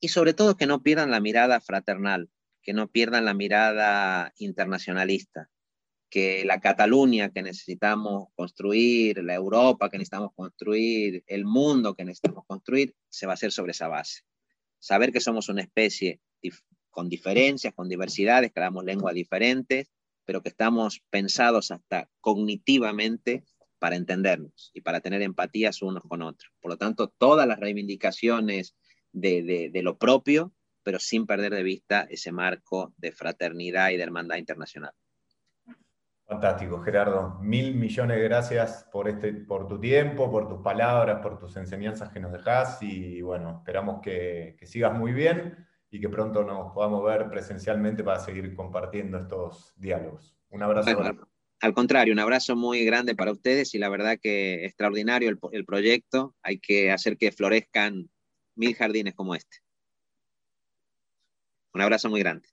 Y 0.00 0.08
sobre 0.08 0.34
todo 0.34 0.56
que 0.56 0.66
no 0.66 0.82
pierdan 0.82 1.10
la 1.10 1.20
mirada 1.20 1.60
fraternal, 1.60 2.30
que 2.62 2.72
no 2.72 2.88
pierdan 2.88 3.24
la 3.24 3.34
mirada 3.34 4.32
internacionalista 4.38 5.50
que 6.08 6.44
la 6.44 6.60
Cataluña 6.60 7.30
que 7.30 7.42
necesitamos 7.42 8.28
construir, 8.34 9.22
la 9.22 9.34
Europa 9.34 9.90
que 9.90 9.98
necesitamos 9.98 10.32
construir, 10.34 11.24
el 11.26 11.44
mundo 11.44 11.94
que 11.94 12.04
necesitamos 12.04 12.44
construir, 12.46 12.94
se 13.08 13.26
va 13.26 13.32
a 13.32 13.34
hacer 13.34 13.52
sobre 13.52 13.72
esa 13.72 13.88
base. 13.88 14.22
Saber 14.78 15.12
que 15.12 15.20
somos 15.20 15.48
una 15.48 15.62
especie 15.62 16.20
con 16.90 17.08
diferencias, 17.08 17.74
con 17.74 17.88
diversidades, 17.88 18.52
que 18.52 18.60
hablamos 18.60 18.84
lenguas 18.84 19.14
diferentes, 19.14 19.90
pero 20.24 20.42
que 20.42 20.48
estamos 20.48 21.02
pensados 21.10 21.70
hasta 21.70 22.08
cognitivamente 22.20 23.44
para 23.78 23.96
entendernos 23.96 24.70
y 24.72 24.80
para 24.80 25.00
tener 25.00 25.22
empatías 25.22 25.82
unos 25.82 26.04
con 26.04 26.22
otros. 26.22 26.52
Por 26.60 26.70
lo 26.70 26.78
tanto, 26.78 27.08
todas 27.08 27.46
las 27.46 27.60
reivindicaciones 27.60 28.74
de, 29.16 29.70
de 29.72 29.82
lo 29.82 29.96
propio, 29.98 30.52
pero 30.82 30.98
sin 30.98 31.26
perder 31.26 31.52
de 31.52 31.62
vista 31.62 32.06
ese 32.10 32.32
marco 32.32 32.94
de 32.96 33.12
fraternidad 33.12 33.90
y 33.90 33.96
de 33.96 34.02
hermandad 34.02 34.36
internacional. 34.36 34.92
Fantástico, 36.26 36.80
Gerardo. 36.80 37.38
Mil 37.40 37.76
millones 37.76 38.16
de 38.16 38.24
gracias 38.24 38.88
por, 38.90 39.08
este, 39.08 39.32
por 39.32 39.68
tu 39.68 39.78
tiempo, 39.78 40.28
por 40.28 40.48
tus 40.48 40.60
palabras, 40.60 41.20
por 41.22 41.38
tus 41.38 41.56
enseñanzas 41.56 42.10
que 42.10 42.18
nos 42.18 42.32
dejas 42.32 42.82
y 42.82 43.22
bueno, 43.22 43.58
esperamos 43.58 44.00
que, 44.02 44.56
sigas 44.62 44.92
muy 44.98 45.12
bien 45.12 45.56
y 45.88 46.00
que 46.00 46.08
pronto 46.08 46.42
nos 46.42 46.72
podamos 46.72 47.04
ver 47.04 47.30
presencialmente 47.30 48.02
para 48.02 48.18
seguir 48.18 48.56
compartiendo 48.56 49.18
estos 49.18 49.72
diálogos. 49.76 50.36
Un 50.48 50.64
abrazo. 50.64 50.90
al 51.60 51.74
contrario, 51.74 52.12
un 52.12 52.18
abrazo 52.18 52.56
muy 52.56 52.84
grande 52.84 53.14
para 53.14 53.30
ustedes 53.30 53.72
y 53.76 53.78
la 53.78 53.88
verdad 53.88 54.18
que 54.20 54.64
extraordinario 54.64 55.30
el, 55.30 55.38
el 55.52 55.64
proyecto. 55.64 56.34
Hay 56.42 56.58
que 56.58 56.90
hacer 56.90 57.16
que 57.16 57.30
florezcan 57.30 58.10
mil 58.56 58.74
jardines 58.74 59.14
como 59.14 59.34
este. 59.34 59.58
Un 61.74 61.80
abrazo 61.82 62.08
muy 62.10 62.20
grande. 62.20 62.48